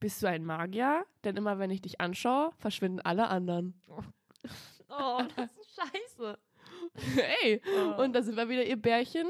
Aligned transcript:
Bist 0.00 0.22
du 0.22 0.28
ein 0.28 0.44
Magier? 0.44 1.04
Denn 1.24 1.36
immer 1.36 1.58
wenn 1.58 1.70
ich 1.70 1.82
dich 1.82 2.00
anschaue, 2.00 2.52
verschwinden 2.58 3.00
alle 3.00 3.28
anderen. 3.28 3.80
Oh, 3.88 5.22
das 5.36 5.56
ist 5.56 5.74
scheiße. 5.74 6.38
Hey! 6.94 7.60
Oh. 7.76 8.02
Und 8.02 8.12
da 8.12 8.22
sind 8.22 8.36
wir 8.36 8.48
wieder, 8.48 8.64
ihr 8.64 8.80
Bärchen. 8.80 9.28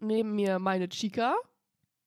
Neben 0.00 0.34
mir 0.34 0.58
meine 0.58 0.88
Chica. 0.88 1.36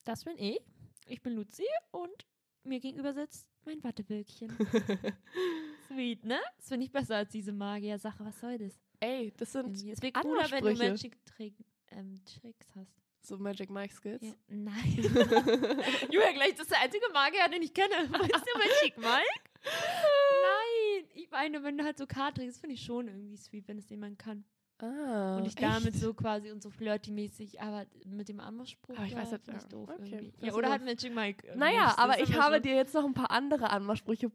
Das 0.04 0.24
bin 0.24 0.38
ich. 0.38 0.60
Ich 1.08 1.22
bin 1.22 1.34
Luzi 1.34 1.66
und 1.92 2.26
mir 2.64 2.80
gegenüber 2.80 3.14
sitzt 3.14 3.48
mein 3.66 3.84
Wattewölkchen. 3.84 4.50
Sweet, 5.88 6.26
ne? 6.26 6.40
Das 6.58 6.68
finde 6.68 6.86
ich 6.86 6.92
besser 6.92 7.18
als 7.18 7.32
diese 7.32 7.52
Magier-Sache. 7.52 8.24
Was 8.26 8.40
soll 8.40 8.58
das? 8.58 8.80
Ey, 9.00 9.34
das 9.36 9.52
sind 9.52 9.68
Irgendwie. 9.68 9.92
Es 9.92 10.02
wäre 10.02 10.14
cooler, 10.14 10.52
wenn 10.52 10.64
du 10.64 11.10
Trick, 11.26 11.56
ähm, 11.90 12.22
Tricks 12.26 12.68
hast. 12.76 13.02
So 13.22 13.38
Magic 13.38 13.70
Mike 13.70 13.94
Skills. 13.94 14.22
Ja. 14.24 14.34
Nein. 14.48 14.96
Julia, 16.12 16.32
gleich, 16.34 16.52
das 16.52 16.62
ist 16.62 16.72
der 16.72 16.82
einzige 16.82 17.06
Magier, 17.14 17.48
den 17.52 17.62
ich 17.62 17.74
kenne. 17.74 17.94
Weißt 18.12 18.46
du, 18.46 18.60
Magic 18.60 18.98
Mike? 18.98 19.42
Nein. 19.64 21.06
Ich 21.14 21.30
meine, 21.32 21.64
wenn 21.64 21.78
du 21.78 21.84
halt 21.84 21.98
so 21.98 22.06
Karten 22.08 22.40
trägst, 22.40 22.60
finde 22.60 22.76
ich 22.76 22.84
schon 22.84 23.08
irgendwie 23.08 23.38
sweet, 23.38 23.68
wenn 23.68 23.78
es 23.78 23.90
jemand 23.90 24.20
kann. 24.20 24.44
Ah, 24.80 25.38
und 25.38 25.46
ich 25.46 25.54
damit 25.54 25.94
so 25.94 26.12
quasi 26.16 26.50
und 26.50 26.64
so 26.64 26.72
flirty-mäßig, 26.72 27.62
aber 27.62 27.86
mit 28.08 28.30
dem 28.30 28.40
Anmachspruch, 28.40 28.98
Aber 28.98 29.06
ich 29.06 29.16
weiß 29.16 29.30
ja, 29.30 29.38
ich 29.38 29.54
ja, 29.54 29.68
doof 29.70 29.90
okay. 29.90 30.10
irgendwie. 30.10 30.32
Das 30.40 30.48
Ja, 30.48 30.54
oder 30.56 30.72
halt 30.72 30.84
Magic 30.84 31.14
Mike. 31.14 31.46
irgendwie. 31.46 31.60
Naja, 31.60 31.86
Das 31.86 31.98
aber 32.00 32.20
ich 32.20 32.34
habe 32.36 32.62
dir 32.62 32.74
jetzt 32.74 32.96
noch 32.96 33.06
ein 33.06 33.14
paar 33.14 33.30
andere 33.30 33.70
Anmachsprüche 33.70 34.32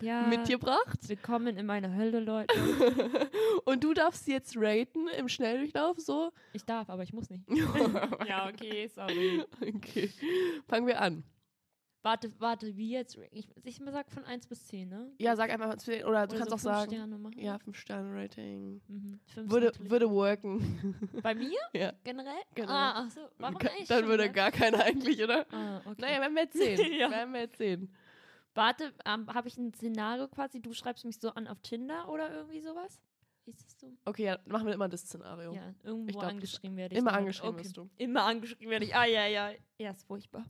ja. 0.00 0.26
mitgebracht. 0.26 1.08
Willkommen 1.08 1.56
in 1.56 1.66
meiner 1.66 1.94
Hölle, 1.94 2.20
Leute. 2.20 2.54
Und 3.64 3.84
du 3.84 3.94
darfst 3.94 4.26
jetzt 4.28 4.56
raten 4.56 5.08
im 5.18 5.28
Schnelldurchlauf 5.28 5.98
so. 5.98 6.32
Ich 6.52 6.64
darf, 6.64 6.88
aber 6.90 7.02
ich 7.02 7.12
muss 7.12 7.30
nicht. 7.30 7.44
ja, 8.26 8.48
okay, 8.48 8.88
sorry. 8.88 9.44
okay. 9.60 10.10
Fangen 10.68 10.86
wir 10.86 11.00
an. 11.00 11.24
Warte, 12.06 12.30
warte, 12.38 12.76
wie 12.76 12.92
jetzt? 12.92 13.18
Ich, 13.32 13.48
ich 13.64 13.80
sag 13.84 14.12
von 14.12 14.24
1 14.24 14.46
bis 14.46 14.64
10, 14.66 14.88
ne? 14.88 15.10
Ja, 15.18 15.34
sag 15.34 15.50
einfach 15.50 15.76
zu 15.76 15.90
den, 15.90 16.04
oder 16.04 16.28
du 16.28 16.36
Oder 16.36 16.46
kannst 16.46 16.62
so 16.62 16.70
auch 16.70 16.76
sagen. 16.76 16.92
Sterne 16.92 17.18
machen. 17.18 17.40
Ja, 17.40 17.56
5-Sterne-Rating. 17.56 18.80
Mhm. 18.86 19.20
Fünf 19.26 19.50
Würde, 19.50 19.66
natürlich. 19.66 19.90
würde 19.90 20.10
worken. 20.10 21.10
Bei 21.22 21.34
mir? 21.34 21.58
ja. 21.72 21.92
Generell? 22.04 22.32
Generell. 22.54 22.76
Ah, 22.76 22.92
ach 22.94 23.10
so. 23.10 23.22
Warum 23.38 23.56
eigentlich 23.56 23.88
Dann 23.88 24.00
schon, 24.00 24.08
würde 24.08 24.26
ne? 24.26 24.32
gar 24.32 24.52
keiner 24.52 24.84
eigentlich, 24.84 25.20
oder? 25.20 25.46
Ah, 25.50 25.78
okay. 25.78 25.94
Naja, 25.98 26.32
wir 26.32 26.42
jetzt 26.42 26.56
sehen. 26.56 26.92
Ja. 26.92 27.10
Wenn 27.10 27.32
wir 27.32 27.40
jetzt 27.40 27.58
sehen. 27.58 27.92
Warte, 28.56 28.92
ähm, 29.04 29.32
habe 29.32 29.48
ich 29.48 29.58
ein 29.58 29.72
Szenario 29.74 30.28
quasi? 30.28 30.60
Du 30.60 30.72
schreibst 30.72 31.04
mich 31.04 31.20
so 31.20 31.30
an 31.30 31.46
auf 31.46 31.60
Tinder 31.60 32.08
oder 32.08 32.32
irgendwie 32.34 32.60
sowas? 32.60 33.00
Ist 33.44 33.62
das 33.64 33.78
so? 33.78 33.92
Okay, 34.06 34.24
ja, 34.24 34.38
machen 34.46 34.66
wir 34.66 34.74
immer 34.74 34.88
das 34.88 35.02
Szenario. 35.02 35.52
Ja, 35.52 35.74
irgendwo 35.84 36.08
Ich 36.08 36.16
glaub, 36.16 36.30
angeschrieben 36.30 36.76
werde 36.76 36.94
ich. 36.94 36.98
Immer 36.98 37.12
angeschrieben 37.12 37.54
okay. 37.54 37.64
wirst 37.64 37.76
du. 37.76 37.88
Immer 37.96 38.24
angeschrieben 38.24 38.70
werde 38.70 38.86
ich. 38.86 38.96
Ah, 38.96 39.04
ja, 39.04 39.26
ja. 39.26 39.50
Ja, 39.78 39.90
ist 39.90 40.06
furchtbar. 40.06 40.44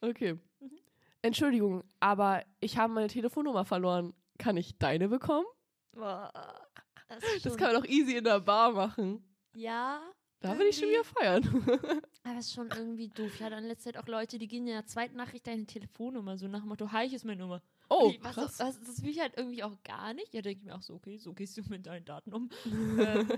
Okay. 0.00 0.34
Mhm. 0.60 0.78
Entschuldigung, 1.22 1.84
aber 2.00 2.44
ich 2.60 2.78
habe 2.78 2.92
meine 2.92 3.08
Telefonnummer 3.08 3.64
verloren. 3.64 4.14
Kann 4.38 4.56
ich 4.56 4.78
deine 4.78 5.08
bekommen? 5.08 5.46
Boah, 5.92 6.32
das, 7.08 7.42
Das 7.42 7.56
kann 7.56 7.72
man 7.72 7.82
doch 7.82 7.88
easy 7.88 8.16
in 8.16 8.24
der 8.24 8.40
Bar 8.40 8.72
machen. 8.72 9.24
Ja, 9.54 10.00
Da 10.40 10.56
will 10.58 10.68
ich 10.68 10.78
schon 10.78 10.88
wieder 10.88 11.04
feiern. 11.04 11.42
aber 12.24 12.38
es 12.38 12.46
ist 12.46 12.54
schon 12.54 12.70
irgendwie 12.70 13.08
doof. 13.08 13.32
Ich 13.34 13.42
hatte 13.42 13.56
in 13.56 13.64
letzter 13.64 13.92
Zeit 13.92 14.02
auch 14.02 14.08
Leute, 14.08 14.38
die 14.38 14.48
gehen 14.48 14.66
in 14.66 14.72
der 14.74 14.86
zweiten 14.86 15.16
Nachricht 15.16 15.46
deine 15.46 15.66
Telefonnummer, 15.66 16.36
so 16.36 16.46
nach 16.48 16.60
dem 16.60 16.68
Motto, 16.68 16.92
hi, 16.92 17.08
hier 17.08 17.16
ist 17.16 17.24
meine 17.24 17.40
Nummer. 17.42 17.62
Oh, 17.88 18.10
Wie, 18.12 18.22
was, 18.22 18.34
krass. 18.34 18.56
Das, 18.58 18.80
das 18.80 19.02
will 19.02 19.10
ich 19.10 19.20
halt 19.20 19.34
irgendwie 19.36 19.62
auch 19.62 19.82
gar 19.82 20.12
nicht. 20.14 20.34
Ja, 20.34 20.42
denke 20.42 20.58
ich 20.60 20.64
mir 20.66 20.74
auch 20.74 20.82
so, 20.82 20.94
okay, 20.94 21.16
so 21.16 21.32
gehst 21.32 21.56
du 21.56 21.62
mit 21.68 21.86
deinen 21.86 22.04
Daten 22.04 22.34
um. 22.34 22.50
ähm, 22.66 23.28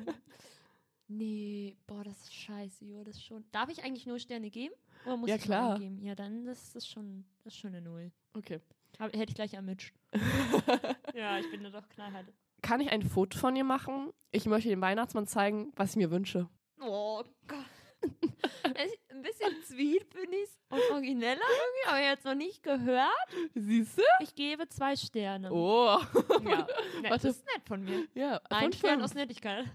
nee, 1.08 1.76
boah, 1.86 2.02
das 2.04 2.18
ist 2.22 2.34
scheiße, 2.34 2.84
jo, 2.84 3.04
das 3.04 3.16
ist 3.16 3.24
schon. 3.24 3.44
Darf 3.52 3.68
ich 3.68 3.84
eigentlich 3.84 4.06
nur 4.06 4.18
Sterne 4.18 4.50
geben? 4.50 4.74
Oder 5.04 5.16
muss 5.16 5.28
Ja, 5.30 5.36
ich 5.36 5.42
klar. 5.42 5.78
geben? 5.78 6.02
Ja, 6.02 6.14
dann 6.14 6.44
das 6.44 6.74
ist 6.74 6.88
schon, 6.88 7.24
das 7.44 7.54
ist 7.54 7.60
schon 7.60 7.74
eine 7.74 7.82
Null. 7.82 8.10
Okay. 8.34 8.60
Hab, 8.98 9.12
hätte 9.14 9.30
ich 9.30 9.34
gleich 9.34 9.54
ermitscht. 9.54 9.94
ja, 11.14 11.38
ich 11.38 11.50
bin 11.50 11.62
da 11.62 11.70
doch 11.70 11.88
knallhart. 11.88 12.26
Kann 12.62 12.80
ich 12.80 12.90
ein 12.90 13.02
Foto 13.02 13.38
von 13.38 13.54
dir 13.54 13.64
machen? 13.64 14.10
Ich 14.32 14.46
möchte 14.46 14.68
dem 14.68 14.80
Weihnachtsmann 14.80 15.26
zeigen, 15.26 15.72
was 15.76 15.90
ich 15.90 15.96
mir 15.96 16.10
wünsche. 16.10 16.48
Oh 16.80 17.22
Gott. 17.46 17.64
Ein 19.10 19.22
bisschen 19.22 19.62
ich 19.68 20.48
und 20.70 20.80
origineller 20.92 21.40
irgendwie, 21.40 21.88
aber 21.88 22.00
jetzt 22.00 22.24
noch 22.24 22.34
nicht 22.34 22.62
gehört. 22.62 23.10
Siehst 23.54 23.98
du? 23.98 24.02
Ich 24.20 24.34
gebe 24.34 24.68
zwei 24.68 24.96
Sterne. 24.96 25.52
Oh. 25.52 25.98
Ja, 26.42 26.66
nett, 27.02 27.10
Warte. 27.10 27.26
das 27.28 27.36
ist 27.36 27.46
nett 27.46 27.62
von 27.66 27.82
mir. 27.84 28.06
Ja, 28.14 28.40
Ein 28.48 28.64
von 28.64 28.72
Stern 28.72 28.90
fünf. 28.94 29.04
aus 29.04 29.14
Nettigkeit. 29.14 29.66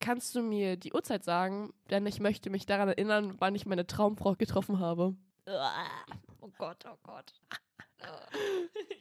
Kannst 0.00 0.34
du 0.34 0.42
mir 0.42 0.76
die 0.76 0.92
Uhrzeit 0.92 1.24
sagen? 1.24 1.74
Denn 1.90 2.06
ich 2.06 2.20
möchte 2.20 2.48
mich 2.48 2.64
daran 2.64 2.88
erinnern, 2.88 3.36
wann 3.38 3.54
ich 3.54 3.66
meine 3.66 3.86
Traumfrau 3.86 4.34
getroffen 4.34 4.78
habe. 4.80 5.14
Oh 6.40 6.50
Gott, 6.56 6.84
oh 6.86 6.96
Gott. 7.02 7.34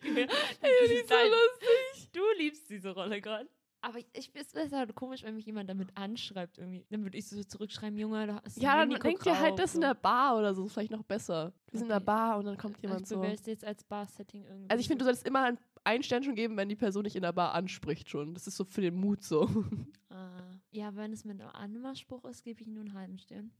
die 0.04 0.20
ist 0.20 1.10
so 1.10 1.16
lustig. 1.16 2.10
Du 2.12 2.22
liebst 2.38 2.70
diese 2.70 2.94
Rolle 2.94 3.22
gerade. 3.22 3.48
Aber 3.82 3.98
ich, 3.98 4.08
es 4.14 4.28
ist 4.54 4.74
halt 4.74 4.94
komisch, 4.94 5.24
wenn 5.24 5.36
mich 5.36 5.46
jemand 5.46 5.70
damit 5.70 5.90
anschreibt 5.96 6.58
irgendwie. 6.58 6.86
Dann 6.90 7.04
würde 7.04 7.18
ich 7.18 7.28
so 7.28 7.42
zurückschreiben, 7.44 7.98
Junge, 7.98 8.28
du 8.28 8.36
hast 8.44 8.58
Ja, 8.62 8.78
dann 8.86 8.90
denkt 9.00 9.26
ihr 9.26 9.40
halt 9.40 9.58
das 9.58 9.74
in 9.74 9.82
so. 9.82 9.88
der 9.88 9.94
Bar 9.94 10.38
oder 10.38 10.54
so, 10.54 10.66
ist 10.66 10.74
vielleicht 10.74 10.92
noch 10.92 11.04
besser. 11.04 11.54
Wir 11.72 11.80
sind 11.80 11.86
in 11.86 11.90
der 11.90 11.98
Okay. 11.98 12.06
Bar 12.06 12.38
und 12.40 12.46
dann 12.46 12.58
kommt 12.58 12.82
jemand 12.82 13.02
Ich 13.04 13.08
so. 13.08 13.24
es 13.24 13.46
jetzt 13.46 13.64
als 13.64 13.84
Bar-Setting 13.86 14.44
irgendwie. 14.44 14.70
Also 14.70 14.82
ich 14.82 14.88
finde, 14.88 15.00
du 15.00 15.06
solltest 15.06 15.26
immer 15.26 15.44
ein- 15.44 15.60
einen 15.86 16.04
Stern 16.04 16.24
schon 16.24 16.36
geben, 16.36 16.58
wenn 16.58 16.68
die 16.68 16.76
Person 16.76 17.06
dich 17.06 17.16
in 17.16 17.22
der 17.22 17.32
Bar 17.32 17.54
anspricht 17.54 18.10
schon. 18.10 18.34
Das 18.34 18.48
ist 18.48 18.58
so 18.58 18.66
für 18.66 18.82
den 18.82 18.96
Mut 18.96 19.24
so. 19.24 19.48
Ah, 20.12 20.42
ja, 20.72 20.96
wenn 20.96 21.14
es 21.14 21.24
mit 21.24 21.40
einem 21.40 21.52
Anmachspruch 21.52 22.26
ist, 22.26 22.44
gebe 22.44 22.62
ich 22.62 22.68
nur 22.68 22.82
einen 22.82 22.94
halben 22.96 23.20
Stern. 23.20 23.52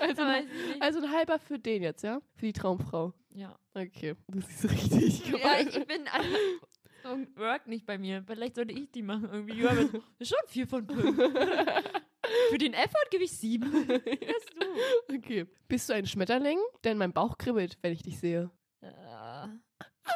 Also, 0.00 0.22
Weiß 0.22 0.44
ich 0.46 0.68
nicht. 0.68 0.82
also 0.82 1.00
ein 1.00 1.10
halber 1.12 1.38
für 1.38 1.58
den 1.58 1.82
jetzt, 1.82 2.02
ja? 2.02 2.20
Für 2.36 2.46
die 2.46 2.52
Traumfrau. 2.52 3.12
Ja. 3.34 3.58
Okay. 3.74 4.14
Du 4.28 4.40
siehst 4.40 4.70
richtig 4.70 5.26
Ja, 5.26 5.36
gemein. 5.36 5.68
ich 5.68 5.74
bin 5.86 6.06
einfach. 6.06 6.67
So 7.02 7.10
work 7.36 7.66
nicht 7.66 7.86
bei 7.86 7.98
mir. 7.98 8.22
Vielleicht 8.26 8.56
sollte 8.56 8.72
ich 8.72 8.90
die 8.90 9.02
machen 9.02 9.28
irgendwie. 9.32 9.62
Ja, 9.62 9.72
ist 10.18 10.28
schon 10.28 10.38
vier 10.48 10.66
von 10.66 10.86
fünf. 10.86 11.16
Für 12.50 12.58
den 12.58 12.74
Effort 12.74 13.10
gebe 13.10 13.24
ich 13.24 13.32
sieben. 13.32 13.70
Bist 13.70 14.54
du? 14.56 15.14
Okay. 15.14 15.46
Bist 15.66 15.88
du 15.88 15.94
ein 15.94 16.06
Schmetterling? 16.06 16.58
Denn 16.84 16.98
mein 16.98 17.12
Bauch 17.12 17.38
kribbelt, 17.38 17.78
wenn 17.82 17.92
ich 17.92 18.02
dich 18.02 18.18
sehe. 18.18 18.50
Äh, 18.80 18.88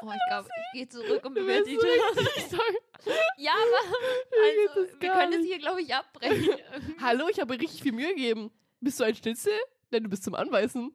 oh, 0.03 0.11
ich 0.13 0.21
glaube, 0.29 0.49
ich 0.49 0.79
gehe 0.79 0.89
zurück 0.89 1.25
und 1.25 1.37
Du 1.37 1.41
bewerte 1.41 1.71
die 1.71 1.77
sorry. 1.77 2.79
Ja, 3.37 3.53
aber 3.53 3.97
also, 4.45 4.85
das 4.85 5.01
wir 5.01 5.11
können 5.11 5.41
es 5.41 5.47
hier, 5.47 5.59
glaube 5.59 5.83
ich, 5.83 5.93
abbrechen. 5.93 6.57
Hallo, 7.01 7.29
ich 7.29 7.41
habe 7.41 7.59
richtig 7.59 7.83
viel 7.83 7.93
Mühe 7.93 8.15
gegeben. 8.15 8.53
Bist 8.81 9.01
du 9.01 9.05
ein 9.05 9.15
Schnitzel? 9.15 9.53
Denn 9.93 10.05
du 10.05 10.11
bist 10.11 10.23
zum 10.23 10.35
Anbeißen. 10.35 10.93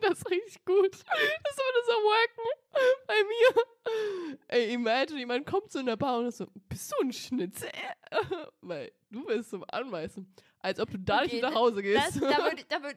das 0.00 0.18
ist 0.18 0.30
richtig 0.30 0.64
gut. 0.64 0.92
Das 0.92 1.56
würde 1.56 1.80
so 1.86 1.92
worken 1.92 2.57
bei 3.06 3.14
mir. 3.14 4.36
Ey, 4.48 4.72
imagine, 4.74 5.18
jemand 5.18 5.46
kommt 5.46 5.70
so 5.72 5.78
in 5.78 5.86
der 5.86 5.96
Bar 5.96 6.18
und 6.18 6.26
ist 6.26 6.38
so, 6.38 6.46
bist 6.68 6.92
du 6.92 6.96
ein 7.04 7.12
Schnitzel? 7.12 7.70
Weil 8.60 8.92
du 9.10 9.24
bist 9.24 9.50
zum 9.50 9.64
Anbeißen. 9.68 10.26
Als 10.60 10.80
ob 10.80 10.90
du 10.90 10.98
da 10.98 11.22
nicht 11.22 11.34
Okay, 11.34 11.42
nach 11.42 11.54
Hause 11.54 11.82
Das, 11.82 12.14
gehst. 12.14 12.22
da 12.22 12.38
würde 12.44 12.64
da 12.68 12.82
würd, 12.82 12.96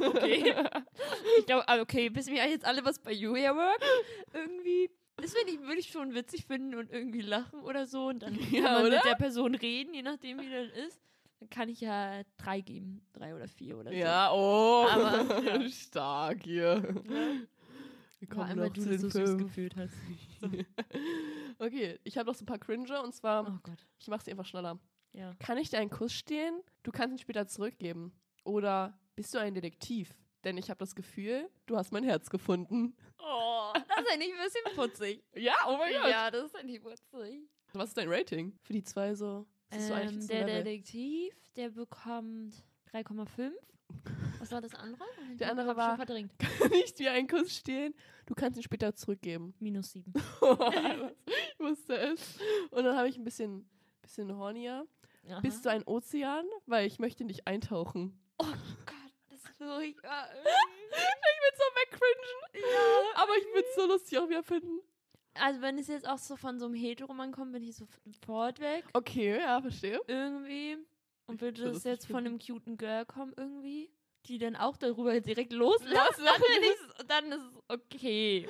okay. 0.16 0.54
Ich 1.38 1.46
glaube, 1.46 1.64
okay, 1.80 2.10
wissen 2.14 2.34
wir 2.34 2.46
jetzt 2.46 2.64
alle, 2.66 2.84
was 2.84 2.98
bei 2.98 3.12
Julia 3.12 3.54
work? 3.56 3.80
Irgendwie. 4.34 4.90
Das 5.16 5.32
finde 5.34 5.52
ich, 5.52 5.60
würde 5.60 5.80
ich 5.80 5.88
schon 5.90 6.14
witzig 6.14 6.46
finden 6.46 6.74
und 6.74 6.90
irgendwie 6.92 7.20
lachen 7.22 7.60
oder 7.62 7.86
so. 7.86 8.06
Und 8.08 8.20
dann 8.22 8.34
Ja, 8.50 8.62
kann 8.62 8.72
man 8.74 8.86
oder? 8.86 8.96
mit 8.96 9.04
der 9.04 9.14
Person 9.16 9.54
reden, 9.54 9.94
je 9.94 10.02
nachdem, 10.02 10.40
wie 10.40 10.50
das 10.50 10.68
ist. 10.86 11.00
Dann 11.40 11.48
kann 11.48 11.68
ich 11.70 11.80
ja 11.80 12.20
drei 12.36 12.60
geben. 12.60 13.00
Drei 13.14 13.34
oder 13.34 13.48
vier 13.48 13.78
oder 13.78 13.90
so. 13.90 13.96
Ja, 13.96 14.30
oh. 14.32 14.86
Aber, 14.90 15.42
ja. 15.42 15.68
Stark 15.70 16.42
hier. 16.44 16.82
Ja. 17.08 17.32
Wir 18.30 18.36
War 18.36 18.44
kommen 18.46 18.50
einmal 18.50 18.66
noch 18.68 18.74
du 18.74 18.84
den 18.84 18.98
so 18.98 19.08
süß 19.10 19.36
gefühlt 19.38 19.76
hast. 19.76 19.92
Okay, 21.58 21.98
ich 22.04 22.16
habe 22.16 22.26
noch 22.30 22.34
so 22.34 22.42
ein 22.44 22.46
paar 22.46 22.58
Cringe 22.58 23.02
und 23.02 23.14
zwar, 23.14 23.46
Oh 23.46 23.58
Gott. 23.62 23.86
ich 23.98 24.08
mache 24.08 24.24
sie 24.24 24.30
einfach 24.30 24.46
schneller. 24.46 24.78
Ja. 25.12 25.34
Kann 25.38 25.58
ich 25.58 25.68
dir 25.68 25.78
einen 25.78 25.90
Kuss 25.90 26.12
stehlen? 26.14 26.60
Du 26.82 26.90
kannst 26.90 27.12
ihn 27.14 27.18
später 27.18 27.46
zurückgeben. 27.46 28.12
Oder 28.44 28.98
bist 29.14 29.34
du 29.34 29.38
ein 29.38 29.52
Detektiv? 29.52 30.14
Denn 30.44 30.56
ich 30.56 30.70
habe 30.70 30.78
das 30.78 30.94
Gefühl, 30.94 31.50
du 31.66 31.76
hast 31.76 31.92
mein 31.92 32.02
Herz 32.04 32.30
gefunden. 32.30 32.96
Oh, 33.18 33.72
das 33.74 33.82
ist 34.06 34.18
nicht 34.18 34.32
ein 34.32 34.44
bisschen 34.44 34.74
putzig. 34.76 35.22
Ja, 35.34 35.52
oh 35.68 35.76
mein 35.76 35.92
Gott. 35.92 36.10
Ja, 36.10 36.30
das 36.30 36.44
ist 36.54 36.64
nicht 36.64 36.82
putzig. 36.82 37.42
Was 37.74 37.88
ist 37.88 37.98
dein 37.98 38.08
Rating? 38.08 38.56
Für 38.62 38.72
die 38.72 38.82
zwei 38.82 39.14
so. 39.14 39.46
So 39.76 39.92
eigentlich 39.92 40.30
Ähm, 40.30 40.40
ein 40.40 40.46
der? 40.46 40.62
Detektiv, 40.64 41.34
der 41.56 41.68
bekommt 41.70 42.54
3,5. 42.92 43.52
Was 44.40 44.50
war 44.52 44.60
das 44.60 44.74
andere? 44.74 45.04
Der 45.38 45.50
andere 45.50 45.76
war- 45.76 45.96
verdrängt. 45.96 46.32
Kann 46.58 46.72
ich 46.72 46.94
dir 46.94 47.12
einen 47.12 47.28
Kuss 47.28 47.54
stehlen? 47.54 47.94
Du 48.26 48.34
kannst 48.34 48.58
ihn 48.58 48.62
später 48.62 48.94
zurückgeben. 48.94 49.54
Minus 49.60 49.92
7. 49.92 50.12
ich 50.16 51.58
wusste 51.58 51.96
es. 51.96 52.38
Und 52.70 52.84
dann 52.84 52.96
habe 52.96 53.08
ich 53.08 53.16
ein 53.16 53.24
bisschen, 53.24 53.68
bisschen 54.02 54.36
hornier. 54.36 54.86
Bist 55.42 55.64
du 55.64 55.70
ein 55.70 55.84
Ozean? 55.86 56.46
Weil 56.66 56.86
ich 56.86 56.98
möchte 56.98 57.24
nicht 57.24 57.46
eintauchen. 57.46 58.18
Oh 58.38 58.46
Gott, 58.86 59.12
das 59.28 59.38
ist 59.38 59.48
furchtbar. 59.58 60.28
Ich 60.92 61.42
will 61.42 61.56
so 61.56 61.64
wegcringen. 61.80 62.70
Ja. 62.74 63.22
Aber 63.22 63.32
ich 63.38 63.44
würde 63.54 63.66
es 63.68 63.74
so 63.76 63.86
lustig 63.86 64.18
auch 64.18 64.28
wieder 64.28 64.42
finden. 64.42 64.80
Also 65.34 65.60
wenn 65.62 65.78
es 65.78 65.86
jetzt 65.86 66.06
auch 66.08 66.18
so 66.18 66.36
von 66.36 66.58
so 66.58 66.66
einem 66.66 66.74
Heteroman 66.74 67.30
kommt, 67.32 67.52
bin 67.52 67.62
ich 67.62 67.76
sofort 67.76 68.58
weg. 68.60 68.84
Okay, 68.92 69.38
ja, 69.38 69.60
verstehe. 69.60 70.00
Irgendwie. 70.08 70.76
Und 71.26 71.40
würde 71.40 71.62
es 71.70 71.84
jetzt 71.84 72.06
von 72.08 72.18
einem 72.26 72.38
cuten 72.38 72.76
Girl 72.76 73.06
kommen 73.06 73.32
irgendwie. 73.36 73.90
Die 74.26 74.38
dann 74.38 74.56
auch 74.56 74.76
darüber 74.76 75.18
direkt 75.20 75.52
loslassen, 75.52 76.24
dann, 76.24 77.06
dann 77.08 77.32
ist 77.32 77.40
es 77.40 77.62
okay. 77.68 78.48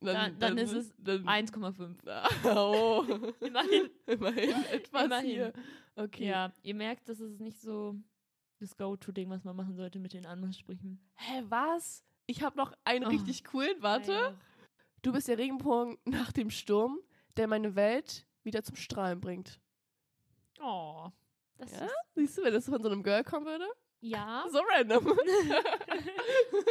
Dann- 0.00 0.38
dann 0.38 0.58
ist 0.58 0.72
es 0.72 0.92
dann, 0.98 1.24
1,5. 1.26 1.96
Oh. 2.44 3.04
Immerhin. 3.40 3.90
Immerhin 4.06 4.64
etwas 4.66 5.04
Immerhin. 5.04 5.30
hier. 5.30 5.52
Okay. 5.96 6.26
Ja, 6.28 6.52
ihr 6.62 6.74
merkt, 6.74 7.08
das 7.08 7.20
ist 7.20 7.40
nicht 7.40 7.60
so 7.60 7.94
das 8.60 8.76
Go-To-Ding, 8.76 9.30
was 9.30 9.44
man 9.44 9.56
machen 9.56 9.74
sollte 9.76 9.98
mit 9.98 10.12
den 10.12 10.26
Anmachsprüchen. 10.26 11.00
Hä, 11.14 11.42
was? 11.48 12.04
Ich 12.26 12.42
habe 12.42 12.56
noch 12.56 12.72
einen 12.84 13.06
Oh. 13.06 13.08
richtig 13.08 13.44
coolen. 13.44 13.76
Warte. 13.80 14.36
Du 15.02 15.12
bist 15.12 15.28
der 15.28 15.38
Regenbogen 15.38 15.96
nach 16.04 16.32
dem 16.32 16.50
Sturm, 16.50 16.98
der 17.36 17.46
meine 17.48 17.74
Welt 17.74 18.26
wieder 18.42 18.62
zum 18.62 18.76
Strahlen 18.76 19.20
bringt. 19.20 19.60
Oh. 20.60 21.08
Das 21.58 21.72
Ja? 21.72 21.84
ist. 21.86 21.92
Siehst 22.14 22.38
du, 22.38 22.42
wenn 22.42 22.52
das 22.54 22.64
von 22.66 22.82
so 22.82 22.88
einem 22.90 23.02
Girl 23.02 23.22
kommen 23.24 23.46
würde? 23.46 23.66
Ja. 24.04 24.44
So 24.52 24.60
random. 24.60 25.06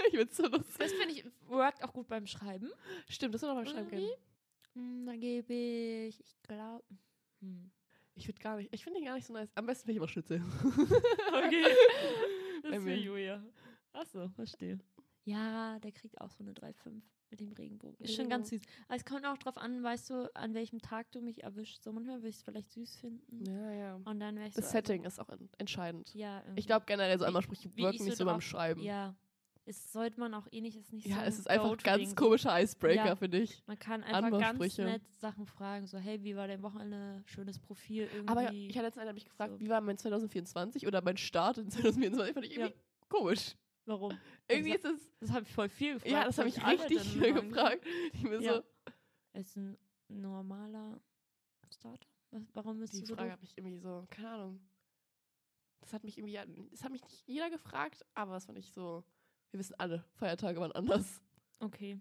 ich 0.08 0.16
find's 0.18 0.38
so 0.38 0.44
lustig. 0.48 0.78
Das 0.78 0.94
finde 0.94 1.14
ich, 1.16 1.26
workt 1.48 1.84
auch 1.84 1.92
gut 1.92 2.08
beim 2.08 2.28
Schreiben. 2.28 2.70
Stimmt, 3.10 3.34
das 3.34 3.42
soll 3.42 3.50
noch 3.50 3.64
beim 3.64 3.66
Schreiben 3.74 3.90
gehen. 3.90 4.12
Hm, 4.76 5.06
da 5.06 5.16
gebe 5.16 5.54
ich, 5.54 6.20
ich 6.20 6.42
glaube. 6.44 6.84
Hm. 7.42 7.72
Ich 8.16 8.26
finde 8.28 8.42
gar 8.42 8.58
nicht, 8.58 8.70
ich 8.72 8.84
finde 8.84 9.00
den 9.00 9.06
gar 9.06 9.16
nicht 9.16 9.26
so 9.26 9.34
nice. 9.34 9.50
Am 9.56 9.66
besten 9.66 9.86
finde 9.86 9.94
ich 9.94 9.98
immer 9.98 10.08
Schnitzel. 10.08 10.42
Okay. 11.34 11.66
Bei 12.62 12.70
Das 12.70 12.78
ist 12.78 12.84
mir. 12.86 12.98
Julia. 12.98 13.44
Achso, 13.92 14.30
verstehe. 14.30 14.78
Ja, 15.26 15.80
der 15.80 15.92
kriegt 15.92 16.22
auch 16.22 16.30
so 16.30 16.44
eine 16.44 16.54
3,5 16.54 17.02
mit 17.34 17.40
dem 17.40 17.52
Regenbogen. 17.54 17.98
Ist 18.06 18.16
schon 18.16 18.30
ganz 18.30 18.50
süß. 18.50 18.62
Aber 18.88 18.96
es 18.96 19.06
kommt 19.06 19.26
auch 19.26 19.38
drauf 19.40 19.58
an, 19.58 19.82
weißt 19.82 20.12
du, 20.12 20.36
an 20.36 20.54
welchem 20.54 20.80
Tag 20.82 21.12
du 21.12 21.20
mich 21.22 21.44
erwischst. 21.44 21.84
So 21.84 21.92
manchmal 21.92 22.18
würde 22.18 22.30
ich 22.30 22.36
es 22.36 22.44
vielleicht 22.44 22.72
süß 22.72 22.98
finden. 22.98 23.44
Ja, 23.46 23.72
ja. 23.72 23.96
Und 24.06 24.20
dann 24.20 24.36
wäre 24.36 24.48
ich 24.48 24.54
Das 24.54 24.66
so. 24.66 24.72
Setting 24.74 25.04
ist 25.04 25.20
auch 25.20 25.30
en- 25.30 25.50
entscheidend. 25.58 26.08
Also, 26.10 26.20
ja, 26.20 26.42
irgendwie. 26.42 26.60
Ich 26.60 26.68
glaube 26.68 26.86
generell 26.86 27.18
so 27.18 27.26
Anmachsprüche 27.26 27.76
wirken 27.76 27.96
ich 27.96 28.02
nicht 28.04 28.18
so 28.18 28.26
beim 28.26 28.40
Schreiben. 28.42 28.82
Ja. 28.84 29.16
Es 29.66 29.94
sollte 29.94 30.20
man 30.20 30.34
auch 30.34 30.46
eh 30.52 30.60
nicht, 30.62 30.76
ist 30.78 30.92
nicht 30.92 31.08
Ja, 31.08 31.16
so 31.16 31.22
es 31.22 31.36
ein 31.36 31.40
ist 31.40 31.50
einfach 31.50 31.70
Go-to-Ding, 31.70 31.86
ganz 32.04 32.16
komischer 32.18 32.62
Icebreaker, 32.62 33.06
Ja. 33.06 33.16
finde 33.16 33.40
ich. 33.40 33.64
Man 33.66 33.80
kann 33.80 34.04
einfach 34.04 34.38
ganz 34.40 34.78
nett 34.78 35.02
Sachen 35.20 35.46
fragen, 35.48 35.88
so, 35.88 35.98
hey, 35.98 36.22
wie 36.22 36.36
war 36.36 36.48
dein 36.50 36.62
Wochenende? 36.62 37.24
Schönes 37.26 37.58
Profil 37.60 38.10
irgendwie. 38.14 38.28
Aber 38.30 38.54
ich 38.54 38.78
hatte 38.78 38.88
letztens 38.88 39.14
mich 39.14 39.24
gefragt, 39.26 39.54
so. 39.54 39.60
wie 39.62 39.70
war 39.70 39.80
mein 39.82 39.98
2024 39.98 40.86
oder 40.86 41.02
mein 41.02 41.16
Start 41.18 41.58
in 41.60 41.70
2024? 41.72 42.34
Fand 42.34 42.46
ich 42.46 42.52
Ja. 42.58 42.66
irgendwie 42.66 42.80
komisch. 43.10 43.56
Warum? 43.86 44.18
Irgendwie 44.50 44.74
ist 44.76 44.86
es. 44.86 45.02
Das 45.20 45.32
habe 45.32 45.44
ich 45.44 45.52
voll 45.54 45.70
viel 45.70 45.94
gefragt. 45.94 46.12
Ja, 46.12 46.24
das 46.26 46.38
habe 46.38 46.50
weil 46.56 46.74
ich 46.74 46.82
richtig 46.82 47.02
viel 47.02 47.34
gefragt. 47.34 47.86
Ich 48.14 48.24
mir 48.24 48.40
Ja. 48.42 48.56
so, 48.56 48.64
Ist 49.40 49.56
ein 49.58 49.78
normaler 50.10 51.00
Starter? 51.72 52.08
Was, 52.32 52.44
warum 52.54 52.80
bist 52.80 52.94
die 52.94 53.00
du 53.02 53.06
so 53.08 53.16
Frage 53.16 53.30
doof? 53.30 53.34
hat 53.34 53.42
mich 53.42 53.58
irgendwie 53.58 53.78
so, 53.78 54.06
keine 54.10 54.30
Ahnung. 54.30 54.60
Das 55.82 55.94
hat 55.94 56.04
mich 56.04 56.18
irgendwie, 56.18 56.40
das 56.72 56.84
hat 56.84 56.92
mich 56.92 57.04
nicht 57.04 57.28
jeder 57.28 57.50
gefragt, 57.50 58.06
aber 58.14 58.34
das 58.34 58.46
fand 58.46 58.58
ich 58.58 58.72
so, 58.72 59.04
wir 59.52 59.60
wissen 59.60 59.76
alle, 59.78 60.04
Feiertage 60.16 60.60
waren 60.60 60.72
anders. 60.72 61.22
Okay. 61.60 62.00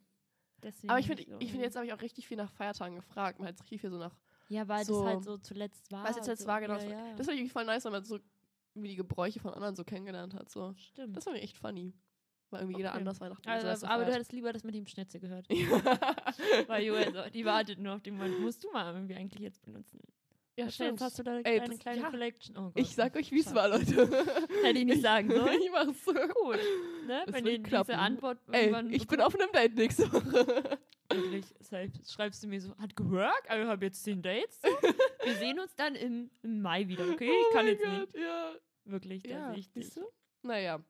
Deswegen 0.63 0.91
aber 0.91 1.01
ich 1.01 1.07
finde, 1.07 1.25
so 1.29 1.39
ich 1.41 1.51
finde 1.51 1.65
jetzt 1.65 1.75
habe 1.77 1.87
ich 1.87 1.93
auch 1.93 2.01
richtig 2.01 2.27
viel 2.29 2.37
nach 2.37 2.53
Feiertagen 2.53 2.95
gefragt. 2.97 3.39
Man 3.41 3.49
hat 3.49 3.61
richtig 3.61 3.81
viel 3.81 3.91
so 3.91 3.99
nach, 3.99 4.17
Ja, 4.49 4.69
weil 4.69 4.85
so- 4.85 5.03
das 5.05 5.15
halt 5.15 5.25
so 5.25 5.39
zuletzt 5.39 5.91
war. 5.91 6.05
was 6.05 6.17
jetzt 6.17 6.29
jetzt 6.29 6.43
so. 6.43 6.47
war, 6.47 6.61
genau. 6.61 6.75
Ja, 6.75 6.79
das 6.81 6.89
war- 6.91 6.93
ja. 7.09 7.17
Das 7.17 7.27
fand 7.27 7.35
ich 7.35 7.39
irgendwie 7.41 7.53
voll 7.53 7.65
nice, 7.65 7.85
weil 7.85 7.93
man 7.93 8.05
so 8.05 8.19
wie 8.75 8.89
die 8.89 8.97
Gebräuche 8.97 9.41
von 9.41 9.53
anderen 9.55 9.75
so 9.77 9.85
kennengelernt 9.85 10.35
hat. 10.35 10.51
So. 10.51 10.75
stimmt. 10.77 11.17
Das 11.17 11.25
fand 11.25 11.37
ich 11.37 11.43
echt 11.43 11.57
funny. 11.57 11.93
Weil 12.53 12.61
irgendwie 12.61 12.79
jeder 12.79 12.91
Okay. 12.91 12.99
anders 12.99 13.21
Weihnachten 13.21 13.49
also, 13.49 13.63
Silvester 13.67 13.91
aber 13.91 14.05
du 14.05 14.13
hättest 14.13 14.33
lieber 14.33 14.53
das 14.53 14.63
mit 14.65 14.75
dem 14.75 14.87
Schnitzel 14.87 15.21
gehört. 15.21 15.47
ja, 15.51 15.67
Weil 16.69 16.85
Joel, 16.85 17.13
so, 17.13 17.23
die 17.33 17.45
wartet 17.45 17.79
nur 17.79 17.95
auf 17.95 18.03
den 18.03 18.17
Moment. 18.17 18.39
Musst 18.41 18.63
du 18.63 18.71
mal 18.71 18.93
irgendwie 18.95 19.15
eigentlich 19.15 19.41
jetzt 19.43 19.63
benutzen. 19.63 20.01
Jetzt 20.55 20.75
stimmt. 20.75 21.01
hast 21.01 21.19
du 21.19 21.23
da 21.23 21.39
Ey, 21.39 21.59
deine 21.61 21.71
das- 21.71 21.79
kleine 21.79 22.03
ja. 22.03 22.11
Collection. 22.11 22.57
Oh 22.59 22.65
Gott. 22.65 22.73
Ich 22.75 22.95
sag 22.95 23.17
euch, 23.17 23.33
wie 23.33 23.41
es 23.41 23.55
war, 23.55 23.69
Leute. 23.69 24.07
Hätte 24.63 24.79
ich 24.79 24.85
nicht 24.85 25.01
sagen 25.01 25.31
sollen. 25.31 25.59
Ich 25.63 25.71
mach's. 25.73 26.05
Gut. 26.05 26.59
Ne? 27.07 27.23
Das 27.25 27.35
Wenn 27.35 27.47
ihr 27.47 27.59
diese 27.59 27.97
Antwort 27.99 28.39
Ey, 28.53 28.71
ich 28.91 29.07
bin 29.07 29.23
auf 29.23 29.35
einem 29.35 29.51
Date 29.51 29.75
nächste 29.77 30.13
Woche. 30.13 30.79
Wirklich, 31.11 31.47
selbst 31.61 32.13
schreibst 32.13 32.43
du 32.43 32.49
mir 32.49 32.61
so, 32.61 32.77
hat 32.79 32.95
geworkt, 32.97 33.49
also 33.49 33.63
ich 33.65 33.69
habe 33.69 33.85
jetzt 33.87 34.03
zehn 34.03 34.21
Dates. 34.23 34.61
So. 34.63 34.69
Wir 35.25 35.35
sehen 35.37 35.59
uns 35.61 35.75
dann 35.75 35.95
im, 35.95 36.31
im 36.43 36.63
Mai 36.63 36.87
wieder, 36.89 37.07
okay? 37.11 37.31
Oh 37.31 37.45
Ich 37.49 37.55
kann 37.55 37.67
jetzt 37.67 37.85
nicht. 37.87 38.13
Gott, 38.13 38.21
Ja. 38.23 38.53
Wirklich, 38.85 39.23
da 39.25 39.29
Ja, 39.31 39.51
sehe 39.51 39.59
ich 39.59 39.71
dich. 39.71 39.91
Naja. 40.43 40.81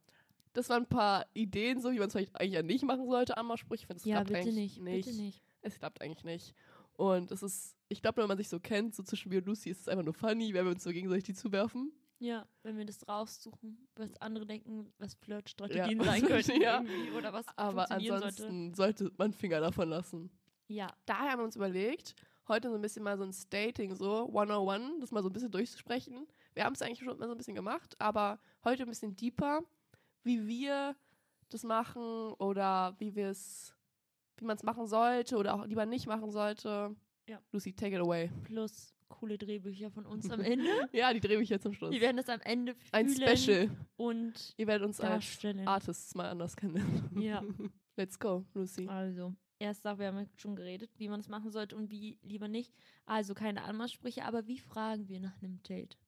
Das 0.54 0.68
waren 0.68 0.82
ein 0.82 0.88
paar 0.88 1.26
Ideen, 1.34 1.80
so 1.80 1.90
wie 1.92 1.98
man 1.98 2.08
es 2.08 2.12
vielleicht 2.12 2.38
eigentlich 2.40 2.52
ja 2.54 2.62
nicht 2.62 2.84
machen 2.84 3.08
sollte, 3.08 3.36
Anmachsprüche. 3.36 3.82
Ich 3.82 3.86
finde, 3.86 3.98
es 4.00 4.04
Ja, 4.04 4.16
klappt 4.16 4.28
bitte 4.28 4.40
eigentlich 4.40 4.54
nicht, 4.80 4.84
bitte 4.84 5.12
nicht. 5.16 5.42
Es 5.62 5.78
klappt 5.78 6.00
eigentlich 6.02 6.24
nicht. 6.24 6.54
Und 6.94 7.30
es 7.30 7.42
ist, 7.42 7.74
ich 7.88 8.02
glaube, 8.02 8.20
wenn 8.20 8.28
man 8.28 8.36
sich 8.36 8.48
so 8.48 8.60
kennt, 8.60 8.94
so 8.94 9.02
zwischen 9.02 9.30
mir 9.30 9.38
und 9.38 9.46
Lucy, 9.46 9.70
ist 9.70 9.80
es 9.80 9.88
einfach 9.88 10.04
nur 10.04 10.12
funny, 10.14 10.52
wenn 10.52 10.64
wir 10.66 10.72
uns 10.72 10.84
so 10.84 10.90
gegenseitig 10.90 11.24
die 11.24 11.34
zuwerfen. 11.34 11.90
Ja, 12.18 12.46
wenn 12.62 12.76
wir 12.76 12.84
das 12.84 13.08
raussuchen, 13.08 13.88
was 13.96 14.14
andere 14.20 14.46
denken, 14.46 14.92
was 14.98 15.14
Flirtstrategien 15.14 15.98
Ja. 15.98 16.04
sein 16.04 16.22
könnten 16.22 16.60
Ja. 16.62 16.82
irgendwie 16.82 17.10
oder 17.12 17.32
was 17.32 17.46
Aber 17.56 17.90
ansonsten 17.90 18.74
sollte. 18.74 19.04
sollte 19.04 19.12
man 19.16 19.32
Finger 19.32 19.60
davon 19.60 19.88
lassen. 19.88 20.30
Ja, 20.68 20.88
Daher 21.06 21.32
haben 21.32 21.40
wir 21.40 21.44
uns 21.44 21.56
überlegt, 21.56 22.14
heute 22.46 22.68
so 22.68 22.76
ein 22.76 22.82
bisschen 22.82 23.02
mal 23.02 23.16
so 23.18 23.24
ein 23.24 23.32
Stating, 23.32 23.94
so 23.96 24.26
101, 24.28 25.00
das 25.00 25.10
mal 25.10 25.22
so 25.22 25.28
ein 25.30 25.32
bisschen 25.32 25.50
durchzusprechen. 25.50 26.26
Wir 26.54 26.64
haben 26.64 26.74
es 26.74 26.82
eigentlich 26.82 26.98
schon 27.00 27.18
mal 27.18 27.26
so 27.26 27.32
ein 27.32 27.38
bisschen 27.38 27.54
gemacht, 27.56 27.96
aber 27.98 28.38
heute 28.64 28.82
ein 28.84 28.88
bisschen 28.88 29.16
deeper, 29.16 29.62
wie 30.24 30.46
wir 30.46 30.96
das 31.48 31.64
machen 31.64 32.32
oder 32.38 32.94
wie 32.98 33.14
wir 33.14 33.28
es, 33.28 33.74
wie 34.38 34.44
man 34.44 34.56
es 34.56 34.62
machen 34.62 34.86
sollte 34.86 35.36
oder 35.36 35.54
auch 35.54 35.66
lieber 35.66 35.86
nicht 35.86 36.06
machen 36.06 36.30
sollte. 36.30 36.94
Ja. 37.28 37.40
Lucy, 37.52 37.72
take 37.72 37.94
it 37.94 38.00
away. 38.00 38.30
plus 38.44 38.94
coole 39.08 39.36
Drehbücher 39.38 39.90
von 39.90 40.06
uns 40.06 40.28
am 40.30 40.40
Ende. 40.40 40.64
Ja, 40.92 41.12
die 41.12 41.20
jetzt 41.50 41.62
zum 41.62 41.74
Schluss. 41.74 41.90
Wir 41.92 42.00
werden 42.00 42.16
das 42.16 42.28
am 42.28 42.40
Ende 42.40 42.74
fühlen 42.74 42.90
Ein 42.92 43.08
Special. 43.36 43.70
und 43.96 44.54
Ihr 44.56 44.66
werdet 44.66 44.86
uns 44.86 45.00
als 45.00 45.10
darstellen. 45.10 45.68
Artists 45.68 46.14
mal 46.14 46.28
anders 46.30 46.56
kennen. 46.56 47.10
Ja. 47.20 47.42
Let's 47.96 48.18
go, 48.18 48.44
Lucy. 48.54 48.88
Also, 48.88 49.34
erst 49.58 49.84
wir 49.98 50.06
haben 50.06 50.18
ja 50.18 50.26
schon 50.36 50.56
geredet, 50.56 50.90
wie 50.96 51.08
man 51.08 51.20
es 51.20 51.28
machen 51.28 51.50
sollte 51.50 51.76
und 51.76 51.90
wie 51.90 52.18
lieber 52.22 52.48
nicht. 52.48 52.72
Also 53.04 53.34
keine 53.34 53.62
Anmachsprüche, 53.64 54.24
aber 54.24 54.46
wie 54.46 54.58
fragen 54.58 55.06
wir 55.08 55.20
nach 55.20 55.36
einem 55.42 55.62
Date? 55.62 55.98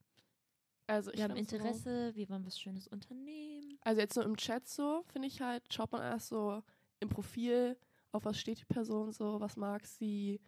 Also 0.87 1.11
ich 1.13 1.19
Wir 1.19 1.25
haben 1.25 1.35
find's 1.35 1.51
so- 1.51 1.57
Interesse, 1.59 2.13
wir 2.17 2.29
wollen 2.31 2.45
was 2.47 2.59
Schönes 2.59 2.89
unternehmen. 2.89 3.54
Also 3.85 4.01
jetzt 4.01 4.15
so 4.15 4.23
im 4.23 4.37
Chat 4.37 4.67
so, 4.67 5.05
finde 5.13 5.29
ich 5.29 5.41
halt, 5.41 5.63
schaut 5.73 5.93
man 5.93 6.01
erst 6.03 6.29
so 6.29 6.63
im 7.01 7.09
Profil, 7.11 7.77
auf 8.13 8.25
was 8.25 8.39
steht 8.39 8.61
die 8.61 8.65
Person 8.65 9.13
so, 9.13 9.41
was 9.41 9.57
mag 9.57 9.87
sie, 9.87 10.41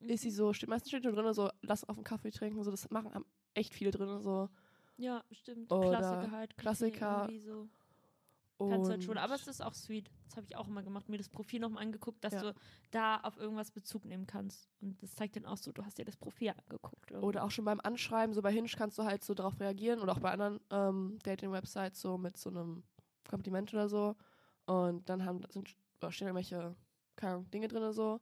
ist 0.00 0.22
sie 0.22 0.30
so, 0.30 0.52
steht 0.52 0.68
meistens 0.68 0.90
steht 0.90 1.04
da 1.04 1.10
drin 1.10 1.32
so, 1.34 1.50
lass 1.62 1.84
auf 1.84 1.96
einen 1.96 2.04
Kaffee 2.04 2.30
trinken, 2.30 2.62
so, 2.62 2.70
das 2.70 2.88
machen 2.90 3.24
echt 3.54 3.74
viele 3.74 3.90
drin 3.90 4.20
so. 4.20 4.48
Ja, 4.96 5.24
stimmt. 5.32 5.72
Oder 5.72 5.98
Klassiker 5.98 6.30
halt. 6.30 6.56
Klassiker. 6.56 7.28
So. 7.44 7.68
Kannst 8.58 8.90
halt 8.90 9.02
schon. 9.04 9.18
Aber 9.18 9.34
es 9.34 9.46
ist 9.46 9.62
auch 9.62 9.74
sweet. 9.74 10.10
Das 10.26 10.36
habe 10.36 10.46
ich 10.46 10.56
auch 10.56 10.68
immer 10.68 10.82
gemacht, 10.82 11.08
mir 11.08 11.18
das 11.18 11.28
Profil 11.28 11.60
nochmal 11.60 11.82
angeguckt, 11.82 12.22
dass 12.24 12.34
Ja. 12.34 12.42
du 12.42 12.54
da 12.90 13.16
auf 13.18 13.36
irgendwas 13.36 13.70
Bezug 13.70 14.04
nehmen 14.04 14.26
kannst. 14.26 14.68
Und 14.80 15.02
das 15.02 15.14
zeigt 15.14 15.36
dann 15.36 15.44
auch 15.44 15.56
so, 15.56 15.72
du 15.72 15.84
hast 15.84 15.98
dir 15.98 16.04
das 16.04 16.16
Profil 16.16 16.50
angeguckt. 16.50 17.10
irgendwie. 17.10 17.26
oder 17.26 17.44
auch 17.44 17.50
schon 17.50 17.64
beim 17.64 17.80
Anschreiben, 17.80 18.34
so 18.34 18.42
bei 18.42 18.52
Hinge 18.52 18.68
kannst 18.68 18.98
du 18.98 19.04
halt 19.04 19.24
so 19.24 19.34
darauf 19.34 19.58
reagieren 19.60 20.00
oder 20.00 20.12
auch 20.12 20.20
bei 20.20 20.30
anderen 20.30 20.60
ähm, 20.70 21.18
Dating-Websites 21.24 22.00
so 22.00 22.16
mit 22.16 22.36
so 22.36 22.50
einem 22.50 22.84
Kompliment 23.28 23.72
oder 23.74 23.88
so. 23.88 24.16
Und 24.66 25.08
dann 25.08 25.24
haben, 25.24 25.40
sind, 25.50 25.76
oder 26.00 26.10
stehen 26.12 26.28
irgendwelche 26.28 26.74
keine 27.16 27.44
Dinge 27.44 27.68
drin 27.68 27.92
so. 27.92 28.20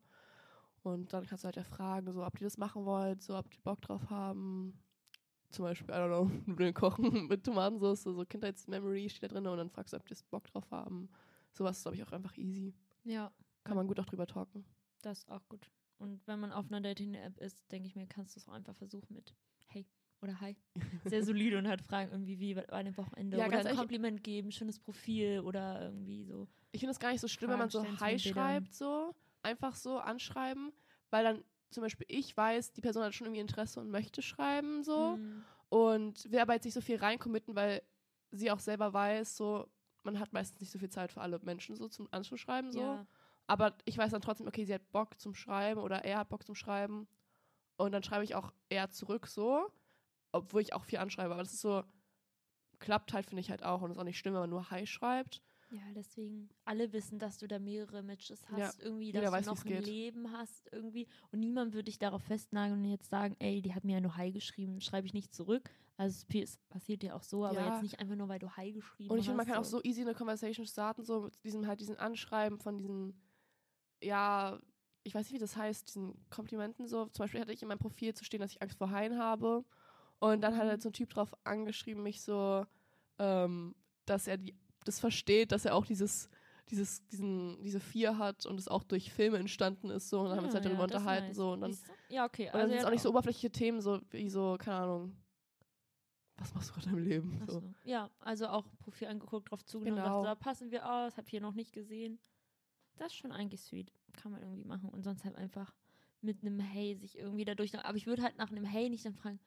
Und 0.83 1.13
dann 1.13 1.27
kannst 1.27 1.45
du 1.45 1.47
halt 1.47 1.57
ja 1.57 1.63
fragen, 1.65 2.13
so, 2.13 2.25
ob 2.25 2.37
die 2.37 2.45
das 2.45 2.59
machen 2.59 2.85
wollt, 2.85 3.23
so, 3.23 3.37
ob 3.37 3.49
die 3.51 3.61
Bock 3.61 3.81
drauf 3.83 4.11
haben. 4.11 4.82
Zum 5.53 5.65
Beispiel, 5.65 5.95
I 5.95 5.99
don't 5.99 6.09
know, 6.09 6.25
Nudeln 6.47 6.75
kochen 6.75 7.27
mit 7.29 7.45
Tomatensauce, 7.45 8.03
so 8.05 8.25
Kindheitsmemory 8.25 9.09
steht 9.09 9.31
da 9.31 9.35
drin 9.35 9.47
und 9.47 9.59
dann 9.59 9.71
fragst 9.71 9.93
du, 9.93 9.97
ob 9.99 10.07
die 10.07 10.15
Bock 10.31 10.45
drauf 10.47 10.71
haben. 10.71 11.09
Sowas 11.53 11.77
ist, 11.77 11.83
glaube 11.83 11.97
ich, 11.97 12.03
auch 12.03 12.13
einfach 12.13 12.37
easy. 12.39 12.75
Ja, 13.05 13.31
Kann 13.65 13.77
man 13.77 13.87
gut 13.87 14.01
auch 14.01 14.07
drüber 14.07 14.27
talken. 14.27 14.65
das 15.03 15.19
ist 15.19 15.31
auch 15.31 15.47
gut. 15.49 15.71
Und 15.99 16.27
wenn 16.27 16.41
man 16.41 16.51
auf 16.53 16.67
einer 16.67 16.81
Dating-App 16.81 17.39
ist, 17.39 17.71
denke 17.71 17.87
ich 17.87 17.95
mir, 17.95 18.07
kannst 18.07 18.35
du 18.35 18.41
es 18.41 18.49
auch 18.49 18.53
einfach 18.55 18.75
versuchen 18.75 19.15
mit 19.15 19.35
Hey 19.69 19.87
oder 20.21 20.41
Hi. 20.41 20.57
Sehr 21.05 21.23
solide 21.25 21.59
und 21.59 21.69
halt 21.69 21.83
fragen 21.83 22.11
irgendwie, 22.11 22.39
wie 22.41 22.57
war 22.57 22.63
dein 22.65 22.97
Wochenende? 22.97 23.37
Ja, 23.37 23.47
oder 23.47 23.59
ein 23.59 23.67
ehrlich- 23.67 23.79
Kompliment 23.79 24.25
geben, 24.25 24.51
schönes 24.51 24.79
Profil 24.81 25.41
oder 25.41 25.83
irgendwie 25.83 26.25
so. 26.25 26.49
Ich 26.73 26.81
finde 26.81 26.93
es 26.93 26.99
gar 26.99 27.13
nicht 27.13 27.21
so 27.21 27.29
schlimm, 27.29 27.51
wenn 27.51 27.59
man 27.59 27.69
so 27.71 27.85
Fragen 27.85 28.01
Hi 28.01 28.19
schreibt, 28.19 28.75
so. 28.75 29.15
Einfach 29.43 29.75
so 29.77 29.99
anschreiben, 29.99 30.73
weil 31.11 31.25
dann 31.25 31.45
zum 31.73 31.83
Beispiel 31.83 32.07
ich 32.09 32.37
weiß, 32.37 32.73
die 32.73 32.81
Person 32.81 33.03
hat 33.03 33.15
schon 33.15 33.27
irgendwie 33.27 33.41
Interesse 33.41 33.81
und 33.81 33.91
möchte 33.91 34.23
schreiben, 34.23 34.83
so. 34.85 35.17
Mm, 35.17 35.45
Und 35.69 36.31
will 36.31 36.39
aber 36.41 36.55
jetzt 36.55 36.65
nicht 36.65 36.75
so 36.75 36.81
viel 36.81 36.97
reincommitten, 36.97 37.55
weil 37.57 37.83
sie 38.31 38.51
auch 38.51 38.59
selber 38.61 38.93
weiß, 38.93 39.37
so, 39.37 39.69
man 40.03 40.19
hat 40.19 40.33
meistens 40.33 40.61
nicht 40.61 40.71
so 40.71 40.79
viel 40.79 40.91
Zeit 40.91 41.13
für 41.13 41.21
alle 41.21 41.39
Menschen 41.41 41.77
so 41.77 41.89
zum 41.89 42.09
Anzuschreiben, 42.11 42.73
so. 42.73 42.81
Ja, 42.81 43.07
Aber 43.47 43.75
ich 43.85 43.97
weiß 43.99 44.11
dann 44.13 44.21
trotzdem, 44.23 44.47
okay, 44.47 44.65
sie 44.65 44.75
hat 44.75 44.91
Bock 44.93 45.19
zum 45.21 45.35
Schreiben 45.35 45.81
oder 45.81 46.05
er 46.05 46.19
hat 46.19 46.29
Bock 46.29 46.45
zum 46.45 46.55
Schreiben. 46.55 47.09
Und 47.77 47.93
dann 47.93 48.03
schreibe 48.03 48.25
ich 48.25 48.35
auch 48.35 48.53
eher 48.69 48.91
zurück 48.91 49.27
so, 49.27 49.71
obwohl 50.31 50.61
ich 50.63 50.73
auch 50.75 50.85
viel 50.85 50.99
anschreibe. 50.99 51.33
Aber 51.35 51.43
das 51.43 51.53
ist 51.53 51.61
so, 51.63 51.83
klappt 52.79 53.13
halt, 53.13 53.27
finde 53.27 53.41
ich 53.41 53.51
halt 53.51 53.63
auch. 53.63 53.83
Und 53.83 53.91
ist 53.91 53.99
auch 53.99 54.05
nicht 54.05 54.19
schlimm, 54.19 54.35
wenn 54.35 54.43
man 54.43 54.51
nur 54.51 54.71
Hi 54.71 54.87
schreibt. 54.87 55.43
Ja, 55.73 55.81
deswegen, 55.95 56.51
alle 56.67 56.93
wissen, 56.93 57.19
dass 57.19 57.39
du 57.39 57.49
da 57.49 57.59
mehrere 57.59 58.03
Matches 58.03 58.51
hast, 58.51 58.79
Ja, 58.79 58.85
irgendwie, 58.85 59.11
dass 59.13 59.31
weiß, 59.33 59.47
du 59.47 59.51
noch 59.51 59.65
ein 59.65 59.69
geht. 59.69 59.87
Leben 59.87 60.31
hast, 60.33 60.69
irgendwie. 60.71 61.07
Und 61.31 61.41
niemand 61.41 61.73
würde 61.73 61.85
dich 61.85 61.99
darauf 61.99 62.23
festnageln 62.23 62.85
und 62.85 62.91
jetzt 62.91 63.09
sagen, 63.09 63.37
ey, 63.39 63.63
die 63.63 63.75
hat 63.75 63.83
mir 63.85 63.95
ja 63.95 64.01
nur 64.01 64.17
Hi 64.19 64.33
geschrieben, 64.33 64.83
schreibe 64.83 65.07
ich 65.07 65.15
nicht 65.15 65.35
zurück. 65.35 65.71
Also 65.97 66.27
es 66.35 66.59
passiert 66.69 67.03
ja 67.03 67.15
auch 67.15 67.23
so, 67.23 67.47
aber 67.47 67.61
Ja. 67.61 67.67
jetzt 67.69 67.83
nicht 67.83 68.01
einfach 68.01 68.17
nur, 68.17 68.29
weil 68.29 68.39
du 68.39 68.51
Hi 68.55 68.73
geschrieben 68.73 69.15
Und 69.15 69.19
ich 69.19 69.25
finde, 69.25 69.37
man 69.39 69.47
hast. 69.47 69.55
kann 69.55 69.59
auch 69.59 69.65
so 69.65 69.83
easy 69.83 70.03
eine 70.03 70.15
Conversation 70.15 70.67
starten, 70.67 71.05
so 71.05 71.23
mit 71.23 71.45
diesem 71.45 71.67
halt 71.67 71.81
diesen 71.81 71.97
Anschreiben 71.97 72.59
von 72.59 72.77
diesen, 72.77 73.15
ja, 74.03 74.61
ich 75.05 75.15
weiß 75.15 75.27
nicht, 75.27 75.35
wie 75.35 75.39
das 75.39 75.57
heißt, 75.57 75.89
diesen 75.89 76.29
Komplimenten 76.31 76.87
so. 76.87 77.07
Zum 77.07 77.25
Beispiel 77.25 77.41
hatte 77.41 77.53
ich 77.53 77.63
in 77.63 77.69
meinem 77.69 77.79
Profil 77.79 78.15
zu 78.15 78.25
stehen, 78.25 78.41
dass 78.41 78.53
ich 78.53 78.63
Angst 78.63 78.79
vor 78.79 78.91
Haien 78.91 79.19
habe. 79.19 79.65
Und 80.21 80.43
dann 80.43 80.57
hat 80.57 80.65
Mhm. 80.65 80.69
halt 80.69 80.83
so 80.83 80.91
ein 80.91 80.93
Typ 80.95 81.11
drauf 81.11 81.35
angeschrieben, 81.45 82.03
mich 82.03 82.23
so, 82.23 82.67
ähm, 83.19 83.75
dass 84.07 84.27
er 84.29 84.39
die, 84.39 84.55
das 84.85 85.01
versteht, 85.01 85.53
dass 85.53 85.65
er 85.65 85.75
auch 85.75 85.87
dieses, 85.87 86.29
dieses, 86.71 87.07
diesen, 87.09 87.61
diese 87.63 87.81
Vier 87.81 88.19
hat 88.19 88.47
und 88.47 88.59
es 88.59 88.69
auch 88.69 88.83
durch 88.85 89.13
Filme 89.13 89.39
entstanden 89.39 89.91
ist 89.91 90.09
so. 90.09 90.21
Und 90.21 90.27
dann 90.31 90.37
haben 90.39 90.45
wir 90.45 90.47
uns 90.47 90.55
Ah, 90.55 90.57
halt 90.57 90.65
darüber 90.67 90.81
ja, 90.81 90.85
ist 90.87 90.95
unterhalten 90.95 91.27
nice. 91.29 91.37
so. 91.37 91.53
Und 91.53 91.61
dann? 91.63 91.79
Ja, 92.09 92.25
okay. 92.25 92.47
und 92.47 92.53
dann 92.55 92.61
Also 92.63 92.71
sind 92.73 92.79
es 92.81 92.85
auch 92.87 92.91
nicht 92.91 93.03
so 93.03 93.11
oberflächliche 93.11 93.51
Themen, 93.51 93.81
so 93.81 94.01
wie 94.11 94.29
so, 94.29 94.57
keine 94.59 94.77
Ahnung, 94.79 95.17
was 96.37 96.55
machst 96.55 96.71
du 96.71 96.75
gerade 96.75 96.91
im 96.91 96.99
Leben? 96.99 97.43
So. 97.47 97.61
so. 97.61 97.75
Ja, 97.85 98.11
also 98.21 98.49
auch 98.49 98.67
Profil 98.79 99.09
angeguckt, 99.09 99.51
drauf 99.51 99.65
zugenommen, 99.65 100.03
Genau. 100.03 100.23
dachte, 100.25 100.29
da 100.29 100.35
passen 100.35 100.71
wir 100.71 100.91
aus, 100.91 101.17
hab 101.17 101.29
hier 101.29 101.41
noch 101.41 101.55
nicht 101.55 101.73
gesehen. 101.73 102.19
Das 102.97 103.09
ist 103.09 103.17
schon 103.19 103.33
eigentlich 103.33 103.61
sweet. 103.61 103.93
Kann 104.15 104.33
man 104.33 104.43
irgendwie 104.43 104.65
machen. 104.65 104.89
Und 104.89 105.03
sonst 105.05 105.25
halt 105.25 105.37
einfach 105.37 105.73
mit 106.21 106.43
einem 106.43 106.59
Hey 106.59 106.95
sich 106.97 107.17
irgendwie 107.19 107.45
dadurch. 107.45 107.73
noch- 107.73 107.85
Aber 107.85 107.97
ich 107.97 108.07
würde 108.07 108.23
halt 108.23 108.37
nach 108.39 108.51
einem 108.51 108.65
Hey 108.65 108.89
nicht 108.91 109.05
dann 109.05 109.15
fragen, 109.15 109.41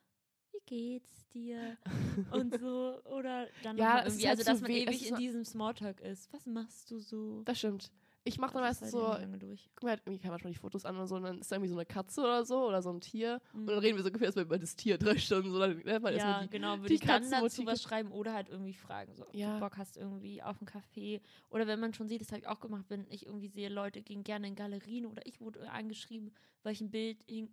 geht's 0.65 1.27
dir? 1.29 1.77
Und 2.31 2.59
so. 2.59 2.99
Oder 3.05 3.47
dann 3.63 3.77
Ja, 3.77 4.03
irgendwie, 4.05 4.27
halt 4.27 4.39
also 4.39 4.51
dass 4.51 4.61
man 4.61 4.71
ewig 4.71 5.03
in 5.03 5.09
so- 5.09 5.15
diesem 5.15 5.45
Smalltalk 5.45 6.01
ist. 6.01 6.31
Was 6.33 6.45
machst 6.45 6.91
du 6.91 6.99
so? 6.99 7.41
Das 7.45 7.57
stimmt. 7.59 7.91
Ich 8.27 8.39
mache 8.39 8.53
dann 8.53 8.63
meistens 8.63 8.91
halt 8.91 8.91
so, 8.91 9.59
guck 9.75 9.83
mal, 9.83 9.89
halt, 9.91 10.01
irgendwie 10.03 10.19
kann 10.19 10.31
man 10.31 10.39
schon 10.39 10.51
die 10.51 10.57
Fotos 10.57 10.83
an 10.83 10.97
und 10.97 11.05
so, 11.05 11.15
und 11.15 11.21
dann 11.25 11.39
ist 11.41 11.51
da 11.51 11.57
irgendwie 11.57 11.69
so 11.69 11.75
eine 11.75 11.85
Katze 11.85 12.21
oder 12.21 12.43
so 12.43 12.65
oder 12.65 12.81
so 12.81 12.89
ein 12.89 12.99
Tier. 12.99 13.39
Und 13.53 13.67
dann 13.67 13.75
Mhm. 13.75 13.81
reden 13.81 13.97
wir 13.97 14.03
so 14.03 14.07
ungefähr 14.07 14.25
erstmal 14.25 14.45
über 14.45 14.57
das 14.57 14.75
Tier 14.75 14.97
drei 14.97 15.15
Stunden. 15.19 15.51
So, 15.51 15.59
dann 15.59 15.79
lernt 15.83 16.03
man 16.03 16.11
ja, 16.11 16.17
erstmal 16.17 16.43
die. 16.45 16.49
genau, 16.49 16.77
würde 16.77 16.87
die 16.87 16.93
ich 16.95 16.99
dann 17.01 17.29
dazu 17.29 17.65
was 17.67 17.83
schreiben 17.83 18.11
oder 18.11 18.33
halt 18.33 18.49
irgendwie 18.49 18.73
fragen, 18.73 19.13
so, 19.13 19.27
ob 19.27 19.35
Ja. 19.35 19.53
du 19.53 19.59
Bock 19.59 19.77
hast 19.77 19.95
irgendwie 19.97 20.41
auf 20.41 20.57
einen 20.59 20.67
Café. 20.67 21.21
Oder 21.51 21.67
wenn 21.67 21.79
man 21.79 21.93
schon 21.93 22.07
sieht, 22.07 22.19
das 22.21 22.29
habe 22.29 22.39
ich 22.39 22.47
auch 22.47 22.59
gemacht, 22.61 22.85
wenn 22.89 23.05
ich 23.11 23.27
irgendwie 23.27 23.47
sehe, 23.49 23.69
Leute 23.69 24.01
gehen 24.01 24.23
gerne 24.23 24.47
in 24.47 24.55
Galerien 24.55 25.05
oder 25.05 25.23
ich 25.27 25.39
wurde 25.39 25.69
angeschrieben, 25.69 26.33
weil 26.63 26.73
ich 26.73 26.81
ein 26.81 26.89
Bild 26.89 27.23
hing, 27.29 27.49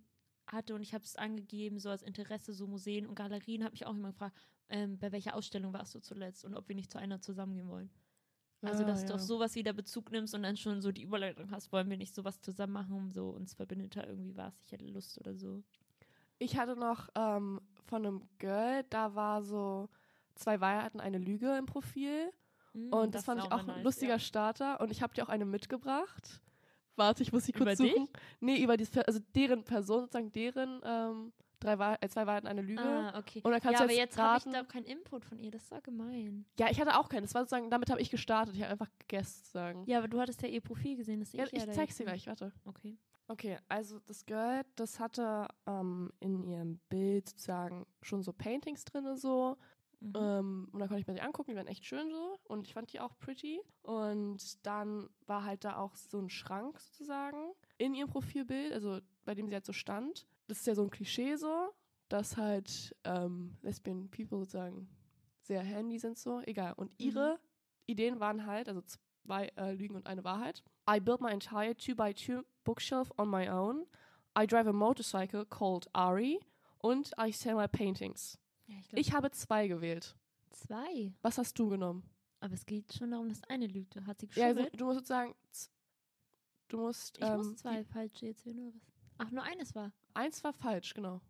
hatte 0.53 0.75
und 0.75 0.81
ich 0.81 0.93
habe 0.93 1.03
es 1.03 1.15
angegeben, 1.15 1.79
so 1.79 1.89
als 1.89 2.03
Interesse, 2.03 2.53
so 2.53 2.67
Museen 2.67 3.05
und 3.05 3.15
Galerien, 3.15 3.63
habe 3.63 3.73
mich 3.73 3.85
auch 3.85 3.93
immer 3.93 4.11
gefragt, 4.11 4.37
ähm, 4.69 4.97
bei 4.99 5.11
welcher 5.11 5.35
Ausstellung 5.35 5.73
warst 5.73 5.93
du 5.95 5.99
zuletzt 5.99 6.45
und 6.45 6.55
ob 6.55 6.67
wir 6.69 6.75
nicht 6.75 6.91
zu 6.91 6.97
einer 6.97 7.19
zusammengehen 7.21 7.67
wollen. 7.67 7.89
Also, 8.61 8.83
Ah, 8.83 8.87
dass 8.87 9.01
du 9.03 9.09
ja. 9.09 9.15
auf 9.15 9.21
sowas 9.21 9.55
wieder 9.55 9.73
Bezug 9.73 10.09
nimmst 10.11 10.33
und 10.33 10.43
dann 10.43 10.55
schon 10.55 10.81
so 10.81 10.91
die 10.93 11.03
Überleitung 11.03 11.51
hast, 11.51 11.71
wollen 11.73 11.89
wir 11.89 11.97
nicht 11.97 12.15
sowas 12.15 12.39
zusammen 12.39 12.71
machen, 12.73 13.11
so 13.11 13.29
uns 13.29 13.53
verbindet 13.53 13.97
da 13.97 14.05
irgendwie 14.05 14.37
was, 14.37 14.53
ich 14.63 14.71
hätte 14.71 14.85
Lust 14.85 15.19
oder 15.19 15.35
so. 15.35 15.63
Ich 16.39 16.57
hatte 16.57 16.75
noch 16.77 17.09
ähm, 17.15 17.59
von 17.85 18.05
einem 18.05 18.21
Girl, 18.37 18.83
da 18.89 19.15
war 19.15 19.43
so 19.43 19.89
zwei 20.35 20.61
Wahrheiten, 20.61 20.99
eine 21.01 21.17
Lüge 21.17 21.57
im 21.57 21.65
Profil. 21.65 22.31
Mm, 22.73 22.93
Und 22.93 23.15
das, 23.15 23.25
fand 23.25 23.39
ist 23.41 23.47
ich 23.47 23.51
auch 23.51 23.59
ein 23.59 23.65
nice, 23.67 23.83
lustiger 23.83 24.13
ja. 24.13 24.19
Starter. 24.19 24.79
Und 24.81 24.91
ich 24.91 25.01
habe 25.01 25.13
dir 25.13 25.23
auch 25.23 25.29
eine 25.29 25.45
mitgebracht. 25.45 26.41
Warte, 26.95 27.23
ich 27.23 27.31
muss 27.33 27.45
sie 27.45 27.51
kurz 27.51 27.61
Über 27.61 27.75
suchen. 27.75 28.07
Nee, 28.39 28.63
über 28.63 28.77
dieses, 28.77 28.97
also 28.99 29.19
deren 29.35 29.63
Person, 29.63 30.01
sozusagen 30.01 30.31
deren 30.31 30.81
ähm, 30.83 31.33
drei 31.63 31.79
Wahr 31.79 31.97
äh, 32.01 32.09
zwei 32.09 32.27
Wahrheiten, 32.27 32.47
eine 32.47 32.61
Lüge. 32.61 32.81
Ah, 32.81 33.17
okay. 33.17 33.41
Und 33.43 33.51
dann 33.51 33.61
kannst 33.61 33.79
ja, 33.79 33.85
du 33.85 33.91
aber 33.91 33.93
jetzt 33.93 34.17
habe 34.17 34.37
ich 34.45 34.53
da 34.53 34.63
keinen 34.63 34.85
Input 34.85 35.25
von 35.25 35.39
ihr. 35.39 35.51
Das 35.51 35.67
doch 35.69 35.81
gemein. 35.81 36.45
Ja, 36.59 36.69
ich 36.69 36.79
hatte 36.79 36.97
auch 36.97 37.09
keinen. 37.09 37.23
Das 37.23 37.33
war 37.33 37.41
sozusagen, 37.41 37.69
damit 37.69 37.89
habe 37.89 38.01
ich 38.01 38.09
gestartet. 38.09 38.55
Ich 38.55 38.61
habe 38.61 38.71
einfach 38.71 38.89
gegessen, 38.99 39.39
sozusagen. 39.43 39.83
Ja, 39.85 39.99
aber 39.99 40.07
du 40.07 40.19
hattest 40.19 40.41
ja 40.41 40.47
ihr 40.47 40.61
Profil 40.61 40.97
gesehen. 40.97 41.19
Das 41.19 41.33
Ja, 41.33 41.45
ich, 41.45 41.51
ja 41.51 41.65
ich 41.65 41.71
zeig's 41.71 41.97
dir 41.97 42.05
gleich, 42.05 42.27
warte. 42.27 42.51
Okay. 42.65 42.97
Okay, 43.27 43.57
also 43.69 43.99
das 44.05 44.25
Girl, 44.25 44.63
das 44.75 44.99
hatte 44.99 45.47
ähm, 45.65 46.11
in 46.19 46.43
ihrem 46.43 46.79
Bild 46.89 47.29
sozusagen 47.29 47.85
schon 48.01 48.21
so 48.21 48.33
Paintings 48.33 48.83
drin 48.83 49.15
so. 49.15 49.57
Mhm. 50.03 50.13
Ähm, 50.15 50.69
und 50.71 50.79
dann 50.79 50.87
konnte 50.89 51.01
ich 51.01 51.07
mir 51.07 51.13
die 51.13 51.21
angucken, 51.21 51.51
die 51.51 51.57
waren 51.57 51.67
echt 51.67 51.85
schön 51.85 52.09
so. 52.11 52.37
Und 52.43 52.67
ich 52.67 52.73
fand 52.73 52.91
die 52.91 52.99
auch 52.99 53.17
pretty. 53.19 53.61
Und 53.83 54.65
dann 54.65 55.09
war 55.27 55.43
halt 55.45 55.63
da 55.63 55.77
auch 55.77 55.95
so 55.95 56.19
ein 56.19 56.29
Schrank 56.29 56.79
sozusagen 56.79 57.53
in 57.77 57.93
ihrem 57.95 58.09
Profilbild, 58.09 58.73
also 58.73 58.99
bei 59.25 59.33
dem 59.33 59.47
sie 59.47 59.53
halt 59.53 59.65
so 59.65 59.73
stand. 59.73 60.27
Das 60.47 60.59
ist 60.59 60.67
ja 60.67 60.75
so 60.75 60.83
ein 60.83 60.89
Klischee 60.91 61.35
so, 61.35 61.69
dass 62.09 62.35
halt 62.37 62.95
ähm, 63.05 63.57
Lesbian 63.61 64.09
People 64.11 64.39
sozusagen 64.39 64.89
sehr 65.41 65.61
handy 65.61 65.97
sind 65.99 66.17
so. 66.17 66.41
Egal. 66.41 66.73
Und 66.73 66.91
Mhm. 66.91 67.05
ihre 67.05 67.39
Ideen 67.85 68.19
waren 68.19 68.45
halt, 68.45 68.67
also 68.67 68.81
zwei 69.25 69.47
äh, 69.55 69.71
Lügen 69.73 69.95
und 69.95 70.05
eine 70.05 70.23
Wahrheit. 70.23 70.63
I 70.89 70.99
built 70.99 71.21
my 71.21 71.31
entire 71.31 71.71
2x2 71.71 72.43
bookshelf 72.65 73.11
on 73.17 73.29
my 73.29 73.49
own. 73.49 73.85
I 74.37 74.45
drive 74.45 74.67
a 74.67 74.73
motorcycle 74.73 75.45
called 75.45 75.87
Ari. 75.93 76.39
Und 76.79 77.11
I 77.17 77.31
sell 77.31 77.55
my 77.55 77.67
paintings. 77.67 78.37
Ja, 78.73 78.79
ich 78.79 78.87
glaube, 78.89 79.01
Ich 79.01 79.13
habe 79.13 79.31
zwei 79.31 79.67
gewählt. 79.67 80.15
zwei. 80.51 81.13
Was 81.21 81.37
hast 81.37 81.57
du 81.59 81.69
genommen? 81.69 82.03
Aber 82.39 82.53
es 82.53 82.65
geht 82.65 82.93
schon 82.93 83.11
darum, 83.11 83.29
dass 83.29 83.41
eine 83.45 83.67
lügt. 83.67 83.95
Hat 84.05 84.19
sie 84.19 84.27
Ja, 84.35 84.47
geschummelt? 84.51 84.65
also, 84.65 84.77
du 84.77 84.85
musst 84.85 84.97
sozusagen. 84.97 85.35
Du 86.67 86.77
musst. 86.77 87.17
ich 87.17 87.23
ähm, 87.23 87.37
muss 87.37 87.55
zwei 87.57 87.83
falsche 87.83 88.25
jetzt 88.27 88.43
sehen, 88.43 88.59
oder 88.59 88.73
was? 88.75 88.81
Ach, 89.19 89.31
nur 89.31 89.43
eines 89.43 89.73
war. 89.75 89.91
Eins 90.13 90.43
war 90.43 90.53
falsch, 90.53 90.93
genau. 90.93 91.21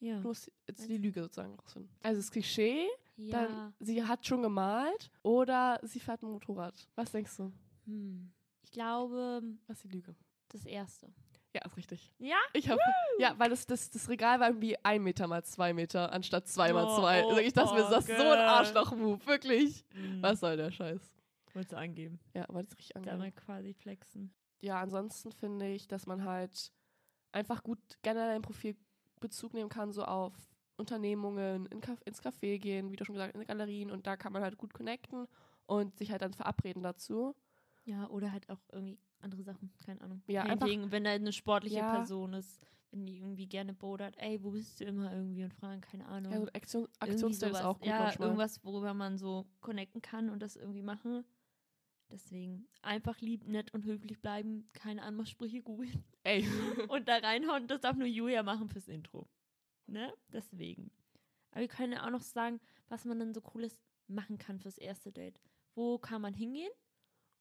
Ja. 0.00 0.20
Du 0.20 0.28
musst 0.28 0.50
jetzt 0.68 0.80
Eins- 0.80 0.88
die 0.88 0.98
Lüge 0.98 1.22
sozusagen 1.22 1.54
rausfinden. 1.54 1.90
Also 2.02 2.20
das 2.20 2.30
Klischee, 2.30 2.86
ja. 3.16 3.46
dann 3.46 3.74
sie 3.80 4.02
hat 4.02 4.24
schon 4.26 4.42
gemalt 4.42 5.10
oder 5.22 5.80
sie 5.82 6.00
fährt 6.00 6.22
ein 6.22 6.30
Motorrad. 6.30 6.88
Was 6.94 7.10
denkst 7.12 7.36
du? 7.36 7.52
Hm. 7.86 8.32
Ich 8.62 8.70
glaube, 8.70 9.42
Was 9.66 9.78
ist 9.78 9.84
die 9.84 9.96
Lüge? 9.96 10.14
das 10.48 10.64
erste. 10.66 11.12
Ja, 11.54 11.60
ist 11.64 11.76
richtig. 11.76 12.10
Ja? 12.18 12.36
Ich 12.52 12.68
habe 12.68 12.80
ja, 13.18 13.34
weil 13.38 13.48
das, 13.50 13.64
das, 13.66 13.88
das 13.90 14.08
Regal 14.08 14.40
war 14.40 14.48
irgendwie 14.48 14.76
ein 14.84 15.02
Meter 15.02 15.26
mal 15.28 15.44
zwei 15.44 15.72
Meter 15.72 16.12
anstatt 16.12 16.48
zwei 16.48 16.72
mal 16.72 16.84
Oh, 16.84 16.98
zwei. 17.00 17.24
oh, 17.24 17.28
also 17.28 17.40
ich 17.40 17.52
dachte 17.52 17.74
mir, 17.74 17.86
oh, 17.86 17.90
das 17.90 18.08
ist 18.08 18.16
so 18.18 18.22
ein. 18.30 18.38
Arschloch-Move, 18.40 19.24
wirklich. 19.26 19.84
Hm. 19.92 20.20
Was 20.22 20.40
soll 20.40 20.56
der 20.56 20.70
Scheiß? 20.72 21.00
Wolltest 21.52 21.72
du 21.72 21.76
angeben? 21.78 22.18
Ja, 22.34 22.44
das 22.48 22.64
ist 22.66 22.78
richtig 22.78 22.94
Da 22.94 22.98
angenehm. 23.00 23.18
mal 23.20 23.32
quasi 23.32 23.72
flexen. 23.72 24.34
ja, 24.60 24.80
ansonsten 24.80 25.30
finde 25.30 25.68
ich, 25.68 25.86
dass 25.86 26.06
man 26.06 26.24
halt 26.24 26.72
einfach 27.30 27.62
gut 27.62 27.78
generell 28.02 28.34
im 28.36 28.42
Profil 28.42 28.76
Bezug 29.20 29.54
nehmen 29.54 29.68
kann, 29.70 29.92
so 29.92 30.04
auf 30.04 30.34
Unternehmungen, 30.76 31.66
in 31.66 31.80
Caf 31.80 32.00
ins 32.04 32.20
Café 32.22 32.58
gehen, 32.58 32.90
wie 32.90 32.96
du 32.96 33.04
schon 33.04 33.14
gesagt, 33.14 33.34
in 33.36 33.44
Galerien 33.44 33.90
und 33.92 34.06
da 34.06 34.16
kann 34.16 34.32
man 34.32 34.42
halt 34.42 34.58
gut 34.58 34.74
connecten 34.74 35.26
und 35.66 35.96
sich 35.96 36.10
halt 36.10 36.22
dann 36.22 36.34
verabreden 36.34 36.82
dazu. 36.82 37.34
Ja, 37.84 38.08
oder 38.08 38.32
halt 38.32 38.48
auch 38.50 38.60
irgendwie 38.72 38.98
andere 39.24 39.42
Sachen, 39.42 39.72
keine 39.84 40.00
Ahnung. 40.02 40.22
Ja, 40.28 40.42
einfach- 40.44 40.66
Painting, 40.66 40.90
wenn 40.92 41.04
da 41.04 41.10
eine 41.10 41.32
sportliche 41.32 41.76
Ja. 41.78 41.94
Person 41.96 42.34
ist, 42.34 42.60
wenn 42.90 43.06
die 43.06 43.18
irgendwie 43.18 43.46
gerne 43.48 43.74
bodert, 43.74 44.16
ey, 44.18 44.42
wo 44.42 44.50
bist 44.52 44.78
du 44.80 44.84
immer 44.84 45.12
irgendwie 45.12 45.42
und 45.44 45.52
fragen, 45.54 45.80
keine 45.80 46.06
Ahnung. 46.06 46.32
Ja, 46.32 46.40
so 46.40 46.46
Aktion, 46.52 46.88
Aktionsstil 47.00 47.48
ist 47.48 47.62
auch 47.62 47.78
gut 47.80 47.88
Ja, 47.88 48.00
manchmal. 48.04 48.28
irgendwas, 48.28 48.64
worüber 48.64 48.94
man 48.94 49.18
so 49.18 49.46
connecten 49.60 50.00
kann 50.00 50.30
und 50.30 50.40
das 50.40 50.54
irgendwie 50.56 50.82
machen. 50.82 51.24
Deswegen 52.10 52.68
einfach 52.82 53.20
lieb, 53.20 53.46
nett 53.48 53.72
und 53.74 53.84
höflich 53.84 54.20
bleiben, 54.20 54.68
keine 54.74 55.02
Anmachsprüche 55.02 55.62
googeln 55.62 56.04
Ey. 56.22 56.46
und 56.90 57.08
da 57.08 57.16
reinhauen. 57.16 57.66
Das 57.66 57.80
darf 57.80 57.96
nur 57.96 58.06
Julia 58.06 58.42
machen 58.42 58.68
fürs 58.68 58.88
Intro. 58.88 59.26
Ne? 59.86 60.12
Deswegen. 60.28 60.90
Aber 61.50 61.62
wir 61.62 61.68
können 61.68 61.92
ja 61.94 62.06
auch 62.06 62.10
noch 62.10 62.22
sagen, 62.22 62.60
was 62.88 63.04
man 63.04 63.18
dann 63.18 63.34
so 63.34 63.40
cooles 63.40 63.80
machen 64.06 64.38
kann 64.38 64.60
fürs 64.60 64.78
erste 64.78 65.10
Date. 65.12 65.40
Wo 65.74 65.98
kann 65.98 66.20
man 66.22 66.34
hingehen 66.34 66.70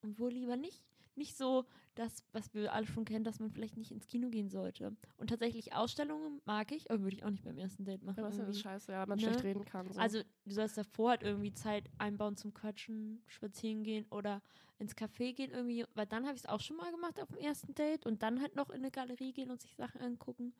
und 0.01 0.17
wo 0.17 0.27
lieber 0.29 0.55
nicht? 0.55 0.83
Nicht 1.15 1.37
so 1.37 1.65
das, 1.95 2.23
was 2.31 2.53
wir 2.53 2.73
alle 2.73 2.87
schon 2.87 3.05
kennen, 3.05 3.23
dass 3.23 3.39
man 3.39 3.51
vielleicht 3.51 3.77
nicht 3.77 3.91
ins 3.91 4.07
Kino 4.07 4.29
gehen 4.29 4.49
sollte. 4.49 4.95
Und 5.17 5.29
tatsächlich 5.29 5.73
Ausstellungen 5.73 6.41
mag 6.45 6.71
ich, 6.71 6.89
aber 6.89 7.01
würde 7.03 7.15
ich 7.15 7.23
auch 7.23 7.29
nicht 7.29 7.43
beim 7.43 7.57
ersten 7.57 7.85
Date 7.85 8.01
machen. 8.03 8.21
Ja, 8.21 8.29
ist 8.29 8.39
das 8.39 8.47
irgendwie. 8.47 8.61
scheiße, 8.61 8.91
ja, 8.91 9.05
man 9.05 9.17
Ne? 9.17 9.23
schlecht 9.23 9.43
reden 9.43 9.65
kann. 9.65 9.91
So. 9.91 9.99
Also 9.99 10.21
du 10.45 10.53
sollst 10.53 10.77
davor 10.77 11.11
halt 11.11 11.23
irgendwie 11.23 11.53
Zeit 11.53 11.89
einbauen 11.99 12.35
zum 12.35 12.53
Quatschen, 12.53 13.21
spazieren 13.27 13.83
gehen 13.83 14.05
oder 14.09 14.41
ins 14.79 14.97
Café 14.97 15.33
gehen 15.33 15.51
irgendwie, 15.51 15.85
weil 15.93 16.07
dann 16.07 16.25
habe 16.25 16.35
ich 16.35 16.41
es 16.43 16.49
auch 16.49 16.59
schon 16.59 16.77
mal 16.77 16.91
gemacht 16.91 17.21
auf 17.21 17.29
dem 17.29 17.37
ersten 17.37 17.75
Date 17.75 18.05
und 18.07 18.23
dann 18.23 18.41
halt 18.41 18.55
noch 18.55 18.69
in 18.69 18.77
eine 18.77 18.89
Galerie 18.91 19.31
gehen 19.31 19.51
und 19.51 19.61
sich 19.61 19.75
Sachen 19.75 20.01
angucken. 20.01 20.53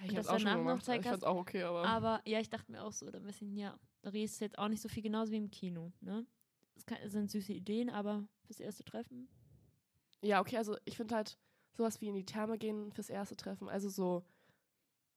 ja, 0.00 0.06
ich 0.06 0.14
das 0.14 0.28
auch 0.28 0.38
schon 0.38 0.52
noch 0.52 0.58
gemacht. 0.58 0.84
Zeit 0.84 1.00
Ich 1.00 1.06
fand's 1.06 1.24
auch 1.24 1.36
okay, 1.36 1.62
aber. 1.62 1.84
Aber 1.84 2.20
ja, 2.26 2.40
ich 2.40 2.50
dachte 2.50 2.70
mir 2.70 2.82
auch 2.82 2.92
so, 2.92 3.06
oder 3.06 3.20
ein 3.20 3.24
bisschen, 3.24 3.56
ja, 3.56 3.78
da 4.02 4.10
redest 4.10 4.40
jetzt 4.42 4.58
auch 4.58 4.68
nicht 4.68 4.82
so 4.82 4.88
viel 4.88 5.02
genauso 5.02 5.32
wie 5.32 5.38
im 5.38 5.50
Kino, 5.50 5.92
ne? 6.00 6.26
Es 7.02 7.12
sind 7.12 7.30
süße 7.30 7.52
Ideen, 7.52 7.90
aber 7.90 8.28
fürs 8.44 8.60
erste 8.60 8.84
Treffen. 8.84 9.28
Ja, 10.22 10.40
okay, 10.40 10.56
also 10.56 10.76
ich 10.84 10.96
finde 10.96 11.14
halt 11.14 11.38
sowas 11.72 12.00
wie 12.00 12.08
in 12.08 12.14
die 12.14 12.24
Therme 12.24 12.58
gehen 12.58 12.92
fürs 12.92 13.08
erste 13.10 13.36
Treffen. 13.36 13.68
Also 13.68 13.88
so, 13.88 14.24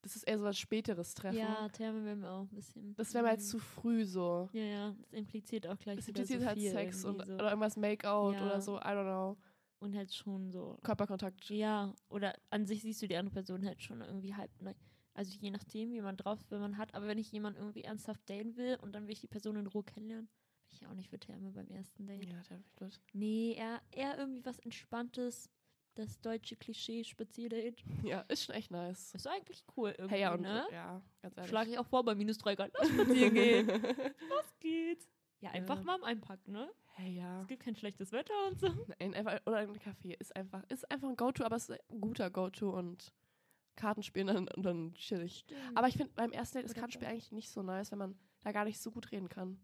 das 0.02 0.16
ist 0.16 0.24
eher 0.24 0.38
so 0.38 0.44
was 0.44 0.58
späteres 0.58 1.14
Treffen. 1.14 1.38
Ja, 1.38 1.68
Therme 1.68 2.04
wäre 2.04 2.16
mir 2.16 2.30
auch 2.30 2.42
ein 2.42 2.54
bisschen. 2.54 2.94
Das 2.96 3.12
wäre 3.14 3.24
mir 3.24 3.34
mm, 3.34 3.40
zu 3.40 3.58
früh 3.58 4.04
so. 4.04 4.48
Ja, 4.52 4.62
ja, 4.62 4.96
das 4.98 5.12
impliziert 5.12 5.66
auch 5.66 5.78
gleich 5.78 5.98
wieder 6.06 6.20
impliziert 6.20 6.40
so 6.40 6.46
halt 6.46 6.58
viel 6.58 6.70
Sex 6.70 7.04
und, 7.04 7.24
so. 7.26 7.34
oder 7.34 7.48
irgendwas 7.50 7.76
Make-out 7.76 8.34
Ja. 8.34 8.44
oder 8.44 8.60
so, 8.60 8.78
I 8.78 8.82
don't 8.82 9.04
know. 9.04 9.36
und 9.80 9.96
halt 9.96 10.12
schon 10.14 10.50
so 10.50 10.78
Körperkontakt. 10.82 11.48
Ja, 11.50 11.94
oder 12.08 12.34
an 12.50 12.66
sich 12.66 12.82
siehst 12.82 13.02
du 13.02 13.08
die 13.08 13.16
andere 13.16 13.34
Person 13.34 13.64
halt 13.66 13.82
schon 13.82 14.00
irgendwie 14.00 14.34
halb 14.34 14.50
neu. 14.60 14.74
Also 15.14 15.36
je 15.40 15.50
nachdem, 15.50 15.90
wie 15.92 16.00
man 16.00 16.16
drauf 16.16 16.40
ist, 16.40 16.50
wenn 16.50 16.60
man 16.60 16.78
hat. 16.78 16.94
Aber 16.94 17.06
wenn 17.06 17.18
ich 17.18 17.30
jemanden 17.32 17.58
irgendwie 17.58 17.82
ernsthaft 17.82 18.28
daten 18.30 18.56
will 18.56 18.76
und 18.80 18.92
dann 18.94 19.06
will 19.06 19.12
ich 19.12 19.20
die 19.20 19.26
Person 19.28 19.56
in 19.56 19.66
Ruhe 19.66 19.82
kennenlernen, 19.82 20.28
Ich 20.72 20.86
auch 20.86 20.94
nicht 20.94 21.10
für 21.10 21.18
Therme 21.20 21.50
beim 21.52 21.68
ersten 21.68 22.06
Date. 22.06 22.24
Ja, 22.24 22.40
der 22.50 22.60
wird. 22.78 23.00
Nee, 23.12 23.54
eher, 23.54 23.80
eher 23.92 24.18
irgendwie 24.18 24.44
was 24.44 24.58
Entspanntes. 24.60 25.50
Das 25.94 26.18
deutsche 26.22 26.56
Klischee-Spazierdate. 26.56 27.82
Ja, 28.02 28.20
ist 28.22 28.44
schon 28.44 28.54
echt 28.54 28.70
nice. 28.70 29.12
Ist 29.14 29.26
eigentlich 29.26 29.62
cool 29.76 29.90
irgendwie, 29.90 30.14
Hey, 30.14 30.20
ja, 30.22 30.32
und 30.32 30.40
ne? 30.40 30.66
ja, 30.72 31.02
ganz 31.20 31.36
ehrlich. 31.36 31.50
Schlage 31.50 31.70
ich 31.70 31.78
auch 31.78 31.86
vor 31.86 32.02
bei 32.02 32.14
minus 32.14 32.38
3 32.38 32.54
Grad. 32.54 32.72
Lass 32.78 32.88
spazieren 32.88 33.34
gehen. 33.34 33.66
Los 34.30 34.54
geht's. 34.58 35.06
Ja, 35.40 35.50
einfach 35.50 35.76
Ja. 35.78 35.82
mal 35.84 36.02
einpacken, 36.04 36.52
ne? 36.52 36.70
hey, 36.94 37.12
ja. 37.16 37.42
Es 37.42 37.48
gibt 37.48 37.62
kein 37.62 37.74
schlechtes 37.76 38.10
Wetter 38.12 38.32
und 38.48 38.58
so. 38.60 38.68
Ein, 39.00 39.12
einfach, 39.14 39.38
oder 39.46 39.58
ein 39.58 39.76
Café 39.78 40.14
ist 40.18 40.34
einfach, 40.36 40.62
ist 40.70 40.90
einfach 40.90 41.08
ein 41.08 41.16
Go-To, 41.16 41.44
aber 41.44 41.56
es 41.56 41.68
ist 41.68 41.78
ein 41.90 42.00
guter 42.00 42.30
Go-To 42.30 42.70
und 42.70 43.12
Kartenspielen 43.76 44.28
dann, 44.28 44.48
und 44.48 44.62
dann 44.62 44.94
chillig. 44.94 45.44
Aber 45.74 45.88
ich 45.88 45.96
finde 45.96 46.12
beim 46.14 46.32
ersten 46.32 46.58
Date 46.58 46.66
ist 46.66 46.74
Kartenspiel 46.74 47.08
eigentlich 47.08 47.32
nicht 47.32 47.50
so 47.50 47.62
nice, 47.62 47.90
wenn 47.92 47.98
man 47.98 48.18
da 48.42 48.52
gar 48.52 48.64
nicht 48.64 48.78
so 48.80 48.90
gut 48.90 49.10
reden 49.10 49.28
kann. 49.28 49.58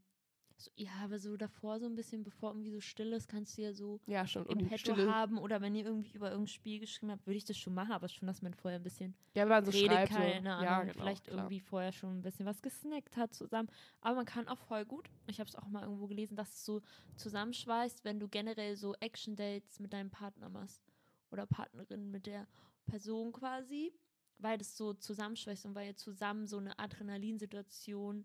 So, 0.61 0.73
ja, 0.75 0.91
aber 1.05 1.21
so 1.21 1.37
davor 1.37 1.79
so 1.79 1.87
ein 1.87 1.95
bisschen, 1.95 2.25
bevor 2.25 2.50
irgendwie 2.50 2.71
so 2.73 2.81
still 2.81 3.12
ist, 3.12 3.29
kannst 3.29 3.57
du 3.57 3.62
ja 3.62 3.73
so 3.73 4.00
Ja, 4.07 4.27
stimmt. 4.27 4.50
im 4.50 4.59
Petto 4.59 4.93
Stille. 4.93 5.07
haben 5.07 5.38
oder 5.38 5.61
wenn 5.61 5.75
ihr 5.77 5.85
irgendwie 5.85 6.17
über 6.17 6.31
irgendein 6.31 6.49
Spiel 6.53 6.81
geschrieben 6.81 7.12
habt, 7.12 7.25
würde 7.27 7.37
ich 7.37 7.45
das 7.45 7.57
schon 7.57 7.75
machen, 7.75 7.93
aber 7.93 8.09
schon, 8.09 8.27
dass 8.27 8.43
man 8.43 8.55
vorher 8.55 8.81
ein 8.81 8.83
bisschen 8.83 9.15
Ja, 9.35 9.43
wenn 9.43 9.50
man 9.50 9.65
so 9.65 9.71
redet, 9.71 9.91
schreibt. 9.91 10.12
Keine 10.12 10.53
Ahnung, 10.55 10.65
Ja, 10.65 10.81
genau, 10.81 10.93
vielleicht 10.95 11.25
klar. 11.25 11.38
irgendwie 11.38 11.61
vorher 11.61 11.93
schon 11.93 12.19
ein 12.19 12.23
bisschen 12.23 12.45
was 12.45 12.61
gesnackt 12.61 13.17
hat 13.17 13.33
zusammen. 13.35 13.69
Aber 14.00 14.17
man 14.17 14.27
kann 14.27 14.49
auch 14.49 14.59
voll 14.59 14.85
gut, 14.85 15.09
ich 15.29 15.38
habe 15.38 15.49
es 15.49 15.55
auch 15.55 15.69
mal 15.69 15.85
irgendwo 15.85 16.09
gelesen, 16.09 16.35
dass 16.37 16.49
es 16.53 16.65
so 16.65 16.83
zusammenschweißt, 17.17 18.05
wenn 18.05 18.19
du 18.19 18.27
generell 18.29 18.77
so 18.77 18.95
Action-Dates 18.99 19.79
mit 19.79 19.93
deinem 19.93 20.11
Partner 20.11 20.49
machst 20.49 20.83
oder 21.31 21.47
Partnerin 21.47 22.11
mit 22.11 22.27
der 22.27 22.49
Person 22.87 23.31
quasi, 23.31 23.93
weil 24.38 24.59
das 24.59 24.77
so 24.77 24.93
zusammenschweißt 24.95 25.67
und 25.67 25.77
weil 25.77 25.87
ihr 25.88 25.97
zusammen 25.97 26.49
so 26.49 26.59
eine 26.59 26.77
Adrenalinsituation 26.81 28.25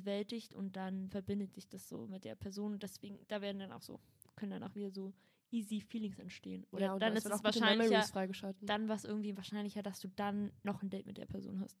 bewältigt 0.00 0.54
und 0.54 0.76
dann 0.76 1.08
verbindet 1.08 1.52
sich 1.54 1.68
das 1.68 1.88
so 1.88 2.06
mit 2.06 2.24
der 2.24 2.34
Person 2.34 2.72
und 2.74 2.82
deswegen, 2.82 3.18
da 3.28 3.40
werden 3.40 3.58
dann 3.58 3.72
auch 3.72 3.82
so, 3.82 3.98
können 4.34 4.50
dann 4.52 4.62
auch 4.62 4.74
wieder 4.74 4.90
so 4.90 5.12
easy 5.50 5.80
Feelings 5.80 6.18
entstehen. 6.18 6.66
Oder 6.70 6.86
ja, 6.86 6.98
dann 6.98 7.12
da 7.12 7.18
ist 7.18 7.26
es 7.26 7.44
wahrscheinlicher, 7.44 8.04
dann 8.62 8.88
war 8.88 8.96
es 8.96 9.04
irgendwie 9.04 9.36
wahrscheinlicher, 9.36 9.82
dass 9.82 10.00
du 10.00 10.08
dann 10.08 10.52
noch 10.64 10.82
ein 10.82 10.90
Date 10.90 11.06
mit 11.06 11.16
der 11.18 11.26
Person 11.26 11.60
hast. 11.60 11.78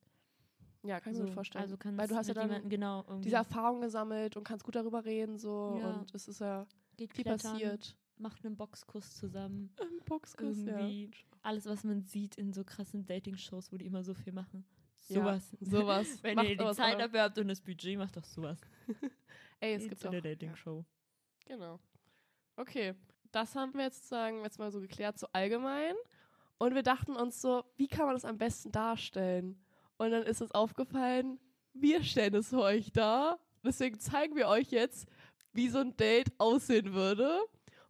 ja, 0.82 1.00
kann 1.00 1.12
ich 1.12 1.18
mir 1.18 1.24
gut 1.26 1.34
vorstellen. 1.34 1.62
Also 1.62 1.76
kannst 1.76 1.98
Weil 1.98 2.08
du 2.08 2.14
hast 2.16 2.28
ja 2.28 2.34
dann 2.34 2.68
genau 2.68 3.04
diese 3.20 3.36
Erfahrung 3.36 3.80
gesammelt 3.80 4.36
und 4.36 4.44
kannst 4.44 4.64
gut 4.64 4.76
darüber 4.76 5.04
reden 5.04 5.36
so 5.38 5.78
Ja. 5.80 6.00
und 6.00 6.14
es 6.14 6.28
ist 6.28 6.40
ja 6.40 6.66
geht 6.96 7.12
viel 7.12 7.24
klettern, 7.24 7.52
passiert. 7.52 7.96
macht 8.18 8.44
einen 8.46 8.56
Boxkuss 8.56 9.14
zusammen. 9.14 9.70
Im 9.80 10.04
Boxkuss, 10.06 10.56
Irgendwie 10.58 11.10
alles, 11.42 11.66
was 11.66 11.84
man 11.84 12.02
sieht 12.02 12.36
in 12.36 12.52
so 12.52 12.64
krassen 12.64 13.04
Dating-Shows, 13.04 13.72
wo 13.72 13.76
die 13.76 13.86
immer 13.86 14.02
so 14.02 14.14
viel 14.14 14.32
machen. 14.32 14.64
Ja, 15.08 15.20
Sowas. 15.20 15.56
sowas. 15.60 16.22
Wenn 16.22 16.34
Macht 16.36 16.48
ihr 16.48 16.56
die 16.56 16.72
Zeit 16.72 16.98
dafür 16.98 17.22
habt 17.22 17.38
und 17.38 17.48
das 17.48 17.60
Budget, 17.60 17.98
macht 17.98 18.16
doch 18.16 18.24
sowas. 18.24 18.58
Ey, 19.60 19.74
es 19.74 19.88
gibt 19.88 20.06
auch. 20.06 20.12
Ja, 20.12 20.20
Dating-Show. 20.20 20.84
genau. 21.46 21.80
Okay, 22.56 22.94
das 23.32 23.54
haben 23.54 23.74
wir 23.74 23.84
jetzt 23.84 23.96
sozusagen 23.98 24.42
jetzt 24.42 24.58
mal 24.58 24.70
so 24.70 24.80
geklärt, 24.80 25.18
so 25.18 25.26
allgemein. 25.32 25.94
Und 26.58 26.74
wir 26.74 26.82
dachten 26.82 27.16
uns 27.16 27.40
so, 27.40 27.64
wie 27.76 27.86
kann 27.88 28.06
man 28.06 28.14
das 28.14 28.24
am 28.24 28.38
besten 28.38 28.72
darstellen? 28.72 29.62
Und 29.98 30.10
dann 30.10 30.22
ist 30.22 30.40
uns 30.40 30.52
aufgefallen, 30.52 31.38
wir 31.74 32.02
stellen 32.02 32.34
es 32.34 32.48
für 32.48 32.60
euch 32.60 32.92
dar. 32.92 33.38
Deswegen 33.62 33.98
zeigen 33.98 34.36
wir 34.36 34.48
euch 34.48 34.70
jetzt, 34.70 35.06
wie 35.52 35.68
so 35.68 35.78
ein 35.78 35.96
Date 35.96 36.32
aussehen 36.38 36.94
würde. 36.94 37.40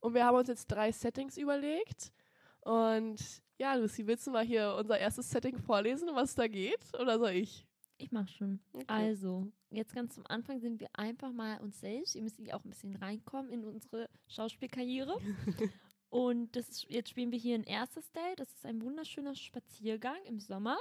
Und 0.00 0.14
wir 0.14 0.24
haben 0.24 0.36
uns 0.36 0.48
jetzt 0.48 0.66
drei 0.66 0.90
Settings 0.92 1.36
überlegt. 1.36 2.12
Und 2.60 3.20
ja, 3.58 3.74
Lucy, 3.74 4.06
willst 4.06 4.26
du 4.26 4.30
mal 4.30 4.44
hier 4.44 4.74
unser 4.78 4.98
erstes 4.98 5.30
Setting 5.30 5.58
vorlesen, 5.58 6.08
was 6.12 6.34
da 6.34 6.46
geht? 6.46 6.80
Oder 7.00 7.18
soll 7.18 7.30
ich? 7.30 7.66
Ich 7.98 8.12
mach 8.12 8.28
schon. 8.28 8.60
Okay. 8.72 8.84
Also, 8.88 9.50
jetzt 9.70 9.94
ganz 9.94 10.14
zum 10.14 10.26
Anfang 10.26 10.60
sind 10.60 10.80
wir 10.80 10.88
einfach 10.92 11.32
mal 11.32 11.58
uns 11.60 11.80
selbst. 11.80 12.14
Ihr 12.14 12.22
müsst 12.22 12.38
auch 12.52 12.64
ein 12.64 12.70
bisschen 12.70 12.94
reinkommen 12.96 13.50
in 13.50 13.64
unsere 13.64 14.08
Schauspielkarriere. 14.28 15.18
Und 16.10 16.54
das 16.54 16.68
ist, 16.68 16.90
jetzt 16.90 17.10
spielen 17.10 17.32
wir 17.32 17.38
hier 17.38 17.54
ein 17.56 17.64
erstes 17.64 18.10
Date. 18.12 18.38
Das 18.38 18.52
ist 18.52 18.64
ein 18.66 18.82
wunderschöner 18.82 19.34
Spaziergang 19.34 20.22
im 20.24 20.38
Sommer. 20.38 20.78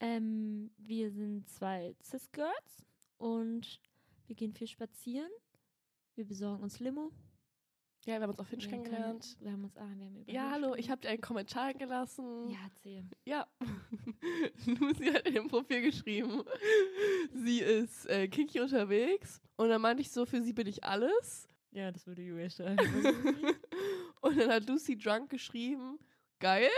Ähm, 0.00 0.70
wir 0.76 1.10
sind 1.10 1.48
zwei 1.48 1.96
Cis-Girls 2.02 2.84
und 3.16 3.80
wir 4.26 4.36
gehen 4.36 4.52
viel 4.52 4.66
spazieren. 4.66 5.30
Wir 6.14 6.26
besorgen 6.26 6.62
uns 6.62 6.80
Limo. 6.80 7.12
Ja, 8.06 8.16
wir 8.16 8.22
haben 8.22 8.30
uns 8.30 8.38
auf 8.38 8.50
Hinge 8.50 8.66
kennengelernt. 8.66 9.36
Wir 9.40 9.52
haben 9.52 9.64
uns, 9.64 9.76
ah, 9.78 9.86
wir 9.96 10.04
haben 10.06 10.16
über 10.16 10.30
Ja, 10.30 10.50
hallo, 10.50 10.74
ich 10.74 10.90
habe 10.90 11.00
dir 11.00 11.08
einen 11.08 11.22
Kommentar 11.22 11.72
gelassen. 11.72 12.50
Ja, 12.50 12.58
erzähl. 12.64 13.04
Ja. 13.24 13.46
Lucy 14.66 15.06
hat 15.06 15.26
in 15.26 15.34
ihrem 15.34 15.48
Profil 15.48 15.80
geschrieben, 15.82 16.42
sie 17.32 17.60
ist 17.60 18.06
äh, 18.10 18.28
kinky 18.28 18.60
unterwegs. 18.60 19.40
Und 19.56 19.70
dann 19.70 19.80
meinte 19.80 20.02
ich 20.02 20.10
so, 20.10 20.26
für 20.26 20.42
sie 20.42 20.52
bin 20.52 20.66
ich 20.66 20.84
alles. 20.84 21.48
Ja, 21.70 21.90
das 21.90 22.06
würde 22.06 22.22
Julia 22.22 22.50
sagen. 22.50 22.76
und 24.20 24.38
dann 24.38 24.50
hat 24.50 24.68
Lucy 24.68 24.98
drunk 24.98 25.30
geschrieben, 25.30 25.98
geil. 26.40 26.68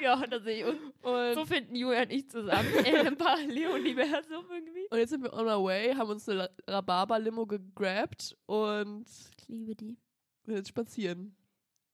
ja, 0.00 0.24
das 0.28 0.44
sehe 0.44 0.60
ich. 0.60 0.74
Und 1.02 1.12
Und, 1.12 1.34
so 1.34 1.44
finden 1.44 1.74
Julia 1.74 2.02
und 2.02 2.12
ich 2.12 2.30
zusammen. 2.30 2.68
Äh, 2.84 3.08
Im 3.08 3.16
Paralleluniversum 3.16 4.44
irgendwie. 4.48 4.86
und 4.90 4.98
jetzt 4.98 5.10
sind 5.10 5.22
wir 5.24 5.32
on 5.32 5.48
our 5.48 5.64
way, 5.64 5.92
haben 5.92 6.10
uns 6.10 6.28
eine 6.28 6.48
Rhabarber-Limo 6.68 7.46
gegrabt 7.46 8.36
und 8.46 9.06
Ich 9.40 9.48
liebe 9.48 9.74
die. 9.74 9.98
Sind 10.44 10.54
jetzt 10.56 10.68
spazieren. 10.68 11.34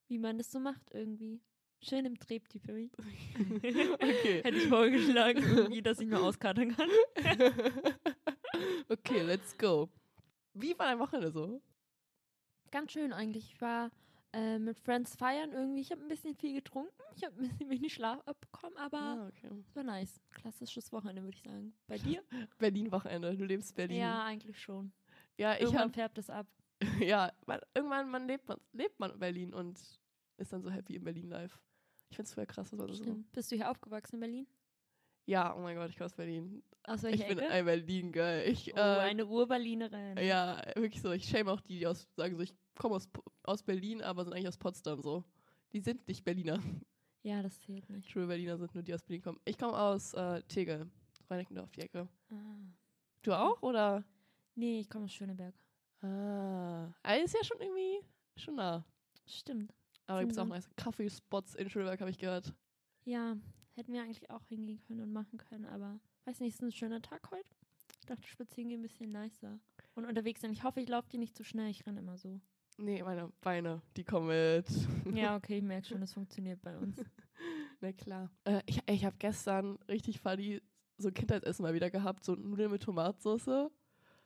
Wie 0.08 0.18
man 0.18 0.38
das 0.38 0.50
so 0.50 0.58
macht 0.61 0.82
irgendwie. 0.92 1.40
Schön 1.80 2.04
im 2.06 2.18
Treptieferi. 2.18 2.90
Okay. 4.00 4.42
Hätte 4.42 4.56
ich 4.56 4.66
vorgeschlagen, 4.68 5.42
irgendwie, 5.42 5.82
dass 5.82 6.00
ich 6.00 6.06
mir 6.08 6.20
auskatern 6.20 6.74
kann. 6.74 6.88
okay, 8.88 9.22
let's 9.22 9.56
go. 9.56 9.88
Wie 10.54 10.76
war 10.78 10.87
dein 10.87 10.98
Wochenende 10.98 11.30
so? 11.30 11.62
Ganz 12.70 12.92
schön 12.92 13.12
eigentlich. 13.12 13.52
Ich 13.52 13.61
war 13.61 13.90
äh, 14.32 14.58
mit 14.58 14.78
Friends 14.80 15.14
feiern 15.16 15.52
irgendwie. 15.52 15.80
Ich 15.80 15.90
habe 15.92 16.02
ein 16.02 16.08
bisschen 16.08 16.34
viel 16.34 16.54
getrunken. 16.54 16.92
Ich 17.16 17.24
habe 17.24 17.37
ein 17.37 17.48
bisschen 17.48 17.70
wenig 17.70 17.94
Schlaf 17.94 18.20
abbekommen, 18.26 18.76
aber 18.76 18.98
Ah, 18.98 19.28
okay. 19.28 19.50
war 19.74 19.84
nice. 19.84 20.20
Klassisches 20.30 20.92
Wochenende, 20.92 21.22
würde 21.22 21.37
ich 21.37 21.42
sagen. 21.42 21.72
Bei 21.87 21.98
dir? 21.98 22.22
Berlin-Wochenende, 22.58 23.37
du 23.37 23.44
lebst 23.44 23.74
Berlin. 23.76 23.98
Ja, 23.98 24.24
eigentlich 24.24 24.61
schon. 24.61 24.92
ja 25.37 25.54
ich 25.54 25.61
Irgendwann 25.61 25.82
habe 25.84 25.92
färbt 25.94 26.18
es 26.18 26.28
ab. 26.28 26.46
ja, 27.01 27.33
man, 27.47 27.61
irgendwann 27.75 28.11
man 28.11 28.27
lebt, 28.27 28.49
man 28.49 28.59
lebt 28.73 28.99
man 29.01 29.12
in 29.12 29.19
Berlin 29.19 29.55
und 29.55 29.79
ist 30.37 30.53
dann 30.53 30.62
so 30.62 30.71
happy 30.71 30.97
in 30.97 31.05
Berlin 31.05 31.29
live. 31.29 31.59
Ich 32.11 32.17
find's 32.17 32.33
voll 32.33 32.47
krass, 32.47 32.73
was 32.73 32.79
man 32.79 32.93
so. 32.93 33.25
Bist 33.33 33.51
du 33.53 33.57
hier 33.57 33.71
aufgewachsen 33.71 34.17
in 34.17 34.21
Berlin? 34.21 34.47
Ja, 35.27 35.55
oh 35.55 35.61
mein 35.61 35.77
Gott, 35.77 35.91
ich 35.91 35.97
komme 35.97 36.07
aus 36.07 36.14
Berlin. 36.14 36.62
Aus 36.85 37.03
welcher 37.03 37.23
ich 37.23 37.29
bin 37.29 37.38
Ecke? 37.38 37.51
ein 37.51 37.64
Berlin 37.67 38.12
Girl. 38.12 38.43
Ich, 38.47 38.73
oh, 38.73 38.79
äh, 38.79 38.81
eine 38.81 39.27
Urberlinerin. 39.27 40.17
ja, 40.19 40.62
wirklich 40.75 41.03
so. 41.03 41.12
Ich 41.12 41.29
shame 41.29 41.49
auch 41.49 41.61
die, 41.61 41.81
die 41.81 41.87
aus, 41.87 42.09
sagen 42.17 42.35
so, 42.35 42.43
ich 42.43 42.55
komme 42.79 42.95
aus, 42.95 43.09
aus 43.43 43.62
Berlin, 43.62 44.01
aber 44.01 44.25
sind 44.25 44.33
eigentlich 44.33 44.49
aus 44.49 44.57
Potsdam 44.57 45.03
so. 45.03 45.25
Die 45.73 45.81
sind 45.81 46.09
nicht 46.09 46.25
Berliner. 46.25 46.61
Ja, 47.23 47.43
das 47.43 47.61
zählt 47.61 47.91
nicht. 47.91 48.11
True 48.11 48.27
Berliner 48.27 48.57
sind 48.57 48.75
nur 48.75 48.83
die 48.83 48.95
aus 48.95 49.03
Berlin 49.03 49.21
kommen. 49.21 49.41
Ich 49.45 49.59
komme 49.59 49.77
aus 49.77 50.14
äh, 50.14 50.43
Tegel, 50.45 50.91
Reinickendorf, 51.29 51.71
die 51.73 51.83
Ecke. 51.83 52.09
Ah. 52.31 52.35
Du 53.21 53.35
auch 53.35 53.61
oder? 53.61 54.05
Nee, 54.55 54.81
ich 54.81 54.88
komme 54.88 55.05
aus 55.05 55.12
Schöneberg. 55.12 55.55
Ah, 56.00 56.92
ah, 57.02 57.14
ist 57.14 57.34
ja 57.34 57.44
schon 57.44 57.61
irgendwie 57.61 58.00
schon 58.37 58.54
nah. 58.54 58.84
Stimmt. 59.26 59.74
Aber 60.06 60.20
gibt 60.20 60.32
es 60.32 60.38
auch 60.38 60.44
Sind 60.44 60.52
nice 60.54 60.70
Kaffeespots 60.76 61.54
in 61.54 61.68
Schöneberg, 61.68 62.00
habe 62.00 62.11
ich 62.11 62.18
gehört. 62.18 62.54
Ja, 63.04 63.37
hätten 63.74 63.92
wir 63.92 64.02
eigentlich 64.02 64.30
auch 64.30 64.46
hingehen 64.48 64.80
können 64.80 65.00
und 65.00 65.12
machen 65.12 65.38
können, 65.38 65.66
aber 65.66 66.00
weiß 66.24 66.40
nicht, 66.40 66.54
ist 66.54 66.62
ein 66.62 66.72
schöner 66.72 67.02
Tag 67.02 67.30
heute. 67.30 67.48
Ich 68.00 68.06
dachte, 68.06 68.26
spazieren 68.26 68.68
gehen 68.68 68.80
ein 68.80 68.82
bisschen 68.82 69.12
nicer. 69.12 69.58
Und 69.94 70.04
unterwegs 70.06 70.40
sein. 70.40 70.52
Ich 70.52 70.62
hoffe, 70.62 70.80
ich 70.80 70.88
laufe 70.88 71.08
dir 71.08 71.18
nicht 71.18 71.37
zu 71.37 71.44
schnell. 71.44 71.70
Ich 71.70 71.84
renne 71.87 72.00
immer 72.00 72.16
so. 72.16 72.40
Nee, 72.78 73.02
meine 73.02 73.32
Beine, 73.40 73.82
die 73.96 74.04
kommen 74.04 74.28
mit. 74.28 74.66
Ja, 75.14 75.37
okay, 75.37 75.58
ich 75.58 75.64
merke 75.64 75.88
schon, 75.88 76.00
das 76.00 76.12
funktioniert 76.12 76.62
bei 76.62 76.78
uns. 76.78 76.96
Na 77.80 77.92
klar. 77.92 78.30
Äh, 78.44 78.62
ich 78.66 78.80
ich 78.87 79.04
habe 79.04 79.16
gestern 79.18 79.78
richtig 79.88 80.20
funny 80.20 80.62
so 80.96 81.08
ein 81.08 81.14
Kindheitsessen 81.14 81.62
mal 81.62 81.74
wieder 81.74 81.90
gehabt, 81.90 82.24
so 82.24 82.34
Nudeln 82.34 82.70
mit 82.70 82.82
Tomatsauce. 82.82 83.70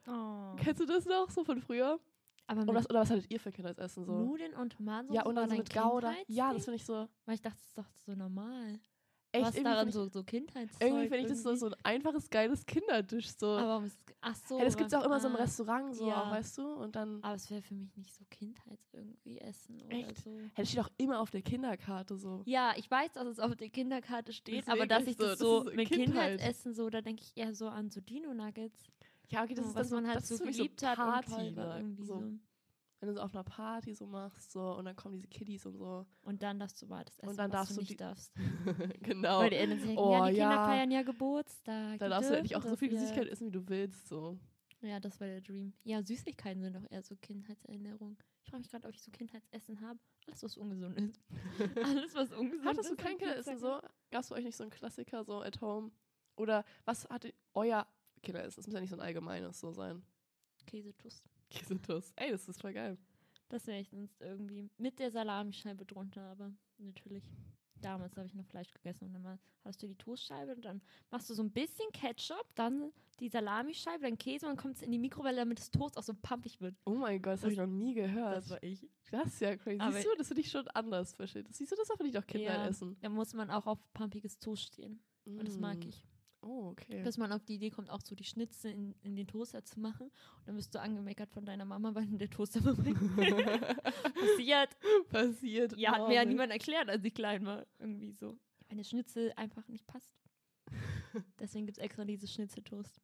Oh. 0.06 0.56
Kennst 0.56 0.80
du 0.80 0.86
das 0.86 1.04
noch, 1.06 1.30
so 1.30 1.44
von 1.44 1.60
früher? 1.60 1.98
Aber 2.46 2.62
Oder 2.62 2.74
was, 2.74 2.90
oder 2.90 3.00
was 3.00 3.10
hattet 3.10 3.30
ihr 3.30 3.38
für 3.40 3.52
Kindheitsessen 3.52 4.04
so? 4.04 4.12
Nudeln 4.12 4.54
und 4.54 4.72
Tomaten 4.72 5.12
ja, 5.12 5.24
und 5.24 5.36
dann 5.36 5.48
so 5.48 5.56
mit 5.56 5.72
Gouda. 5.72 6.12
Ja, 6.26 6.52
das 6.52 6.64
finde 6.64 6.76
ich 6.76 6.84
so 6.84 7.06
Weil 7.24 7.34
ich 7.36 7.40
dachte, 7.40 7.56
das 7.58 7.66
ist 7.68 7.78
doch 7.78 7.88
so 8.04 8.14
normal. 8.14 8.80
echt 9.30 9.44
Was 9.46 9.62
daran 9.62 9.88
ich, 9.88 9.94
so, 9.94 10.08
so 10.08 10.24
Kindheitszeug 10.24 10.80
irgendwie 10.88 11.08
finde 11.08 11.18
ich 11.20 11.28
das 11.28 11.42
so, 11.44 11.54
so 11.54 11.66
ein 11.66 11.74
einfaches, 11.84 12.28
geiles 12.28 12.66
Kindertisch. 12.66 13.28
So. 13.38 13.46
Aber 13.46 13.68
warum 13.68 13.84
ist, 13.84 13.96
ach 14.20 14.34
so. 14.34 14.58
hey, 14.58 14.64
das 14.64 14.76
gibt's 14.76 14.92
weil- 14.92 15.00
auch 15.00 15.06
immer 15.06 15.20
so 15.20 15.28
im 15.28 15.36
ah, 15.36 15.38
Restaurant, 15.38 15.94
so, 15.94 16.08
ja. 16.08 16.30
weißt 16.32 16.58
du? 16.58 16.72
Und 16.74 16.96
dann 16.96 17.22
Aber 17.22 17.34
es 17.36 17.48
wäre 17.48 17.62
für 17.62 17.74
mich 17.74 17.96
nicht 17.96 18.12
so 18.12 18.24
Kindheits 18.28 18.92
irgendwie 18.92 19.38
Essen 19.38 19.80
oder 19.80 19.94
Echt? 19.96 20.18
so. 20.24 20.36
hätte 20.52 20.62
ich 20.62 20.74
doch 20.74 20.90
immer 20.98 21.20
auf 21.20 21.30
der 21.30 21.42
Kinderkarte 21.42 22.16
so. 22.16 22.42
Ja, 22.44 22.74
ich 22.76 22.90
weiß, 22.90 23.12
dass 23.12 23.26
es 23.28 23.38
auf 23.38 23.54
der 23.54 23.70
Kinderkarte 23.70 24.32
steht, 24.32 24.66
aber 24.68 24.84
Deswegen 24.84 24.88
dass 24.88 25.02
ist 25.04 25.08
ich 25.10 25.16
so, 25.16 25.22
das 25.22 25.30
das 25.30 25.38
so 25.38 25.58
so 25.62 25.64
mit 25.76 25.88
Kindheit. 25.88 26.06
Kindheitsessen 26.40 26.74
so, 26.74 26.90
da 26.90 27.00
denke 27.00 27.22
ich 27.22 27.32
eher 27.36 27.54
so 27.54 27.68
an 27.68 27.88
so 27.88 28.00
Dino-Nuggets. 28.00 28.84
Ja, 29.32 29.44
okay, 29.44 29.54
das 29.54 29.64
so, 29.64 29.70
ist 29.70 29.76
was 29.76 29.88
dann 29.88 29.96
man 29.96 30.04
so, 30.04 30.08
halt 30.10 30.18
das 30.18 30.28
so 30.28 30.34
ist 30.34 30.40
für 30.42 30.50
geliebt 30.50 30.80
so 30.80 30.86
hat 30.86 30.98
und 30.98 31.04
Party, 31.04 31.30
toll 31.30 31.56
war 31.56 31.66
ne? 31.74 31.80
irgendwie 31.80 32.04
so. 32.04 32.14
so. 32.20 32.32
Wenn 33.00 33.08
du 33.08 33.14
es 33.14 33.18
auf 33.18 33.34
einer 33.34 33.42
Party 33.42 33.94
so 33.94 34.06
machst, 34.06 34.52
so, 34.52 34.76
und 34.76 34.84
dann 34.84 34.94
kommen 34.94 35.14
diese 35.14 35.26
Kiddies 35.26 35.66
und 35.66 35.76
so. 35.76 36.06
Und 36.22 36.40
dann 36.40 36.60
darfst 36.60 36.80
du 36.80 36.86
mal 36.86 37.04
das 37.04 37.18
Essen, 37.18 37.36
dann 37.36 37.50
was 37.50 37.58
darfst 37.58 37.76
du 37.76 37.80
nicht 37.80 38.00
darfst. 38.00 38.32
genau. 39.02 39.40
Weil 39.40 39.50
die 39.50 39.56
Eltern 39.56 39.80
sagen, 39.80 39.98
Oh, 39.98 40.12
ja, 40.12 40.26
die 40.26 40.30
Kinder 40.34 40.50
ja. 40.50 40.66
feiern 40.66 40.90
ja 40.92 41.02
Geburtstag. 41.02 41.98
Da 41.98 42.08
darfst 42.08 42.30
du 42.30 42.34
endlich 42.36 42.54
auch 42.54 42.62
so 42.62 42.76
viel 42.76 42.90
das 42.90 43.00
Süßigkeit 43.00 43.26
essen, 43.26 43.48
wie 43.48 43.50
du 43.50 43.68
willst. 43.68 44.06
So. 44.06 44.38
Ja, 44.82 45.00
das 45.00 45.20
war 45.20 45.26
der 45.26 45.40
Dream. 45.40 45.72
Ja, 45.82 46.00
Süßigkeiten 46.02 46.62
sind 46.62 46.76
doch 46.76 46.88
eher 46.90 47.02
so 47.02 47.16
Kindheitserinnerungen. 47.16 48.16
Ich 48.44 48.50
frage 48.50 48.62
mich 48.62 48.70
gerade, 48.70 48.86
ob 48.86 48.94
ich 48.94 49.02
so 49.02 49.10
Kindheitsessen 49.10 49.80
habe. 49.80 49.98
Alles, 50.28 50.42
was 50.44 50.56
ungesund 50.56 50.96
ist. 50.98 51.20
Alles, 51.84 52.14
was 52.14 52.32
ungesund 52.32 52.64
Hattest 52.66 52.88
du 52.90 52.94
ist. 52.94 53.00
kein 53.00 53.12
an 53.14 53.18
Kinderessen 53.18 53.54
Kindheit- 53.56 53.82
so? 53.82 53.88
Gab 54.12 54.22
es 54.22 54.28
bei 54.28 54.36
euch 54.36 54.44
nicht 54.44 54.56
so 54.56 54.62
einen 54.62 54.70
Klassiker 54.70 55.24
so 55.24 55.40
at 55.42 55.60
home? 55.60 55.90
Oder 56.36 56.64
was 56.84 57.08
hatte 57.08 57.34
euer 57.54 57.86
Kinderessen? 58.22 58.56
Das 58.60 58.66
muss 58.66 58.74
ja 58.74 58.80
nicht 58.80 58.90
so 58.90 58.96
ein 58.96 59.00
allgemeines 59.02 59.60
so 59.60 59.72
sein. 59.72 60.02
Käsetoast. 60.66 61.24
Käsetoast. 61.50 62.12
Ey, 62.16 62.30
das 62.30 62.48
ist 62.48 62.60
voll 62.60 62.72
geil. 62.72 62.96
Das 63.48 63.66
wäre 63.66 63.80
ich 63.80 63.90
sonst 63.90 64.20
irgendwie. 64.20 64.70
Mit 64.78 64.98
der 64.98 65.10
Salamischeibe 65.10 65.84
drunter, 65.84 66.22
aber 66.22 66.50
natürlich. 66.78 67.24
Damals 67.82 68.16
habe 68.16 68.26
ich 68.28 68.34
noch 68.34 68.46
Fleisch 68.46 68.72
gegessen 68.72 69.06
und 69.06 69.12
dann 69.14 69.22
mal 69.22 69.38
hast 69.64 69.82
du 69.82 69.88
die 69.88 69.96
Toastscheibe 69.96 70.54
und 70.54 70.64
dann 70.64 70.80
machst 71.10 71.28
du 71.28 71.34
so 71.34 71.42
ein 71.42 71.50
bisschen 71.50 71.90
Ketchup, 71.92 72.46
dann 72.54 72.92
die 73.18 73.28
Salamischeibe, 73.28 74.04
dann 74.04 74.16
Käse 74.16 74.46
und 74.46 74.50
dann 74.50 74.56
kommt 74.56 74.76
es 74.76 74.82
in 74.82 74.92
die 74.92 75.00
Mikrowelle, 75.00 75.38
damit 75.38 75.58
das 75.58 75.68
Toast 75.72 75.98
auch 75.98 76.02
so 76.04 76.14
pampig 76.14 76.60
wird. 76.60 76.76
Oh 76.84 76.94
mein 76.94 77.20
Gott, 77.20 77.34
das, 77.34 77.42
habe 77.42 77.52
ich 77.52 77.58
noch 77.58 77.66
nie 77.66 77.94
gehört. 77.94 78.56
ich. 78.62 78.88
Das 79.10 79.26
ist 79.26 79.40
ja 79.40 79.56
crazy. 79.56 79.80
Aber- 79.80 79.92
Siehst 79.94 80.06
du, 80.06 80.16
dass 80.16 80.28
du 80.28 80.34
dich 80.34 80.48
schon 80.48 80.68
anders 80.68 81.12
verstehst? 81.12 81.52
Siehst 81.54 81.72
du, 81.72 81.76
das 81.76 81.88
finde 81.88 82.06
ich 82.06 82.14
doch 82.14 82.26
Kinder 82.26 82.54
Ja. 82.54 82.68
essen. 82.68 82.96
Da 83.00 83.08
muss 83.08 83.34
man 83.34 83.50
auch 83.50 83.66
auf 83.66 83.80
pampiges 83.92 84.38
Toast 84.38 84.62
stehen. 84.62 85.02
Und 85.24 85.44
das 85.46 85.58
mag 85.58 85.78
Mm. 85.78 85.88
ich. 85.88 86.04
Oh, 86.42 86.70
okay. 86.70 87.02
Dass 87.04 87.18
man 87.18 87.30
auf 87.32 87.44
die 87.44 87.54
Idee 87.54 87.70
kommt, 87.70 87.88
auch 87.88 88.00
so 88.00 88.16
die 88.16 88.24
Schnitze 88.24 88.68
in, 88.68 88.96
in 89.02 89.14
den 89.14 89.28
Toaster 89.28 89.64
zu 89.64 89.78
machen. 89.78 90.08
Und 90.08 90.46
dann 90.48 90.56
wirst 90.56 90.74
du 90.74 90.80
angemeckert 90.80 91.30
von 91.30 91.44
deiner 91.44 91.64
Mama, 91.64 91.94
weil 91.94 92.06
der 92.06 92.28
Toaster 92.28 92.60
passiert. 94.14 94.76
Passiert. 95.08 95.76
Ja, 95.76 95.92
hat 95.92 96.08
mir 96.08 96.14
ja 96.14 96.22
normal. 96.22 96.26
niemand 96.26 96.52
erklärt, 96.52 96.88
als 96.88 97.04
ich 97.04 97.14
klein 97.14 97.46
war. 97.46 97.64
Irgendwie 97.78 98.10
so. 98.10 98.36
Meine 98.68 98.82
Schnitzel 98.82 99.32
einfach 99.36 99.68
nicht 99.68 99.86
passt. 99.86 100.16
Deswegen 101.38 101.66
gibt 101.66 101.78
es 101.78 101.84
extra 101.84 102.04
dieses 102.04 102.32
Schnitzeltoast. 102.32 103.00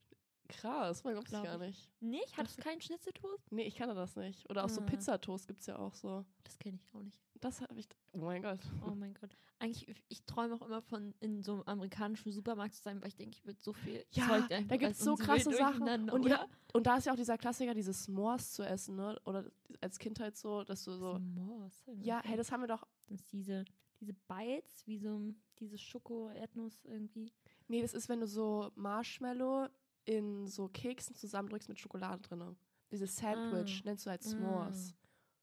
Krass, 0.48 1.04
man 1.04 1.12
glaubt 1.14 1.28
es 1.28 1.32
gar 1.32 1.54
ich. 1.54 1.60
nicht. 1.60 2.02
Nicht? 2.02 2.36
Hattest 2.36 2.58
du 2.58 2.62
keinen 2.62 2.80
Schnitzeltoast? 2.80 3.52
Nee, 3.52 3.64
ich 3.64 3.74
kannte 3.76 3.94
das 3.94 4.16
nicht. 4.16 4.48
Oder 4.50 4.64
auch 4.64 4.68
so 4.68 4.80
Ah. 4.80 4.84
Pizzatoast 4.84 5.46
gibt 5.46 5.60
es 5.60 5.66
ja 5.66 5.78
auch 5.78 5.94
so. 5.94 6.24
Das 6.44 6.58
kenne 6.58 6.76
ich 6.76 6.94
auch 6.94 7.02
nicht. 7.02 7.20
Das 7.40 7.60
habe 7.60 7.78
ich. 7.78 7.86
Oh 8.12 8.18
mein 8.18 8.42
Gott. 8.42 8.58
Oh 8.86 8.94
mein 8.94 9.14
Gott. 9.14 9.30
Eigentlich, 9.60 9.86
ich- 10.08 10.24
träume 10.24 10.54
auch 10.54 10.62
immer 10.62 10.80
von 10.82 11.14
in 11.20 11.42
so 11.42 11.52
einem 11.52 11.62
amerikanischen 11.66 12.32
Supermarkt 12.32 12.74
zu 12.74 12.82
sein, 12.82 13.00
weil 13.00 13.08
ich 13.08 13.16
denke, 13.16 13.36
ich 13.36 13.44
würde 13.44 13.60
so 13.60 13.72
viel 13.72 14.04
Ja, 14.10 14.26
Zeug 14.28 14.48
da 14.48 14.76
gibt's 14.76 14.98
essen 15.00 15.04
so 15.04 15.14
krasse 15.16 15.52
Sachen. 15.52 16.10
Und 16.10 16.26
ja, 16.26 16.46
Und 16.72 16.86
da 16.86 16.96
ist 16.96 17.06
ja 17.06 17.12
auch 17.12 17.16
dieser 17.16 17.36
Klassiker, 17.38 17.74
diese 17.74 17.90
S'mores 17.92 18.52
zu 18.54 18.62
essen, 18.62 18.96
ne? 18.96 19.20
Oder 19.24 19.44
als 19.80 19.98
Kindheit 19.98 20.36
so, 20.36 20.64
dass 20.64 20.84
du 20.84 20.92
so. 20.96 21.14
S'mores, 21.16 21.84
Ja, 22.00 22.20
hey, 22.24 22.36
das 22.36 22.50
haben 22.52 22.62
wir 22.62 22.68
doch. 22.68 22.86
Das 23.08 23.20
ist 23.20 23.32
diese, 23.32 23.64
diese 24.00 24.12
Bites, 24.14 24.86
wie 24.86 24.98
so 24.98 25.20
diese 25.58 25.76
Schoko-Erdnuss 25.78 26.84
irgendwie. 26.84 27.32
Nee, 27.68 27.82
das 27.82 27.94
ist, 27.94 28.08
wenn 28.08 28.20
du 28.20 28.26
so 28.26 28.70
Marshmallow 28.76 29.68
in 30.08 30.46
so 30.46 30.68
Keksen 30.68 31.14
zusammendrückst 31.14 31.68
mit 31.68 31.78
Schokolade 31.78 32.22
drin. 32.22 32.56
Dieses 32.90 33.16
Sandwich 33.16 33.80
Ah. 33.80 33.82
nennst 33.84 34.06
du 34.06 34.10
halt 34.10 34.22
S'mores. 34.22 34.94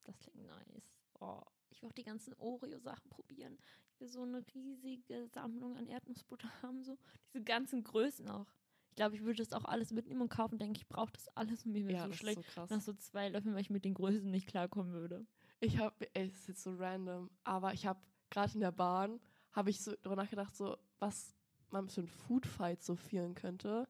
Das 0.04 0.17
klingt 0.19 0.43
nice. 0.47 0.91
Oh, 1.19 1.41
ich 1.69 1.82
will 1.82 1.89
auch 1.89 1.93
die 1.93 2.04
ganzen 2.04 2.34
Oreo-Sachen 2.36 3.10
probieren. 3.10 3.58
Ich 3.93 3.99
will 3.99 4.08
so 4.08 4.23
eine 4.23 4.43
riesige 4.56 5.28
Sammlung 5.28 5.78
an 5.78 5.88
Erdnussbutter 5.88 6.49
haben, 6.63 6.84
so 6.84 6.97
diese 7.28 7.43
ganzen 7.43 7.84
Größen 7.84 8.28
auch. 8.30 8.47
Ich 8.89 8.95
glaube, 8.95 9.15
ich 9.15 9.23
würde 9.23 9.38
das 9.43 9.54
auch 9.54 9.65
alles 9.65 9.91
mitnehmen 9.91 10.21
und 10.21 10.30
kaufen, 10.30 10.58
denke 10.58 10.78
ich, 10.80 10.88
brauche 10.88 11.12
das 11.13 11.28
alles 11.36 11.65
und 11.65 11.73
mir 11.73 11.86
wäre 11.86 11.97
Ja, 11.97 12.04
so 12.04 12.10
das 12.10 12.17
schlecht 12.17 12.39
ist 12.39 12.47
so 12.47 12.54
krass. 12.54 12.69
nach 12.69 12.82
so 12.82 12.93
zwei 12.93 13.30
Löffeln, 13.30 13.54
weil 13.54 13.62
ich 13.62 13.69
mit 13.69 13.86
den 13.86 13.93
Größen 13.93 14.32
nicht 14.32 14.47
klarkommen 14.47 14.93
würde. 14.93 15.28
Ich 15.60 15.78
habe, 15.78 15.95
ey, 16.15 16.28
das 16.28 16.38
ist 16.39 16.47
jetzt 16.47 16.63
so 16.63 16.75
random, 16.75 17.30
aber 17.43 17.73
ich 17.73 17.86
habe 17.86 17.99
gerade 18.32 18.54
in 18.54 18.62
der 18.62 18.71
Bahn, 18.71 19.19
habe 19.51 19.69
ich 19.69 19.82
so 19.82 19.93
darüber 20.01 20.23
nachgedacht, 20.23 20.56
so, 20.56 20.78
was 20.99 21.36
man 21.69 21.89
für 21.89 22.01
ein 22.01 22.08
Foodfight 22.08 22.84
so 22.84 22.95
führen 22.95 23.36
könnte. 23.36 23.88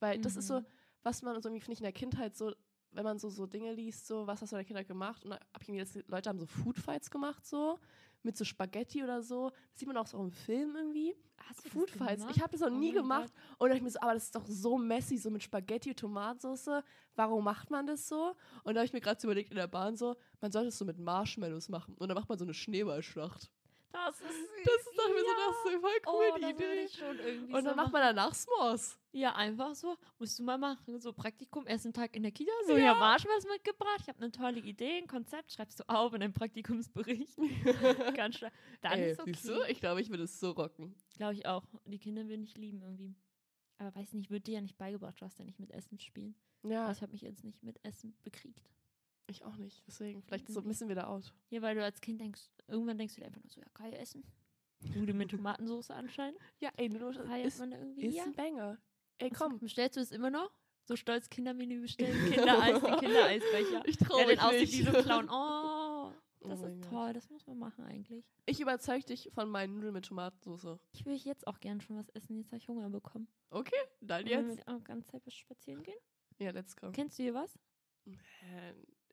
Weil 0.00 0.18
das 0.18 0.36
ist 0.36 0.48
so, 0.48 0.60
Mhm. 0.60 0.66
was 1.02 1.22
man 1.22 1.40
so 1.40 1.48
irgendwie, 1.48 1.60
finde 1.60 1.74
ich, 1.74 1.80
in 1.80 1.84
der 1.84 1.92
Kindheit 1.92 2.36
so, 2.36 2.52
wenn 2.92 3.04
man 3.04 3.18
so, 3.18 3.28
so 3.30 3.46
Dinge 3.46 3.72
liest, 3.72 4.06
so, 4.06 4.26
was 4.26 4.42
hast 4.42 4.50
du 4.50 4.56
in 4.56 4.60
der 4.60 4.64
Kindheit 4.66 4.88
gemacht? 4.88 5.24
Und 5.24 5.32
ich 5.60 5.68
irgendwie, 5.68 5.84
das, 5.84 6.08
Leute 6.08 6.28
haben 6.28 6.40
so 6.40 6.46
Foodfights 6.46 7.10
gemacht, 7.10 7.46
so, 7.46 7.78
mit 8.22 8.36
so 8.36 8.44
Spaghetti 8.44 9.02
oder 9.02 9.22
so. 9.22 9.50
Das 9.70 9.78
sieht 9.78 9.88
man 9.88 9.96
auch 9.96 10.06
so 10.06 10.18
im 10.18 10.30
Film 10.32 10.74
irgendwie. 10.76 11.14
Hast 11.48 11.64
du 11.64 11.70
Foodfights. 11.70 12.26
Ich 12.30 12.42
habe 12.42 12.50
das 12.52 12.60
noch 12.60 12.68
Oh 12.68 12.78
nie 12.78 12.88
mein 12.92 13.02
gemacht. 13.02 13.32
Und 13.58 13.68
da 13.68 13.74
hab 13.74 13.76
ich 13.76 13.82
mir 13.82 13.90
so, 13.90 14.00
aber 14.00 14.12
das 14.14 14.24
ist 14.24 14.34
doch 14.34 14.44
so 14.46 14.76
messy, 14.76 15.16
so 15.16 15.30
mit 15.30 15.42
Spaghetti 15.42 15.90
und 15.90 15.98
Tomatensauce. 15.98 16.82
Warum 17.14 17.44
macht 17.44 17.70
man 17.70 17.86
das 17.86 18.06
so? 18.08 18.34
Und 18.64 18.74
da 18.74 18.80
habe 18.80 18.84
ich 18.86 18.92
mir 18.92 19.00
gerade 19.00 19.18
so 19.20 19.26
überlegt 19.28 19.50
in 19.50 19.56
der 19.56 19.68
Bahn 19.68 19.96
so, 19.96 20.16
man 20.40 20.52
sollte 20.52 20.68
es 20.68 20.76
so 20.76 20.84
mit 20.84 20.98
Marshmallows 20.98 21.68
machen. 21.70 21.94
Und 21.94 22.08
dann 22.08 22.14
macht 22.16 22.28
man 22.28 22.38
so 22.38 22.44
eine 22.44 22.52
Schneeballschlacht. 22.54 23.50
Das 23.92 24.14
ist 24.20 24.22
Das 24.22 24.74
ist 24.76 24.96
doch 24.96 25.08
mir 25.08 25.20
so, 25.20 25.26
das 25.26 25.56
ist 25.56 25.66
eine 25.66 25.80
voll 25.80 25.90
Oh, 26.06 26.10
coole 26.12 26.30
das 26.32 26.40
würde 26.42 26.54
Idee. 26.54 26.84
ich 26.84 26.94
schon 26.96 27.18
irgendwie 27.18 27.52
Und 27.54 27.62
so 27.62 27.68
dann 27.68 27.76
macht 27.76 27.92
man 27.92 28.02
danach 28.02 28.32
S'mores. 28.34 28.96
Ja, 29.12 29.34
einfach 29.34 29.74
so. 29.74 29.96
Musst 30.18 30.38
du 30.38 30.44
mal 30.44 30.58
machen. 30.58 31.00
So 31.00 31.12
Praktikum, 31.12 31.66
ersten 31.66 31.92
Tag 31.92 32.14
in 32.14 32.22
der 32.22 32.30
Kita. 32.32 32.52
So, 32.66 32.72
Ja. 32.76 32.84
ja, 32.86 32.94
Marshmallows 32.94 33.46
mitgebracht. 33.52 33.98
Ich 34.02 34.08
habe 34.08 34.18
eine 34.20 34.30
tolle 34.30 34.60
Idee, 34.60 34.98
ein 34.98 35.06
Konzept. 35.08 35.50
Schreibst 35.52 35.80
du 35.80 35.84
auf 35.88 36.12
in 36.14 36.20
deinem 36.20 36.32
Praktikumsbericht. 36.34 37.36
Ganz 38.16 38.36
stark. 38.36 38.52
Dann 38.82 38.92
Ey, 38.98 39.10
ist 39.10 39.20
okay. 39.20 39.32
siehst 39.34 39.48
du? 39.48 39.62
Ich 39.68 39.80
glaube, 39.80 40.00
ich 40.00 40.10
würde 40.10 40.22
es 40.24 40.38
so 40.38 40.52
rocken. 40.52 40.94
Glaube 41.16 41.34
ich 41.34 41.46
auch. 41.46 41.64
Die 41.86 41.98
Kinder 41.98 42.26
würden 42.28 42.44
ich 42.44 42.56
lieben 42.56 42.80
irgendwie. 42.82 43.16
Aber 43.78 43.94
weiß 43.96 44.12
nicht, 44.12 44.30
wird 44.30 44.46
dir 44.46 44.54
ja 44.54 44.60
nicht 44.60 44.76
beigebracht. 44.78 45.20
Du 45.20 45.24
hast 45.24 45.38
ja 45.38 45.44
nicht 45.44 45.58
mit 45.58 45.70
Essen 45.72 45.98
spielen. 45.98 46.34
Ja, 46.62 46.90
Ich 46.92 47.00
habe 47.02 47.12
mich 47.12 47.22
jetzt 47.22 47.42
nicht 47.44 47.62
mit 47.62 47.82
Essen 47.84 48.14
bekriegt. 48.22 48.62
Ich 49.32 49.44
auch 49.44 49.56
nicht. 49.56 49.82
Deswegen, 49.86 50.22
vielleicht 50.22 50.46
so 50.46 50.54
Irgendwie. 50.54 50.68
missen 50.68 50.88
wir 50.88 50.94
da 50.96 51.06
out. 51.08 51.32
Ja, 51.50 51.62
weil 51.62 51.74
du 51.74 51.84
als 51.84 52.00
Kind 52.00 52.20
denkst, 52.20 52.42
irgendwann 52.68 52.98
denkst 52.98 53.14
du 53.14 53.20
dir 53.20 53.26
einfach 53.26 53.42
nur 53.42 53.50
so, 53.50 53.60
ja, 53.60 53.66
geil 53.74 53.92
essen. 53.94 54.24
Nudeln 54.94 55.18
mit 55.18 55.30
Tomatensauce 55.30 55.90
anscheinend. 55.90 56.38
Ja, 56.60 56.70
ey, 56.76 56.88
nur 56.88 57.10
ist, 57.10 57.58
man 57.58 57.72
irgendwie. 57.72 58.06
ist 58.06 58.16
ja. 58.16 58.24
ein 58.24 58.32
Banger. 58.34 58.78
Ey, 59.18 59.30
komm. 59.30 59.58
Bestellst 59.58 59.96
du 59.96 60.00
es 60.00 60.10
immer 60.12 60.30
noch? 60.30 60.50
So 60.84 60.96
stolz 60.96 61.28
Kindermenü 61.28 61.82
bestellen, 61.82 62.18
Kindereis, 62.32 62.80
die 62.80 63.06
Kindereisbecher. 63.06 63.82
Ich 63.86 63.98
traue 63.98 64.20
dann 64.20 64.28
mich 64.28 64.40
aussieht 64.42 64.60
nicht. 64.60 64.78
wie 64.78 64.82
so 64.84 65.02
Clown. 65.02 65.28
Oh, 65.30 66.12
Oh 66.42 66.48
das 66.48 66.60
mein 66.62 66.70
ist 66.72 66.80
Gott. 66.80 66.90
toll. 66.90 67.12
Das 67.12 67.28
muss 67.28 67.46
man 67.46 67.58
machen 67.58 67.84
eigentlich. 67.84 68.24
Ich 68.46 68.60
überzeug 68.60 69.04
dich 69.04 69.28
von 69.34 69.50
meinen 69.50 69.74
Nudeln 69.74 69.92
mit 69.92 70.06
Tomatensauce. 70.06 70.78
Ich 70.92 71.04
will 71.04 71.14
jetzt 71.16 71.46
auch 71.46 71.60
gern 71.60 71.82
schon 71.82 71.98
was 71.98 72.08
essen. 72.10 72.38
Jetzt 72.38 72.46
habe 72.48 72.56
ich 72.56 72.66
Hunger 72.66 72.88
bekommen. 72.88 73.28
Okay, 73.50 73.74
dann 74.00 74.24
Wollen 74.24 74.46
wir 74.46 74.54
jetzt. 74.54 74.66
mit 74.66 74.68
auch 74.68 74.82
ganz 74.82 75.06
Zeit 75.08 75.26
was 75.26 75.34
spazieren 75.34 75.82
gehen? 75.82 75.98
Ja, 76.38 76.50
let's 76.52 76.74
go. 76.74 76.90
Kennst 76.92 77.18
du 77.18 77.24
hier 77.24 77.34
was? 77.34 77.58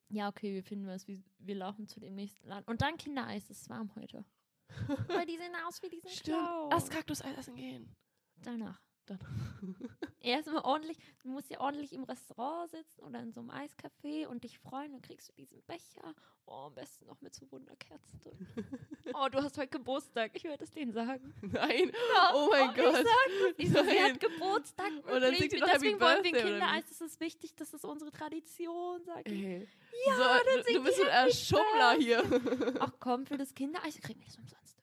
Ja, 0.10 0.30
okay, 0.30 0.54
wir 0.54 0.64
finden 0.64 0.88
was. 0.88 1.08
Wir, 1.08 1.22
wir 1.40 1.56
laufen 1.56 1.88
zu 1.88 2.00
dem 2.00 2.16
nächsten 2.16 2.48
Laden. 2.48 2.66
Und 2.66 2.82
dann 2.82 2.98
Kindereis. 2.98 3.50
Es 3.50 3.62
ist 3.62 3.70
warm 3.70 3.94
heute. 3.96 4.26
Weil 5.08 5.26
die 5.26 5.38
sehen 5.38 5.56
aus 5.68 5.82
wie 5.82 5.90
diesen 5.90 6.10
Stimmt. 6.10 6.38
Clown. 6.38 6.70
Lass 6.72 6.90
Kaktuseis 6.90 7.38
essen 7.38 7.56
gehen. 7.56 7.94
Danach. 8.42 8.82
Dann. 9.08 9.20
Erstmal 10.22 10.64
ordentlich, 10.64 10.98
du 11.24 11.30
musst 11.30 11.50
ja 11.50 11.60
ordentlich 11.62 11.94
im 11.94 12.04
Restaurant 12.04 12.70
sitzen 12.70 13.02
oder 13.04 13.20
in 13.22 13.32
so 13.32 13.40
einem 13.40 13.50
Eiscafé 13.52 14.28
und 14.28 14.44
dich 14.44 14.60
freuen, 14.60 14.92
dann 14.92 15.02
kriegst 15.02 15.30
du 15.30 15.34
diesen 15.34 15.62
Becher. 15.64 16.14
Oh, 16.46 16.66
am 16.68 16.76
besten 16.76 17.06
noch 17.06 17.20
mit 17.22 17.34
so 17.36 17.50
Wunderkerzen 17.52 18.20
drin. 18.22 18.48
Oh, 19.14 19.30
du 19.32 19.42
hast 19.42 19.58
heute 19.58 19.70
Geburtstag. 19.70 20.32
Ich 20.34 20.44
werde 20.44 20.66
es 20.66 20.72
denen 20.72 20.92
sagen. 20.92 21.34
Nein. 21.42 21.92
Ja, 22.14 22.32
Oh 22.36 22.50
mein 22.52 22.70
Ich 22.72 22.76
Gott. 22.76 22.94
sag, 22.96 23.54
ich 23.58 23.70
so, 23.70 23.82
sie 23.84 24.02
hat 24.02 24.20
Geburtstag. 24.20 24.92
Und 24.92 25.22
dann 25.22 25.34
singt 25.34 25.54
Deswegen 25.54 26.02
wollen 26.02 26.24
wir 26.26 26.32
oder 26.32 26.42
Kindereis. 26.42 26.84
Das 26.90 27.00
ist 27.00 27.20
wichtig. 27.22 27.56
Das 27.56 27.74
ist 27.74 27.86
unsere 27.86 28.12
Tradition, 28.12 29.02
sag 29.06 29.26
ich. 29.32 29.42
Ey. 29.44 29.68
Ja, 30.08 30.14
so, 30.16 30.24
dann 30.24 30.64
du, 30.66 30.74
du 30.74 30.84
bist 30.84 31.02
ein 31.06 31.32
Schummler 31.32 31.94
hier. 31.98 32.76
Ach 32.80 32.92
komm, 33.00 33.26
für 33.26 33.38
das 33.38 33.54
Kindereis 33.54 33.98
kriegen 34.02 34.20
wir 34.20 34.26
das 34.28 34.38
umsonst. 34.38 34.77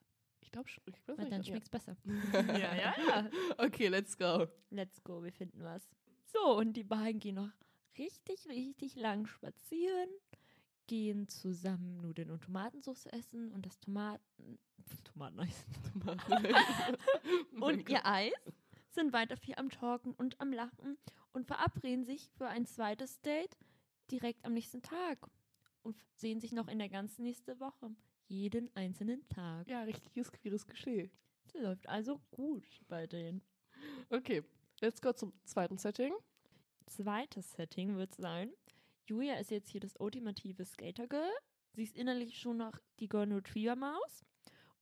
Ich 0.54 0.56
glaube 0.56 0.68
schon. 0.68 0.84
Ich 0.86 1.08
weiß 1.08 1.18
Weil 1.18 1.30
dann 1.30 1.38
nicht. 1.40 1.48
schmeckt's 1.48 1.68
besser. 1.68 1.96
ja. 2.32 2.76
Ja, 2.76 2.94
ja. 2.96 3.30
Okay, 3.58 3.88
let's 3.88 4.16
go. 4.16 4.46
Let's 4.70 5.02
go, 5.02 5.20
wir 5.20 5.32
finden 5.32 5.64
was. 5.64 5.90
So, 6.26 6.56
und 6.56 6.74
die 6.74 6.84
beiden 6.84 7.18
gehen 7.18 7.34
noch 7.34 7.50
richtig, 7.98 8.46
richtig 8.48 8.94
lang 8.94 9.26
spazieren, 9.26 10.08
gehen 10.86 11.28
zusammen 11.28 12.00
Nudeln 12.00 12.30
und 12.30 12.44
Tomatensauce 12.44 13.06
essen 13.06 13.50
und 13.50 13.66
das 13.66 13.80
Tomaten... 13.80 14.22
Tomateneis. 15.12 15.64
und 17.60 17.88
ihr 17.88 18.06
Eis, 18.06 18.32
sind 18.90 19.12
weiter 19.12 19.36
viel 19.36 19.56
am 19.56 19.70
Talken 19.70 20.14
und 20.14 20.40
am 20.40 20.52
Lachen 20.52 20.98
und 21.32 21.48
verabreden 21.48 22.04
sich 22.04 22.30
für 22.38 22.46
ein 22.46 22.64
zweites 22.64 23.20
Date 23.22 23.56
direkt 24.08 24.44
am 24.44 24.52
nächsten 24.52 24.82
Tag 24.82 25.18
und 25.82 25.96
sehen 26.14 26.40
sich 26.40 26.52
noch 26.52 26.68
in 26.68 26.78
der 26.78 26.90
ganzen 26.90 27.24
nächsten 27.24 27.58
Woche. 27.58 27.90
Jeden 28.26 28.74
einzelnen 28.74 29.28
Tag. 29.28 29.68
Ja, 29.68 29.82
richtiges 29.82 30.32
queeres 30.32 30.66
Geschehen. 30.66 31.10
Läuft 31.54 31.88
also 31.88 32.20
gut 32.30 32.64
bei 32.88 33.06
denen. 33.06 33.42
Okay, 34.10 34.42
let's 34.80 35.00
go 35.00 35.12
zum 35.12 35.32
zweiten 35.44 35.78
Setting. 35.78 36.12
zweites 36.86 37.52
Setting 37.52 37.96
wird 37.96 38.14
sein, 38.14 38.52
Julia 39.06 39.34
ist 39.34 39.50
jetzt 39.50 39.68
hier 39.68 39.80
das 39.80 39.96
ultimative 39.98 40.64
Skater-Girl. 40.64 41.30
Sie 41.74 41.82
ist 41.82 41.96
innerlich 41.96 42.38
schon 42.38 42.56
noch 42.56 42.78
die 43.00 43.08
Golden 43.08 43.34
Retriever-Maus. 43.34 44.24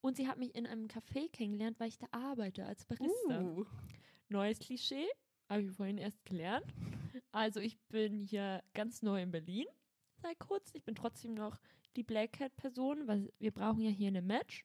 Und 0.00 0.16
sie 0.16 0.28
hat 0.28 0.38
mich 0.38 0.55
in 0.55 0.66
einem 0.66 0.87
Café 0.87 1.31
kennengelernt, 1.31 1.81
weil 1.81 1.88
ich 1.88 1.98
da 1.98 2.07
arbeite 2.12 2.64
als 2.66 2.85
Barista. 2.85 3.42
Uh. 3.42 3.64
Neues 4.28 4.61
Klischee, 4.61 5.07
habe 5.48 5.62
ich 5.62 5.72
vorhin 5.72 5.98
erst 5.98 6.24
gelernt. 6.24 6.66
Also 7.33 7.61
ich 7.61 7.78
bin 7.88 8.20
hier 8.20 8.62
ganz 8.74 9.02
neu 9.02 9.20
in 9.22 9.31
Berlin 9.31 9.66
seit 10.22 10.38
kurzem. 10.38 10.76
Ich 10.76 10.85
bin 10.85 10.94
trotzdem 10.94 11.35
noch 11.35 11.58
die 11.96 12.02
Black 12.02 12.32
Cat-Person, 12.32 13.06
weil 13.06 13.32
wir 13.38 13.50
brauchen 13.50 13.82
ja 13.82 13.90
hier 13.90 14.08
eine 14.08 14.22
Match. 14.22 14.64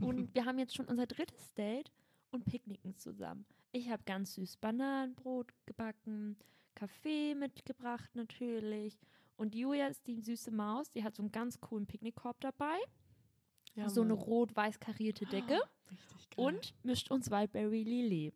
Und 0.00 0.34
wir 0.34 0.44
haben 0.44 0.58
jetzt 0.58 0.74
schon 0.74 0.86
unser 0.86 1.06
drittes 1.06 1.54
Date 1.54 1.90
und 2.30 2.44
picknicken 2.44 2.96
zusammen. 2.96 3.44
Ich 3.72 3.88
habe 3.90 4.02
ganz 4.04 4.34
süß 4.34 4.56
Bananenbrot 4.58 5.52
gebacken, 5.66 6.36
Kaffee 6.74 7.34
mitgebracht 7.34 8.10
natürlich. 8.14 8.98
Und 9.36 9.54
Julia 9.54 9.86
ist 9.86 10.06
die 10.06 10.20
süße 10.20 10.50
Maus, 10.50 10.90
die 10.90 11.02
hat 11.02 11.14
so 11.14 11.22
einen 11.22 11.32
ganz 11.32 11.60
coolen 11.60 11.86
Picknickkorb 11.86 12.40
dabei. 12.40 12.76
Ja, 13.74 13.88
so 13.88 14.02
eine 14.02 14.12
rot-weiß 14.12 14.80
karierte 14.80 15.24
Decke. 15.26 15.60
Richtig 15.90 16.30
geil. 16.30 16.44
und 16.44 16.74
mischt 16.82 17.10
uns 17.10 17.30
Wildberry 17.30 17.82
Lillet. 17.84 18.34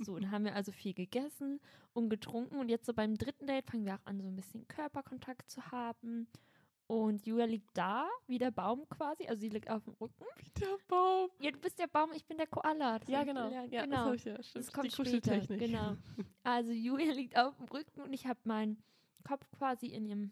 So, 0.00 0.18
dann 0.18 0.30
haben 0.30 0.44
wir 0.44 0.54
also 0.54 0.72
viel 0.72 0.94
gegessen 0.94 1.60
und 1.92 2.08
getrunken. 2.08 2.56
Und 2.58 2.68
jetzt 2.68 2.86
so 2.86 2.94
beim 2.94 3.16
dritten 3.16 3.46
Date 3.46 3.66
fangen 3.70 3.84
wir 3.84 3.94
auch 3.94 4.06
an, 4.06 4.20
so 4.20 4.28
ein 4.28 4.36
bisschen 4.36 4.66
Körperkontakt 4.68 5.50
zu 5.50 5.70
haben. 5.70 6.28
Und 6.86 7.24
Julia 7.26 7.46
liegt 7.46 7.70
da, 7.74 8.08
wie 8.26 8.38
der 8.38 8.50
Baum 8.50 8.86
quasi. 8.90 9.26
Also 9.26 9.40
sie 9.40 9.48
liegt 9.48 9.70
auf 9.70 9.84
dem 9.84 9.94
Rücken. 9.94 10.24
Wie 10.36 10.50
der 10.60 10.76
Baum. 10.86 11.30
Ja, 11.40 11.50
du 11.50 11.58
bist 11.58 11.78
der 11.78 11.86
Baum, 11.86 12.10
ich 12.14 12.26
bin 12.26 12.36
der 12.36 12.46
Koala. 12.46 12.98
Das 12.98 13.08
Ja, 13.08 13.24
genau. 13.24 13.48
gelernt. 13.48 13.72
Ja, 13.72 13.86
das 13.86 13.90
genau. 13.90 14.12
ich 14.12 14.24
ja. 14.24 14.36
Das 14.36 14.72
kommt 14.72 14.86
die 14.86 14.90
später. 14.90 15.38
Genau. 15.56 15.96
Also 16.42 16.70
Julia 16.72 17.12
liegt 17.12 17.38
auf 17.38 17.56
dem 17.56 17.66
Rücken 17.66 18.02
und 18.02 18.12
ich 18.12 18.26
habe 18.26 18.38
meinen 18.44 18.82
Kopf 19.26 19.50
quasi 19.52 19.86
in 19.86 20.04
ihrem 20.04 20.30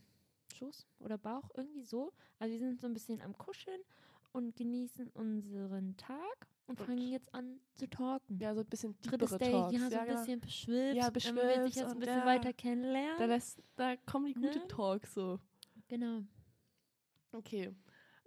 Schoß 0.54 0.86
oder 0.98 1.16
Bauch 1.16 1.48
irgendwie 1.56 1.84
so. 1.84 2.12
Also 2.38 2.52
wir 2.52 2.58
sind 2.60 2.80
so 2.80 2.86
ein 2.86 2.92
bisschen 2.92 3.22
am 3.22 3.36
Kuscheln 3.38 3.80
und 4.32 4.54
genießen 4.54 5.08
unseren 5.10 5.96
Tag 5.96 6.48
und 6.72 6.80
Und- 6.80 6.86
fangen 6.86 7.08
jetzt 7.10 7.32
an 7.34 7.60
zu 7.74 7.88
talken. 7.88 8.38
Ja, 8.38 8.54
so 8.54 8.60
ein 8.60 8.66
bisschen 8.66 8.94
Drittes 9.02 9.30
Date, 9.32 9.50
Talks. 9.52 9.72
ja, 9.74 9.78
so 9.90 9.96
ein 9.98 10.06
genau. 10.06 10.18
bisschen 10.20 10.40
beschwipst. 10.40 10.96
Ja, 10.96 11.04
Man 11.04 11.14
will 11.14 11.14
sich 11.14 11.74
jetzt 11.74 11.74
beschwipst 11.74 11.92
ein 11.94 11.98
bisschen 12.00 12.18
ja. 12.18 12.26
weiter 12.26 12.52
kennenlernen. 12.52 13.18
Da, 13.18 13.24
lässt, 13.26 13.62
da 13.76 13.96
kommen 13.96 14.26
die 14.26 14.34
gute 14.34 14.58
Ne? 14.58 14.68
Talks 14.68 15.14
so. 15.14 15.38
genau. 15.88 16.22
Okay. 17.32 17.74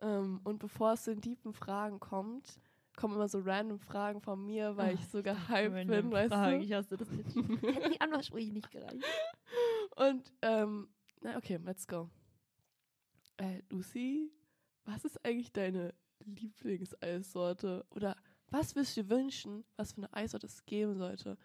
Ähm, 0.02 0.42
und 0.44 0.60
bevor 0.60 0.94
es 0.94 1.04
zu 1.04 1.12
den 1.14 1.22
tiefen 1.22 1.54
Fragen 1.54 2.00
kommt, 2.00 2.60
kommen 2.98 3.16
immer 3.16 3.28
so 3.28 3.40
random 3.40 3.80
Fragen 3.80 4.22
von 4.22 4.44
mir, 4.46 4.76
weil 4.78 4.90
Ah, 4.90 4.94
ich 4.94 5.08
so 5.08 5.22
gehypt 5.22 5.88
bin, 5.88 6.12
weißt 6.12 6.34
Fragen, 6.34 6.60
du? 6.60 6.66
Ich 6.66 6.74
hasse 6.74 6.98
das 6.98 7.08
jetzt. 7.16 7.36
Hätten 7.36 7.92
die 7.92 8.02
Anmachsprüche 8.02 8.52
nicht 8.52 8.72
gereicht. 8.72 9.04
Und, 9.96 10.32
ähm, 10.42 10.90
na 11.22 11.38
okay, 11.38 11.60
let's 11.64 11.88
go. 11.88 12.10
Äh, 13.38 13.62
Lucy, 13.70 14.32
was 14.86 15.04
ist 15.06 15.24
eigentlich 15.26 15.52
deine 15.52 15.94
Lieblingseissorte? 16.26 17.86
Oder 17.92 18.16
was 18.56 18.76
würdest 18.76 18.96
du 18.98 19.04
dir 19.04 19.10
wünschen, 19.10 19.64
was 19.76 19.94
für 19.94 19.98
eine 19.98 20.14
Eissorte 20.14 20.48
es 20.48 20.66
geben 20.66 20.96
sollte, 20.98 21.38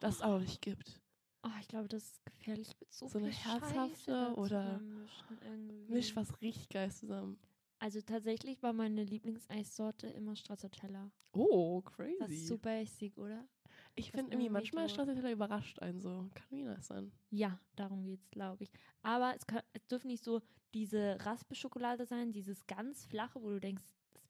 das 0.00 0.16
es 0.16 0.22
auch 0.22 0.32
noch 0.34 0.40
nicht 0.40 0.60
gibt? 0.62 1.00
Oh, 1.44 1.50
ich 1.60 1.68
glaube, 1.68 1.88
das 1.88 2.04
ist 2.04 2.24
gefährlich 2.24 2.68
mit 2.78 2.92
so, 2.92 3.08
So 3.08 3.18
eine 3.18 3.30
herzhafte 3.30 4.34
oder. 4.36 4.80
Misch 5.88 6.14
was 6.14 6.40
richtig 6.40 6.68
geil 6.68 6.90
zusammen. 6.92 7.38
Also 7.78 8.00
tatsächlich 8.00 8.62
war 8.62 8.72
meine 8.72 9.02
Lieblingseissorte 9.02 10.06
immer 10.06 10.36
Stracciatella. 10.36 11.10
Oh, 11.32 11.80
Das 11.82 11.90
ist 11.90 11.96
crazy. 12.20 12.46
so 12.46 12.58
basic, 12.58 13.18
oder? 13.18 13.44
Ich 13.96 14.12
finde 14.12 14.32
irgendwie, 14.32 14.50
manchmal 14.50 14.88
Stracciatella 14.88 15.32
überrascht 15.32 15.80
einen 15.80 16.00
so. 16.00 16.30
Kann 16.34 16.46
wie 16.50 16.62
nice 16.62 16.86
sein. 16.86 17.10
Ja, 17.30 17.58
darum 17.74 18.04
geht's, 18.04 18.30
glaube 18.30 18.62
ich. 18.64 18.70
Aber 19.02 19.34
es, 19.34 19.46
kann, 19.46 19.62
es 19.72 19.84
dürfen 19.88 20.08
nicht 20.08 20.22
so 20.22 20.42
diese 20.74 21.16
Raspelschokolade 21.20 22.06
sein, 22.06 22.32
dieses 22.32 22.66
ganz 22.66 23.04
flache, 23.04 23.42
wo 23.42 23.50
du 23.50 23.58
denkst, 23.60 23.82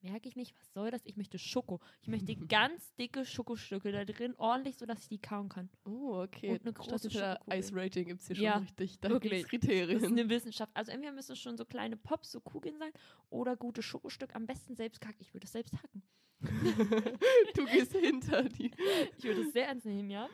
merke 0.03 0.29
ich 0.29 0.37
nicht, 0.37 0.55
was 0.59 0.73
soll 0.73 0.91
das? 0.91 1.01
Ich 1.05 1.17
möchte 1.17 1.39
Schoko. 1.39 1.81
Ich 2.01 2.09
möchte 2.09 2.35
ganz 2.49 2.95
dicke 2.97 3.25
Schokostücke 3.25 3.93
da 3.93 4.05
drin, 4.05 4.35
ordentlich, 4.37 4.77
sodass 4.77 5.03
ich 5.03 5.09
die 5.09 5.19
kauen 5.21 5.49
kann. 5.49 5.69
Oh, 5.85 6.23
okay. 6.23 6.51
Und 6.51 6.63
eine 6.63 6.73
große 6.73 7.11
Stracciatella 7.11 7.35
Schokokugel. 7.37 7.59
Ice 7.59 7.75
Rating 7.77 8.07
gibt 8.07 8.21
es 8.21 8.27
hier 8.27 8.37
Ja, 8.37 8.53
schon 8.55 8.63
richtig. 8.63 9.01
Da 9.01 9.09
wirklich. 9.11 9.49
gibt's 9.49 9.67
Das 9.67 9.75
ist 9.75 9.87
Kriterien. 9.89 10.05
eine 10.19 10.29
Wissenschaft. 10.29 10.71
Also 10.75 10.93
entweder 10.93 11.13
müssen 11.13 11.33
es 11.33 11.39
schon 11.39 11.57
so 11.57 11.65
kleine 11.65 11.97
Pops, 11.97 12.33
so 12.33 12.41
Kugeln 12.41 12.79
sein 12.79 12.93
oder 13.31 13.57
gute 13.57 13.83
Schokostück. 13.83 14.35
Am 14.35 14.47
besten 14.47 14.75
selbst 14.75 15.01
kacken. 15.01 15.21
Ich 15.21 15.33
würde 15.35 15.45
es 15.47 15.53
selbst 15.53 15.75
hacken. 15.75 16.03
du 17.55 17.65
gehst 17.67 17.93
hinter 17.97 18.43
die. 18.45 18.71
Ich 19.17 19.25
würde 19.25 19.43
es 19.43 19.53
sehr 19.53 19.69
ernst 19.69 19.87
nehmen, 19.87 20.11
ja? 20.11 20.29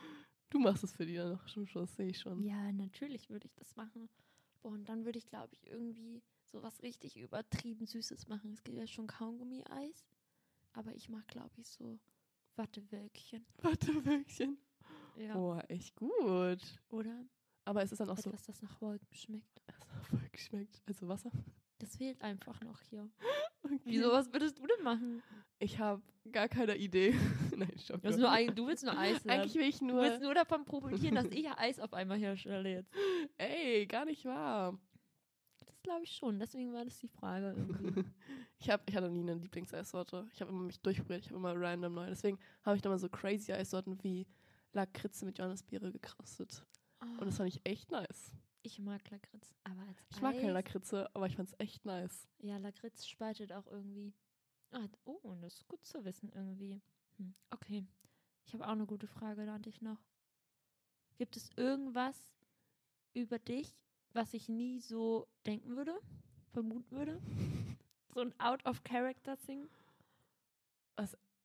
Du 0.49 0.57
machst 0.57 0.83
es 0.83 0.93
für 0.93 1.05
die 1.05 1.15
dann 1.15 1.33
noch 1.33 1.47
schon, 1.47 1.67
schon 1.67 1.85
sehe 1.85 2.07
ich 2.07 2.19
schon. 2.19 2.43
Ja, 2.43 2.71
natürlich 2.71 3.29
würde 3.29 3.45
ich 3.45 3.53
das 3.55 3.75
machen. 3.75 4.09
Boah, 4.61 4.69
und 4.71 4.89
dann 4.89 5.05
würde 5.05 5.19
ich, 5.19 5.27
glaube 5.27 5.53
ich, 5.53 5.67
irgendwie 5.67 6.23
so 6.51 6.61
was 6.63 6.81
richtig 6.81 7.17
übertrieben 7.17 7.85
Süßes 7.85 8.27
machen. 8.27 8.51
Es 8.53 8.63
gibt 8.63 8.77
ja 8.77 8.87
schon 8.87 9.07
Kaugummi-Eis. 9.07 10.07
Aber 10.73 10.93
ich 10.93 11.09
mag, 11.09 11.27
glaube 11.27 11.53
ich, 11.57 11.67
so 11.69 11.99
Wattewölkchen. 12.55 13.45
Warte, 13.61 14.05
Wölkchen. 14.05 14.57
Ja. 15.17 15.33
Boah, 15.33 15.63
echt 15.69 15.95
gut. 15.95 16.61
Oder 16.89 17.25
Aber 17.65 17.81
es 17.83 17.91
ist 17.91 17.99
dann 17.99 18.09
auch 18.09 18.17
so, 18.17 18.29
etwas, 18.29 18.45
das 18.45 18.61
nach 18.61 18.79
Wolken 18.81 19.13
schmeckt. 19.13 19.61
es 19.67 19.79
nach 19.93 20.11
Wolken 20.11 20.37
schmeckt. 20.39 20.81
Also 20.85 21.07
Wasser. 21.07 21.31
Das 21.79 21.95
fehlt 21.97 22.21
einfach 22.21 22.61
noch 22.61 22.81
hier. 22.81 23.09
Okay. 23.61 23.77
Wieso, 23.83 24.09
was 24.13 24.31
würdest 24.31 24.57
du 24.57 24.65
denn 24.65 24.83
machen? 24.85 25.21
Ich 25.59 25.77
habe 25.79 26.01
gar 26.31 26.47
keine 26.47 26.77
Idee. 26.77 27.13
Nein, 27.57 27.77
stopp. 27.77 28.01
Du, 28.01 28.07
hast 28.07 28.17
nur 28.17 28.31
ein, 28.31 28.55
du 28.55 28.67
willst 28.67 28.85
nur 28.85 28.97
Eis 28.97 29.17
haben. 29.19 29.29
Eigentlich 29.29 29.55
will 29.55 29.67
ich 29.67 29.79
Du 29.79 29.85
nur. 29.87 30.01
willst 30.01 30.21
nur 30.21 30.33
davon 30.33 30.63
profitieren, 30.63 31.15
dass 31.15 31.25
ich 31.25 31.45
Eis 31.49 31.77
auf 31.81 31.93
einmal 31.93 32.17
herstelle 32.17 32.71
jetzt. 32.71 32.89
Ey, 33.37 33.85
gar 33.85 34.05
nicht 34.05 34.23
wahr. 34.23 34.79
Glaube 35.89 36.03
ich 36.03 36.11
schon. 36.15 36.37
Deswegen 36.39 36.71
war 36.71 36.85
das 36.85 36.99
die 36.99 37.07
Frage 37.07 37.53
irgendwie. 37.57 38.03
Ich, 38.61 38.69
hab, 38.69 38.87
ich 38.89 38.95
hatte 38.95 39.09
nie 39.09 39.21
eine 39.21 39.35
Lieblingseissorte. 39.35 40.27
Ich 40.33 40.41
habe 40.41 40.51
immer 40.51 40.63
mich 40.63 40.79
durchprobiert. 40.81 41.21
Ich 41.21 41.27
habe 41.27 41.37
immer 41.37 41.53
random 41.59 41.93
neu. 41.93 42.07
Deswegen 42.09 42.37
habe 42.63 42.75
ich 42.75 42.81
dann 42.81 42.91
mal 42.91 42.99
so 42.99 43.07
crazy 43.07 43.53
Eissorten 43.53 43.97
wie 44.03 44.27
Lakritze 44.73 45.25
mit 45.25 45.37
Johannisbeere 45.39 45.91
gekrustet. 45.93 46.63
Und 46.99 47.21
das 47.25 47.37
fand 47.37 47.47
ich 47.47 47.61
echt 47.63 47.89
nice. 47.89 48.33
ich 48.61 48.77
mag 48.79 49.09
Lakritz. 49.09 49.55
Aber 49.63 49.81
als 49.87 49.97
Ich 50.11 50.21
mag 50.21 50.35
keine 50.35 50.47
Eis- 50.49 50.53
Lakritze, 50.53 51.09
aber 51.15 51.25
ich 51.27 51.37
fand 51.37 51.47
es 51.47 51.55
echt 51.57 51.85
nice. 51.85 52.27
Ja, 52.39 52.57
Lakritz 52.57 53.07
spaltet 53.07 53.53
auch 53.53 53.65
irgendwie. 53.67 54.13
Ah, 54.71 54.87
oh, 55.05 55.13
und 55.23 55.41
das 55.41 55.53
ist 55.55 55.67
gut 55.69 55.83
zu 55.85 56.03
wissen 56.03 56.29
irgendwie. 56.35 56.81
Hm, 57.17 57.33
okay. 57.51 57.85
Ich 58.45 58.53
habe 58.53 58.65
auch 58.67 58.71
eine 58.73 58.85
gute 58.85 59.07
Frage 59.07 59.45
da 59.45 59.55
an 59.55 59.61
dich 59.61 59.81
noch. 59.81 60.01
Gibt 61.17 61.37
es 61.37 61.49
irgendwas 61.55 62.17
über 63.13 63.39
dich, 63.39 63.73
was 64.13 64.33
ich 64.33 64.49
nie 64.49 64.79
so 64.79 65.27
denken 65.45 65.75
würde, 65.75 65.99
vermuten 66.51 66.95
würde? 66.95 67.19
So 68.11 68.21
ein 68.21 68.33
Out-of-Character-Thing? 68.39 69.69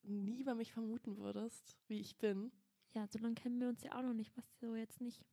Nie 0.07 0.44
bei 0.44 0.55
mich 0.55 0.72
vermuten 0.72 1.16
würdest, 1.16 1.79
wie 1.88 2.00
ich 2.00 2.16
bin. 2.16 2.53
Ja, 2.94 3.07
so 3.07 3.18
lange 3.18 3.35
kennen 3.35 3.59
wir 3.61 3.68
uns 3.68 3.83
ja 3.83 3.96
auch 3.96 4.03
noch 4.03 4.12
nicht, 4.12 4.37
was 4.37 4.44
so 4.61 4.74
jetzt 4.74 5.00
nicht 5.00 5.24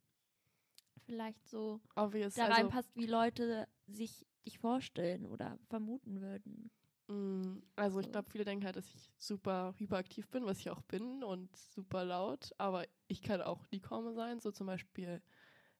vielleicht 1.04 1.46
so 1.48 1.80
Obvious. 1.94 2.34
da 2.34 2.44
also, 2.44 2.54
reinpasst, 2.54 2.88
wie 2.96 3.06
Leute 3.06 3.68
sich 3.88 4.26
dich 4.46 4.58
vorstellen 4.58 5.26
oder 5.26 5.58
vermuten 5.68 6.20
würden. 6.20 6.70
Mm, 7.08 7.58
Also 7.76 8.00
ich 8.00 8.10
glaube, 8.10 8.30
viele 8.30 8.44
denken 8.44 8.64
halt, 8.64 8.76
dass 8.76 8.86
ich 8.94 9.12
super 9.18 9.74
hyperaktiv 9.76 10.26
bin, 10.28 10.46
was 10.46 10.58
ich 10.60 10.70
auch 10.70 10.80
bin 10.82 11.22
und 11.22 11.54
super 11.56 12.04
laut, 12.04 12.52
aber 12.58 12.86
ich 13.08 13.22
kann 13.22 13.42
auch 13.42 13.66
die 13.66 13.80
Komme 13.80 14.14
sein. 14.14 14.40
So 14.40 14.50
zum 14.52 14.66
Beispiel, 14.66 15.20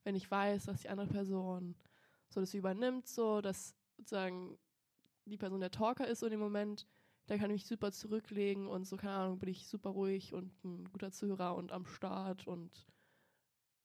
wenn 0.05 0.15
ich 0.15 0.31
weiß, 0.31 0.65
dass 0.67 0.83
die 0.83 0.89
andere 0.89 1.09
Person 1.09 1.75
so 2.29 2.41
das 2.41 2.55
übernimmt, 2.55 3.07
so 3.07 3.41
dass 3.41 3.75
sozusagen 3.97 4.59
die 5.27 5.37
Person 5.37 5.61
der 5.61 5.71
Talker 5.71 6.07
ist 6.07 6.21
so 6.21 6.27
in 6.27 6.33
dem 6.33 6.41
Moment, 6.41 6.87
dann 7.27 7.39
kann 7.39 7.51
ich 7.51 7.63
mich 7.63 7.67
super 7.67 7.93
zurücklegen 7.93 8.67
und 8.69 8.85
so, 8.85 8.97
keine 8.97 9.15
Ahnung, 9.15 9.39
bin 9.39 9.49
ich 9.49 9.67
super 9.67 9.91
ruhig 9.91 10.35
und 10.35 10.53
ein 10.65 10.85
guter 10.93 11.13
Zuhörer 11.13 11.55
und 11.55 11.73
am 11.73 11.87
Start 11.87 12.47
und 12.47 12.87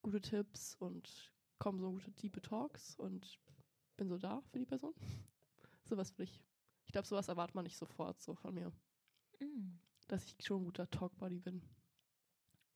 gute 0.02 0.22
Tipps 0.22 0.76
und 0.80 1.32
kommen 1.60 1.80
so 1.80 1.92
gute 1.92 2.12
tiefe 2.14 2.42
Talks 2.42 2.96
und 2.96 3.40
bin 3.98 4.10
so 4.10 4.18
da 4.18 4.42
für 4.52 4.60
die 4.60 4.66
Person. 4.66 4.94
Sowas 5.84 6.18
will 6.18 6.26
ich. 6.26 6.42
Ich 6.86 6.92
glaube, 6.92 7.08
sowas 7.08 7.28
erwartet 7.28 7.56
man 7.56 7.64
nicht 7.66 7.78
sofort 7.78 8.22
so 8.22 8.34
von 8.36 8.54
mir, 8.54 8.72
Mm, 9.40 9.80
dass 10.08 10.26
ich 10.26 10.46
schon 10.46 10.62
ein 10.62 10.66
guter 10.66 10.90
Talkbuddy 10.90 11.40
bin. 11.40 11.62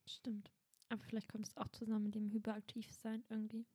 stimmt. 0.06 0.52
Aber 0.92 1.02
vielleicht 1.04 1.30
kommt 1.30 1.48
es 1.48 1.56
auch 1.56 1.70
zusammen 1.70 2.04
mit 2.04 2.16
dem 2.16 2.30
hyperaktiv 2.32 2.92
sein 2.92 3.24
irgendwie. 3.30 3.66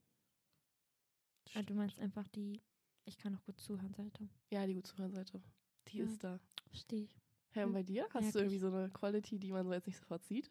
Ah, 1.55 1.63
du 1.63 1.75
meinst 1.75 1.99
einfach 1.99 2.29
die, 2.29 2.61
ich 3.07 3.17
kann 3.19 3.35
auch 3.35 3.43
gut 3.47 3.59
zuhören 3.59 3.95
Seite. 3.95 4.29
Ja, 4.51 4.67
die 4.67 4.75
gut 4.75 4.87
Zuhörerseite. 4.87 5.41
Die 5.89 5.99
Ja. 5.99 6.05
ist 6.05 6.23
da. 6.23 6.39
Verstehe 6.69 7.05
ich. 7.05 7.21
Hey, 7.53 7.65
und 7.65 7.73
Hm, 7.73 7.73
bei 7.73 7.83
dir? 7.83 8.07
Hast 8.13 8.23
merk 8.23 8.35
du 8.35 8.39
irgendwie 8.41 8.59
so 8.59 8.69
eine 8.69 8.91
Quality, 8.91 9.39
die 9.39 9.53
man 9.53 9.67
so 9.67 9.73
jetzt 9.73 9.87
nicht 9.87 9.99
sofort 9.99 10.25
sieht? 10.25 10.51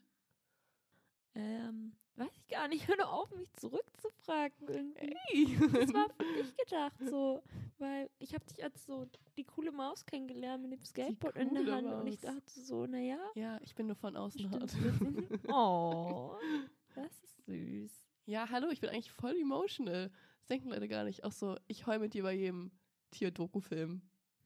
Ähm, 1.35 1.93
weiß 2.17 2.31
ich 2.37 2.47
gar 2.47 2.67
nicht. 2.67 2.87
Hör 2.87 3.09
auf, 3.11 3.29
mich 3.35 3.51
zurückzufragen 3.53 4.67
irgendwie. 4.67 5.57
Das 5.73 5.93
war 5.93 6.09
für 6.09 6.23
dich 6.43 6.55
gedacht 6.57 6.95
so, 7.09 7.41
weil 7.77 8.09
ich 8.19 8.33
habe 8.33 8.45
dich 8.45 8.63
als 8.63 8.85
so 8.85 9.05
die 9.37 9.43
coole 9.43 9.71
Maus 9.71 10.05
kennengelernt 10.05 10.63
mit 10.63 10.71
dem 10.79 10.85
Skateboard 10.85 11.35
in 11.37 11.53
der 11.53 11.65
Hand 11.75 11.87
und 11.87 12.07
ich 12.07 12.21
Maus. 12.21 12.35
dachte 12.35 12.59
so, 12.59 12.85
naja, 12.85 13.19
ja, 13.35 13.59
ich 13.63 13.75
bin 13.75 13.87
nur 13.87 13.95
von 13.95 14.15
außen 14.15 14.39
stimmt. 14.39 14.53
hart. 14.55 14.73
Oh, 15.51 16.35
das 16.95 17.11
ist 17.23 17.45
süß. 17.45 17.91
ja, 18.25 18.49
hallo, 18.49 18.69
ich 18.69 18.79
bin 18.81 18.89
eigentlich 18.89 19.11
voll 19.11 19.35
emotional. 19.39 20.09
Das 20.39 20.47
denken 20.47 20.69
Leute 20.69 20.87
gar 20.87 21.03
nicht. 21.03 21.23
Auch 21.23 21.31
so, 21.31 21.57
ich 21.67 21.85
heul 21.87 21.99
mit 21.99 22.13
dir 22.13 22.23
bei 22.23 22.33
jedem 22.33 22.71
Tier-Doku-Film. 23.11 24.01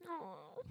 Oh, 0.08 0.64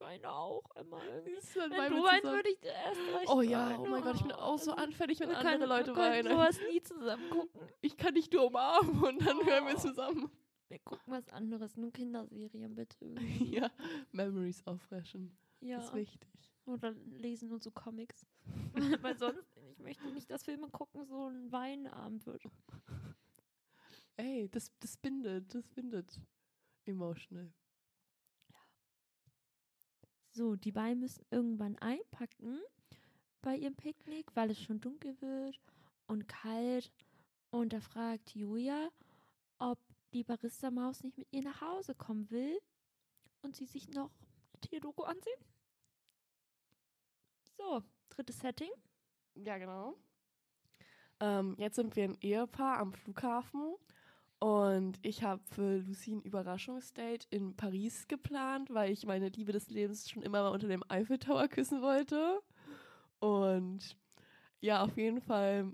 weine 0.00 0.30
auch 0.32 0.62
immer 0.76 1.02
irgendwie. 1.04 1.32
Wenn 1.54 1.92
du 1.92 2.02
weinst, 2.02 2.24
würde 2.24 2.48
ich 2.50 2.62
erst 2.64 3.00
recht 3.18 3.28
Oh 3.28 3.42
ja, 3.42 3.78
oh 3.78 3.86
mein 3.86 4.02
Gott, 4.02 4.16
ich 4.16 4.22
bin 4.22 4.32
auch 4.32 4.58
so 4.58 4.72
anfällig, 4.72 5.20
wenn 5.20 5.28
wir 5.28 5.38
andere 5.38 5.56
können- 5.58 5.68
Leute 5.68 5.90
wir 5.94 6.02
weinen. 6.02 6.28
sowas 6.32 6.58
nie 6.70 6.82
zusammen 6.82 7.30
gucken. 7.30 7.60
Ich 7.82 7.96
kann 7.96 8.14
dich 8.14 8.30
nur 8.30 8.46
umarmen 8.46 9.02
und 9.02 9.20
dann 9.26 9.44
hören 9.46 9.66
wir 9.66 9.74
Oh. 9.76 9.78
zusammen. 9.78 10.30
Wir 10.68 10.78
gucken 10.80 11.12
was 11.12 11.28
anderes, 11.30 11.76
nur 11.76 11.90
Kinderserien 11.92 12.74
bitte. 12.74 13.14
ja, 13.64 13.70
Memories 14.12 14.64
auffreschen. 14.66 15.36
Ja. 15.60 15.76
Das 15.78 15.86
ist 15.86 15.94
wichtig. 15.94 16.28
Oder 16.66 16.92
lesen 16.92 17.48
nur 17.48 17.58
so 17.60 17.70
Comics. 17.70 18.24
Weil 19.02 19.16
sonst, 19.18 19.56
ich 19.72 19.78
möchte 19.78 20.06
nicht, 20.12 20.30
dass 20.30 20.44
Filme 20.44 20.68
gucken 20.68 21.04
so 21.04 21.26
ein 21.28 21.50
Weinabend 21.50 22.24
wird. 22.26 22.44
Ey, 24.16 24.48
das, 24.50 24.70
das 24.78 24.96
bindet, 24.96 25.52
das 25.54 25.66
bindet. 25.68 26.20
Emotional. 26.84 27.52
So, 30.32 30.54
die 30.54 30.72
beiden 30.72 31.00
müssen 31.00 31.24
irgendwann 31.30 31.76
einpacken 31.78 32.60
bei 33.42 33.56
ihrem 33.56 33.74
Picknick, 33.74 34.26
weil 34.34 34.50
es 34.50 34.60
schon 34.60 34.80
dunkel 34.80 35.20
wird 35.20 35.60
und 36.06 36.28
kalt. 36.28 36.92
Und 37.50 37.72
da 37.72 37.80
fragt 37.80 38.34
Julia, 38.34 38.90
ob 39.58 39.78
die 40.12 40.24
Barista-Maus 40.24 41.02
nicht 41.02 41.18
mit 41.18 41.28
ihr 41.32 41.42
nach 41.42 41.60
Hause 41.60 41.94
kommen 41.94 42.30
will 42.30 42.58
und 43.42 43.56
sie 43.56 43.66
sich 43.66 43.88
noch 43.88 44.10
Tierdoku 44.60 45.02
ansehen. 45.02 45.40
So, 47.56 47.82
drittes 48.08 48.38
Setting. 48.38 48.70
Ja, 49.34 49.58
genau. 49.58 49.96
Ähm, 51.18 51.56
jetzt 51.58 51.76
sind 51.76 51.96
wir 51.96 52.04
ein 52.04 52.18
Ehepaar 52.20 52.78
am 52.78 52.92
Flughafen 52.92 53.76
und 54.40 54.98
ich 55.02 55.22
habe 55.22 55.42
für 55.54 55.78
Lucy 55.78 56.12
ein 56.12 56.22
Überraschungsdate 56.22 57.26
in 57.28 57.54
Paris 57.56 58.08
geplant, 58.08 58.70
weil 58.72 58.90
ich 58.90 59.04
meine 59.04 59.28
Liebe 59.28 59.52
des 59.52 59.68
Lebens 59.68 60.08
schon 60.08 60.22
immer 60.22 60.42
mal 60.42 60.48
unter 60.48 60.66
dem 60.66 60.82
Eiffel 60.88 61.18
Tower 61.18 61.46
küssen 61.46 61.82
wollte. 61.82 62.40
Und 63.18 63.98
ja, 64.60 64.82
auf 64.82 64.96
jeden 64.96 65.20
Fall 65.20 65.70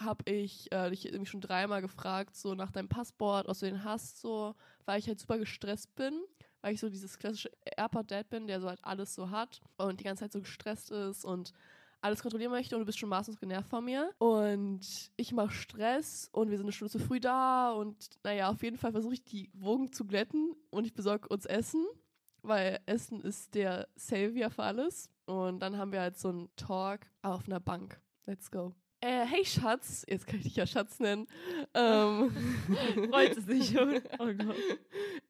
habe 0.00 0.30
ich 0.30 0.72
äh, 0.72 0.88
dich 0.88 1.04
irgendwie 1.06 1.26
schon 1.26 1.42
dreimal 1.42 1.82
gefragt, 1.82 2.36
so 2.36 2.54
nach 2.54 2.70
deinem 2.70 2.88
Passwort, 2.88 3.46
was 3.48 3.60
du 3.60 3.66
den 3.66 3.84
hast, 3.84 4.18
so, 4.20 4.54
weil 4.86 4.98
ich 4.98 5.06
halt 5.06 5.20
super 5.20 5.38
gestresst 5.38 5.94
bin, 5.94 6.18
weil 6.62 6.72
ich 6.72 6.80
so 6.80 6.88
dieses 6.88 7.18
klassische 7.18 7.50
Airport-Dad 7.76 8.30
bin, 8.30 8.46
der 8.46 8.62
so 8.62 8.68
halt 8.68 8.80
alles 8.82 9.14
so 9.14 9.28
hat 9.30 9.60
und 9.76 10.00
die 10.00 10.04
ganze 10.04 10.24
Zeit 10.24 10.32
so 10.32 10.40
gestresst 10.40 10.90
ist 10.90 11.24
und 11.24 11.52
alles 12.06 12.22
kontrollieren 12.22 12.52
möchte 12.52 12.74
und 12.76 12.80
du 12.80 12.86
bist 12.86 12.98
schon 12.98 13.08
maßlos 13.08 13.38
genervt 13.38 13.68
von 13.68 13.84
mir. 13.84 14.12
Und 14.18 15.10
ich 15.16 15.32
mache 15.32 15.50
Stress 15.52 16.28
und 16.32 16.50
wir 16.50 16.56
sind 16.56 16.66
eine 16.66 16.72
Stunde 16.72 16.92
zu 16.92 16.98
früh 16.98 17.20
da 17.20 17.72
und 17.72 17.96
naja, 18.24 18.48
auf 18.48 18.62
jeden 18.62 18.78
Fall 18.78 18.92
versuche 18.92 19.14
ich 19.14 19.24
die 19.24 19.50
Wogen 19.54 19.92
zu 19.92 20.06
glätten 20.06 20.54
und 20.70 20.86
ich 20.86 20.94
besorge 20.94 21.28
uns 21.28 21.46
Essen, 21.46 21.84
weil 22.42 22.80
Essen 22.86 23.20
ist 23.22 23.54
der 23.54 23.88
Savior 23.96 24.50
für 24.50 24.62
alles. 24.62 25.10
Und 25.26 25.60
dann 25.60 25.76
haben 25.76 25.92
wir 25.92 26.00
halt 26.00 26.18
so 26.18 26.28
einen 26.28 26.48
Talk 26.54 27.00
auf 27.22 27.46
einer 27.46 27.60
Bank. 27.60 28.00
Let's 28.26 28.50
go. 28.50 28.74
Äh, 29.00 29.26
hey 29.26 29.44
Schatz, 29.44 30.04
jetzt 30.08 30.26
kann 30.26 30.38
ich 30.38 30.44
dich 30.44 30.56
ja 30.56 30.66
Schatz 30.66 30.98
nennen. 31.00 31.26
Ähm, 31.74 32.30
Freut 33.10 33.36
es 33.36 33.44
sich 33.46 33.68
schon. 33.68 34.00
Oh 34.18 34.32
Gott. 34.32 34.56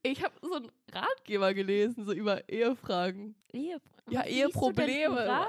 ich 0.03 0.23
habe 0.23 0.35
so 0.41 0.55
einen 0.55 0.71
Ratgeber 0.93 1.53
gelesen, 1.53 2.05
so 2.05 2.13
über 2.13 2.49
Ehefragen. 2.49 3.35
Ehe 3.53 3.81
Ja, 4.09 4.23
Eheprobleme. 4.23 5.47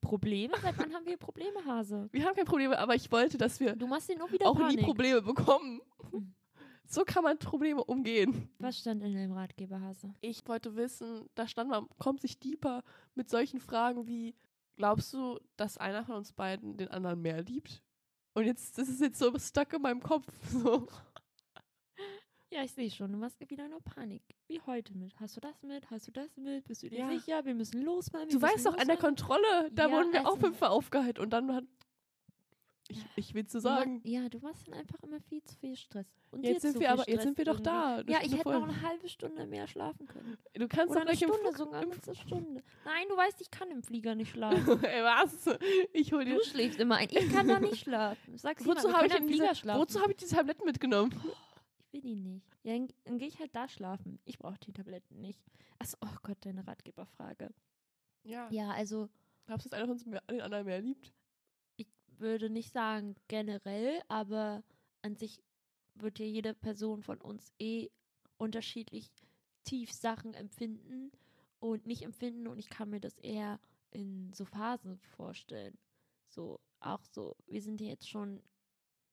Probleme? 0.00 0.54
Seit 0.60 0.76
wann 0.78 0.92
haben 0.92 1.06
wir 1.06 1.16
Probleme, 1.16 1.64
Hase? 1.64 2.08
Wir 2.10 2.24
haben 2.24 2.34
keine 2.34 2.46
Probleme, 2.46 2.76
aber 2.78 2.94
ich 2.96 3.10
wollte, 3.12 3.38
dass 3.38 3.60
wir 3.60 3.76
Du 3.76 3.86
machst 3.86 4.08
dir 4.08 4.18
nur 4.18 4.30
wieder 4.32 4.46
auch 4.46 4.56
Panik. 4.58 4.78
nie 4.78 4.84
Probleme 4.84 5.22
bekommen. 5.22 5.80
Hm. 6.10 6.34
So 6.88 7.04
kann 7.04 7.24
man 7.24 7.38
Probleme 7.38 7.82
umgehen. 7.82 8.48
Was 8.58 8.78
stand 8.78 9.02
in 9.02 9.14
deinem 9.14 9.32
Ratgeber, 9.32 9.80
Hase? 9.80 10.12
Ich 10.20 10.46
wollte 10.46 10.76
wissen, 10.76 11.28
da 11.34 11.46
stand 11.48 11.70
man 11.70 11.88
kommt 11.98 12.20
sich 12.20 12.38
deeper 12.38 12.82
mit 13.14 13.28
solchen 13.30 13.60
Fragen 13.60 14.06
wie, 14.06 14.34
glaubst 14.76 15.12
du, 15.12 15.38
dass 15.56 15.78
einer 15.78 16.04
von 16.04 16.16
uns 16.16 16.32
beiden 16.32 16.76
den 16.76 16.88
anderen 16.88 17.20
mehr 17.22 17.42
liebt? 17.42 17.82
Und 18.34 18.44
jetzt, 18.44 18.76
das 18.78 18.88
ist 18.88 19.00
jetzt 19.00 19.18
so 19.18 19.36
stuck 19.38 19.72
in 19.72 19.82
meinem 19.82 20.02
Kopf. 20.02 20.26
So. 20.50 20.86
Ja, 22.52 22.62
ich 22.62 22.72
sehe 22.72 22.90
schon. 22.90 23.10
Du 23.12 23.18
machst 23.18 23.38
wieder 23.50 23.68
nur 23.68 23.80
Panik. 23.82 24.22
Wie 24.46 24.60
heute 24.62 24.96
mit. 24.96 25.18
Hast 25.18 25.36
du 25.36 25.40
das 25.40 25.62
mit? 25.62 25.90
Hast 25.90 26.06
du 26.06 26.12
das 26.12 26.36
mit? 26.36 26.64
Bist 26.64 26.82
du 26.82 26.88
dir 26.88 27.00
Ja. 27.00 27.10
sicher? 27.10 27.44
Wir 27.44 27.54
müssen 27.54 27.82
losfahren. 27.82 28.28
wir 28.28 28.38
Du 28.38 28.40
weißt 28.40 28.64
doch, 28.66 28.78
an 28.78 28.86
der. 28.86 28.96
Kontrolle, 28.96 29.68
da 29.72 29.88
Ja, 29.88 29.92
wurden 29.92 30.12
wir 30.12 30.22
auch 30.22 30.34
also- 30.34 30.40
fünfmal 30.46 30.70
aufgehalten 30.70 31.20
und 31.22 31.30
dann 31.30 31.52
hat. 31.52 31.64
Ich, 32.88 33.04
ich 33.16 33.34
will 33.34 33.46
zu 33.46 33.60
sagen, 33.60 34.00
Ja, 34.04 34.28
du 34.28 34.38
machst 34.38 34.68
dann 34.68 34.74
einfach 34.74 35.02
immer 35.02 35.20
viel 35.20 35.42
zu 35.42 35.56
viel 35.56 35.74
Stress. 35.76 36.06
Und 36.30 36.44
jetzt 36.44 36.62
sind 36.62 36.74
wir 36.74 36.80
viel 36.80 36.86
aber, 36.88 36.98
jetzt 37.02 37.10
Stress 37.12 37.24
sind 37.24 37.38
wir 37.38 37.44
doch 37.44 37.54
irgendwie. 37.60 37.64
da. 37.64 38.00
Ja, 38.12 38.18
ich 38.22 38.32
hätte 38.32 38.42
vorher. 38.42 38.60
noch 38.60 38.68
eine 38.68 38.82
halbe 38.82 39.08
Stunde 39.08 39.46
mehr 39.46 39.66
schlafen 39.66 40.06
können. 40.06 40.36
Du 40.54 40.68
kannst 40.68 40.90
Oder 40.94 41.00
doch 41.04 41.08
eine 41.08 41.20
im 41.20 41.32
Stunde, 41.32 41.56
sogar 41.56 41.82
im 41.82 41.90
eine 41.90 42.14
Stunde. 42.14 42.62
Nein, 42.84 43.06
du 43.08 43.16
weißt, 43.16 43.40
ich 43.40 43.50
kann 43.50 43.70
im 43.70 43.82
Flieger 43.82 44.14
nicht 44.14 44.30
schlafen. 44.30 44.56
Ey, 44.84 45.02
was? 45.02 45.46
Ich 45.92 46.12
hol 46.12 46.24
dir. 46.24 46.36
Du 46.36 46.44
schläfst 46.44 46.78
immer 46.78 46.96
ein. 46.96 47.08
Ich 47.10 47.32
kann 47.32 47.48
da 47.48 47.58
nicht 47.58 47.78
schlafen. 47.80 48.38
Sag's 48.38 48.64
Wozu 48.66 48.88
wir 48.88 48.92
habe 48.94 49.06
ich, 49.06 49.12
denn 49.14 49.26
Flieger 49.26 49.48
diese- 49.48 49.60
schlafen. 49.60 49.80
wozu 49.80 50.00
hab 50.00 50.10
ich 50.10 50.16
die 50.16 50.26
Tabletten 50.26 50.64
mitgenommen? 50.64 51.14
Ich 51.92 52.04
will 52.04 52.14
die 52.16 52.28
nicht. 52.28 52.46
Ja, 52.62 52.74
dann, 52.74 52.88
dann 53.04 53.18
gehe 53.18 53.28
ich 53.28 53.38
halt 53.38 53.54
da 53.56 53.68
schlafen. 53.68 54.18
Ich 54.24 54.38
brauche 54.38 54.58
die 54.64 54.72
Tabletten 54.72 55.20
nicht. 55.20 55.40
Achso, 55.78 55.96
oh 56.02 56.16
Gott, 56.22 56.36
deine 56.42 56.66
Ratgeberfrage. 56.66 57.50
Ja. 58.24 58.48
Ja, 58.50 58.70
also 58.70 59.08
Glaubst 59.46 59.64
du, 59.66 59.70
dass 59.70 59.78
einer 59.78 59.86
von 59.86 59.92
uns 59.94 60.04
mehr, 60.04 60.20
den 60.28 60.40
anderen 60.40 60.66
mehr 60.66 60.80
liebt? 60.80 61.12
Würde 62.20 62.50
nicht 62.50 62.72
sagen 62.72 63.16
generell, 63.28 64.02
aber 64.08 64.62
an 65.02 65.16
sich 65.16 65.42
wird 65.94 66.18
ja 66.18 66.26
jede 66.26 66.54
Person 66.54 67.02
von 67.02 67.20
uns 67.20 67.52
eh 67.58 67.88
unterschiedlich 68.38 69.10
tief 69.64 69.92
Sachen 69.92 70.34
empfinden 70.34 71.10
und 71.58 71.86
nicht 71.86 72.02
empfinden 72.02 72.46
und 72.46 72.58
ich 72.58 72.68
kann 72.68 72.90
mir 72.90 73.00
das 73.00 73.18
eher 73.18 73.58
in 73.90 74.32
so 74.32 74.44
Phasen 74.44 74.98
vorstellen. 74.98 75.78
So, 76.28 76.60
auch 76.80 77.04
so, 77.04 77.36
wir 77.46 77.62
sind 77.62 77.80
ja 77.80 77.88
jetzt 77.88 78.08
schon 78.08 78.42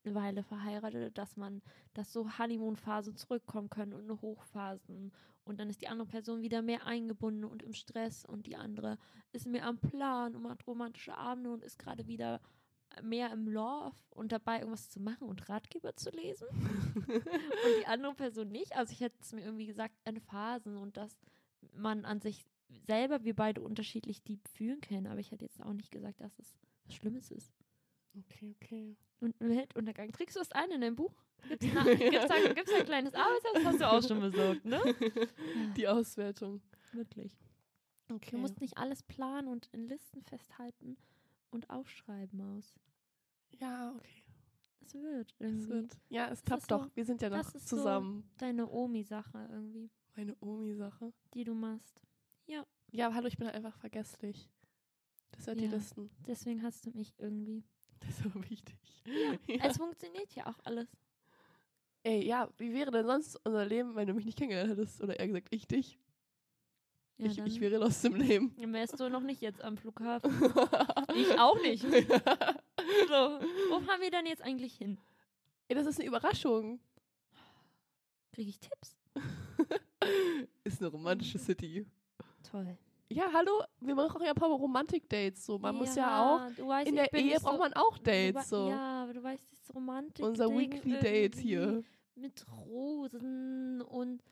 eine 0.06 0.16
Weile 0.16 0.44
verheiratet, 0.44 1.18
dass 1.18 1.38
man, 1.38 1.62
dass 1.94 2.12
so 2.12 2.38
Honeymoon-Phasen 2.38 3.16
zurückkommen 3.16 3.70
können 3.70 3.94
und 3.94 4.04
eine 4.04 4.22
Hochphasen 4.22 5.14
und 5.46 5.60
dann 5.60 5.70
ist 5.70 5.82
die 5.82 5.88
andere 5.88 6.08
Person 6.08 6.42
wieder 6.42 6.62
mehr 6.62 6.86
eingebunden 6.86 7.46
und 7.46 7.64
im 7.64 7.74
Stress 7.74 8.26
und 8.26 8.46
die 8.46 8.56
andere 8.56 8.98
ist 9.32 9.48
mehr 9.48 9.66
am 9.66 9.80
Plan 9.80 10.36
und 10.36 10.44
macht 10.44 10.68
romantische 10.68 11.18
Abende 11.18 11.52
und 11.52 11.64
ist 11.64 11.80
gerade 11.80 12.08
wieder 12.08 12.42
mehr 13.02 13.32
im 13.32 13.48
Love 13.48 13.96
und 14.12 14.32
dabei 14.32 14.60
irgendwas 14.60 14.90
zu 14.90 15.00
machen 15.00 15.28
und 15.28 15.50
Ratgeber 15.50 15.96
zu 15.96 16.10
lesen 16.12 16.48
und 16.96 17.80
die 17.80 17.88
andere 17.88 18.14
Person 18.14 18.50
nicht. 18.50 18.76
Also 18.76 18.94
ich 18.94 19.02
hätte 19.02 19.18
es 19.22 19.34
mir 19.34 19.44
irgendwie 19.44 19.66
gesagt, 19.66 19.96
in 20.06 20.20
Phasen 20.20 20.78
und 20.78 20.98
dass 20.98 21.18
man 21.74 22.06
an 22.06 22.22
sich 22.22 22.46
selber 22.88 23.24
wir 23.24 23.36
beide 23.36 23.62
unterschiedlich 23.62 24.24
deep 24.24 24.48
fühlen 24.48 24.82
können, 24.82 25.08
aber 25.08 25.20
ich 25.20 25.32
hätte 25.32 25.46
jetzt 25.46 25.62
auch 25.62 25.74
nicht 25.74 25.92
gesagt, 25.92 26.22
dass 26.22 26.38
es 26.40 26.60
was 26.86 26.96
Schlimmes 26.96 27.32
ist. 27.32 27.54
Okay, 28.18 28.56
okay. 28.62 28.96
Und 29.20 29.36
Weltuntergang. 29.40 30.12
Trägst 30.12 30.36
du 30.36 30.40
das 30.40 30.52
ein 30.52 30.70
in 30.72 30.82
deinem 30.82 30.96
Buch? 30.96 31.14
Gibt's, 31.48 31.66
na, 31.74 31.84
gibt's, 31.84 32.30
ein, 32.30 32.56
gibt's 32.56 32.74
ein 32.74 32.86
kleines 32.86 33.14
Arbeitshaus? 33.14 33.54
Das 33.54 33.66
hast 33.66 33.82
du 33.82 33.92
auch 33.92 34.08
schon 34.08 34.20
besorgt, 34.20 34.66
ne? 34.66 34.82
Die 35.78 35.88
Auswertung. 35.88 36.62
Wirklich. 36.92 37.38
Okay. 38.12 38.32
Du 38.32 38.38
musst 38.38 38.62
nicht 38.62 38.78
alles 38.78 39.02
planen 39.04 39.48
und 39.48 39.68
in 39.72 39.88
Listen 39.88 40.22
festhalten 40.22 40.98
und 41.54 41.70
aufschreiben 41.70 42.42
aus. 42.42 42.76
ja, 43.60 43.94
okay. 43.96 44.24
Es 44.86 44.94
wird 44.96 45.32
Es 45.32 45.40
irgendwie. 45.40 45.70
wird. 45.70 45.98
Ja, 46.10 46.28
es 46.30 46.44
klappt 46.44 46.64
ist 46.64 46.70
so- 46.70 46.78
doch. 46.78 46.90
Wir 46.96 47.06
sind 47.06 47.22
ja 47.22 47.30
noch 47.30 47.38
das 47.38 47.56
ist 47.56 47.70
so- 47.70 47.78
zusammen. 47.78 48.30
Deine 48.38 48.70
Omi-Sache 48.70 49.48
irgendwie, 49.50 49.90
Meine 50.16 50.36
Omi-Sache. 50.42 51.14
die 51.34 51.44
du 51.46 51.54
machst. 51.54 52.02
Ja, 52.96 53.08
aber 53.08 53.16
hallo, 53.16 53.28
ich 53.28 53.38
bin 53.38 53.48
halt 53.48 53.56
einfach 53.56 53.76
vergesslich. 53.78 54.48
Das 55.32 55.46
sind 55.46 55.60
die 55.60 55.66
Ja. 55.66 55.72
Listen. 55.72 56.12
Deswegen 56.28 56.62
hast 56.62 56.86
du 56.86 56.92
mich 56.92 57.12
irgendwie. 57.18 57.64
Das 58.02 58.10
ist 58.10 58.24
so 58.24 58.50
wichtig. 58.50 58.78
Ja. 59.48 59.64
Es 59.78 59.78
funktioniert 59.78 60.32
ja 60.36 60.46
auch 60.48 60.60
alles. 60.66 60.88
Ey, 62.04 62.24
ja, 62.24 62.50
wie 62.58 62.72
wäre 62.74 62.92
denn 62.92 63.06
sonst 63.08 63.38
unser 63.46 63.66
Leben, 63.66 63.96
wenn 63.96 64.08
du 64.08 64.14
mich 64.14 64.26
nicht 64.26 64.38
kennengelernt 64.38 64.70
hättest? 64.72 65.02
Oder 65.02 65.18
eher 65.20 65.28
gesagt, 65.28 65.48
ich 65.52 65.66
dich? 65.68 65.98
Ja, 67.18 67.28
ich, 67.28 67.38
ich 67.38 67.62
wäre 67.62 67.84
aus 67.84 68.02
dem 68.02 68.16
Leben. 68.16 68.56
dann 68.60 68.74
wärst 68.74 69.00
du 69.00 69.10
noch 69.10 69.22
nicht 69.22 69.42
jetzt 69.42 69.62
am 69.62 69.78
Flughafen. 69.78 70.32
Ich 71.16 71.40
auch 71.40 71.62
nicht. 71.62 71.86
So, 73.08 73.40
wo 73.70 73.80
fahren 73.80 74.02
wir 74.02 74.12
dann 74.12 74.26
jetzt 74.26 74.42
eigentlich 74.42 74.76
hin? 74.76 74.98
Ey, 75.68 75.76
das 75.76 75.86
ist 75.86 76.00
eine 76.00 76.08
Überraschung. 76.08 76.80
Kriege 78.34 78.50
ich 78.50 78.60
Tipps? 78.60 78.98
ist 80.64 80.82
eine 80.82 80.90
romantische 80.90 81.38
City. 81.38 81.86
Toll. 82.50 82.78
Ja, 83.10 83.32
hallo, 83.32 83.64
wir 83.80 83.96
machen 83.96 84.22
ja 84.24 84.32
ein 84.32 84.36
paar 84.36 84.50
Romantik-Dates. 84.50 85.46
So. 85.46 85.60
Man 85.60 85.76
muss 85.76 85.96
ja 85.96 86.36
auch, 86.36 86.68
weißt, 86.68 86.90
in 86.90 86.96
der 86.96 87.14
Ehe 87.14 87.40
braucht 87.40 87.54
so, 87.54 87.60
man 87.60 87.74
auch 87.74 87.98
Dates. 88.00 88.50
So. 88.50 88.70
Ja, 88.70 89.04
aber 89.04 89.14
du 89.14 89.24
weißt, 89.24 89.48
das 89.52 89.76
Romantik. 89.76 90.26
Unser 90.26 90.50
Weekly 90.50 91.00
Date 91.00 91.36
hier. 91.36 91.84
Mit 92.16 92.46
Rosen 92.52 93.82
und 93.82 94.24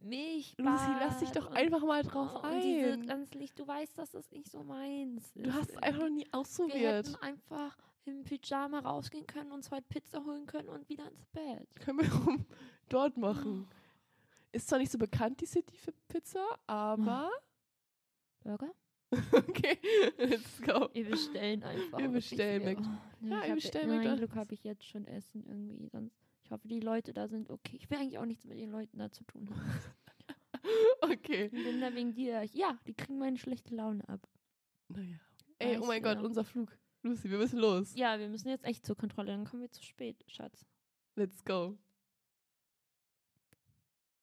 Milchbad. 0.00 0.66
Lucy, 0.66 0.90
lass 1.00 1.18
dich 1.18 1.30
doch 1.30 1.50
und, 1.50 1.56
einfach 1.56 1.82
mal 1.84 2.02
drauf 2.02 2.30
oh, 2.42 2.46
und 2.46 2.60
diese 2.62 2.92
ein. 2.92 3.06
ganz 3.06 3.32
Licht, 3.34 3.58
du 3.58 3.66
weißt, 3.66 3.96
dass 3.98 4.10
das 4.10 4.30
nicht 4.30 4.50
so 4.50 4.62
meins 4.62 5.24
ist. 5.34 5.46
Du 5.46 5.52
hast 5.52 5.70
es 5.70 5.76
einfach 5.78 6.02
noch 6.02 6.10
nie 6.10 6.24
Wir 6.26 6.34
ausprobiert. 6.34 7.06
hätten 7.08 7.16
einfach 7.16 7.76
im 8.04 8.22
Pyjama 8.24 8.78
rausgehen 8.80 9.26
können, 9.26 9.50
uns 9.52 9.70
heute 9.70 9.86
Pizza 9.88 10.24
holen 10.24 10.46
können 10.46 10.68
und 10.68 10.88
wieder 10.88 11.08
ins 11.10 11.24
Bett. 11.26 11.68
Können 11.80 12.00
wir 12.00 12.08
dort 12.88 13.16
machen. 13.16 13.66
Ist 14.52 14.68
zwar 14.68 14.78
nicht 14.78 14.92
so 14.92 14.98
bekannt, 14.98 15.40
die 15.40 15.46
City 15.46 15.76
für 15.76 15.92
Pizza, 16.08 16.44
aber 16.66 17.30
Burger? 18.44 18.70
okay, 19.32 19.78
let's 20.18 20.60
go. 20.62 20.88
Wir 20.92 21.08
bestellen 21.08 21.62
einfach. 21.62 21.98
Wir 21.98 22.08
bestellen 22.08 22.64
Mac- 22.64 22.78
oh, 22.80 23.26
Ja, 23.26 23.40
ich 23.42 23.46
wir 23.48 23.54
bestellen 23.56 23.88
McDonald's. 23.90 24.18
Glück 24.20 24.34
habe 24.36 24.54
ich 24.54 24.64
jetzt 24.64 24.84
schon 24.84 25.04
Essen 25.06 25.44
irgendwie. 25.46 25.88
Sonst, 25.88 26.16
ich 26.46 26.52
hoffe, 26.52 26.68
die 26.68 26.78
Leute 26.78 27.12
da 27.12 27.26
sind 27.26 27.50
okay. 27.50 27.76
Ich 27.76 27.90
will 27.90 27.98
eigentlich 27.98 28.18
auch 28.18 28.24
nichts 28.24 28.44
mit 28.44 28.56
den 28.56 28.70
Leuten 28.70 28.98
da 28.98 29.10
zu 29.10 29.24
tun 29.24 29.50
haben. 29.50 29.80
okay. 31.00 31.46
Ich 31.46 31.64
bin 31.64 31.80
da 31.80 31.92
wegen 31.92 32.14
dir. 32.14 32.44
Ja, 32.52 32.78
die 32.86 32.94
kriegen 32.94 33.18
meine 33.18 33.36
schlechte 33.36 33.74
Laune 33.74 34.08
ab. 34.08 34.28
Naja. 34.86 35.18
Ey, 35.58 35.76
oh 35.76 35.80
Weiß 35.80 35.86
mein 35.88 36.02
Gott, 36.04 36.18
ja. 36.18 36.22
unser 36.24 36.44
Flug. 36.44 36.78
Lucy, 37.02 37.30
wir 37.30 37.38
müssen 37.38 37.58
los. 37.58 37.96
Ja, 37.96 38.20
wir 38.20 38.28
müssen 38.28 38.48
jetzt 38.48 38.64
echt 38.64 38.86
zur 38.86 38.96
Kontrolle, 38.96 39.32
dann 39.32 39.44
kommen 39.44 39.62
wir 39.62 39.72
zu 39.72 39.82
spät, 39.82 40.22
Schatz. 40.28 40.64
Let's 41.16 41.44
go. 41.44 41.76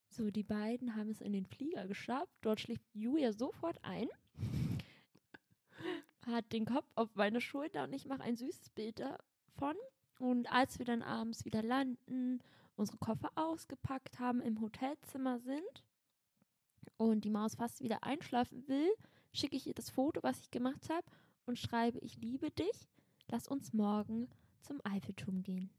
So, 0.08 0.32
die 0.32 0.44
beiden 0.44 0.96
haben 0.96 1.10
es 1.10 1.20
in 1.20 1.34
den 1.34 1.46
Flieger 1.46 1.88
geschafft. 1.88 2.38
Dort 2.40 2.62
schläft 2.62 2.86
Julia 2.94 3.34
sofort 3.34 3.84
ein, 3.84 4.08
hat 6.26 6.54
den 6.54 6.66
Kopf 6.66 6.90
auf 6.96 7.16
meine 7.16 7.42
Schulter 7.42 7.84
und 7.84 7.92
ich 7.92 8.06
mache 8.06 8.24
ein 8.24 8.38
süßes 8.38 8.70
Bild 8.70 9.00
davon. 9.00 9.76
Und 10.20 10.52
als 10.52 10.80
wir 10.80 10.86
dann 10.86 11.02
abends 11.02 11.46
wieder 11.46 11.64
landen, 11.64 12.40
unsere 12.76 12.98
Koffer 12.98 13.32
ausgepackt 13.36 14.20
haben, 14.20 14.42
im 14.42 14.62
Hotelzimmer 14.62 15.40
sind 15.40 15.84
und 16.98 17.26
die 17.26 17.30
Maus 17.30 17.56
fast 17.56 17.82
wieder 17.82 18.04
einschlafen 18.04 18.68
will, 18.68 18.90
schicke 19.32 19.56
ich 19.56 19.68
ihr 19.68 19.74
das 19.74 19.90
Foto, 19.90 20.22
was 20.24 20.40
ich 20.40 20.52
gemacht 20.52 20.90
habe 20.90 21.06
und 21.46 21.60
schreibe, 21.60 22.00
ich 22.00 22.18
liebe 22.18 22.52
dich, 22.52 22.90
lass 23.28 23.48
uns 23.48 23.74
morgen 23.74 24.30
zum 24.62 24.80
Eiffelturm 24.84 25.44
gehen. 25.44 25.70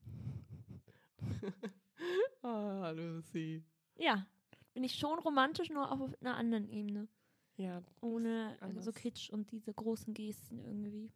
ah, 2.42 2.90
Lucy. 2.90 3.64
Ja, 3.96 4.26
bin 4.74 4.84
ich 4.84 4.96
schon 4.96 5.18
romantisch, 5.20 5.70
nur 5.70 5.90
auf 5.90 6.00
einer 6.20 6.36
anderen 6.36 6.68
Ebene. 6.68 7.08
Ja. 7.56 7.82
Ohne 8.00 8.58
so. 8.80 8.92
Kitsch 8.92 9.30
und 9.30 9.50
diese 9.52 9.72
großen 9.72 10.12
Gesten 10.12 10.58
irgendwie. 10.58 11.10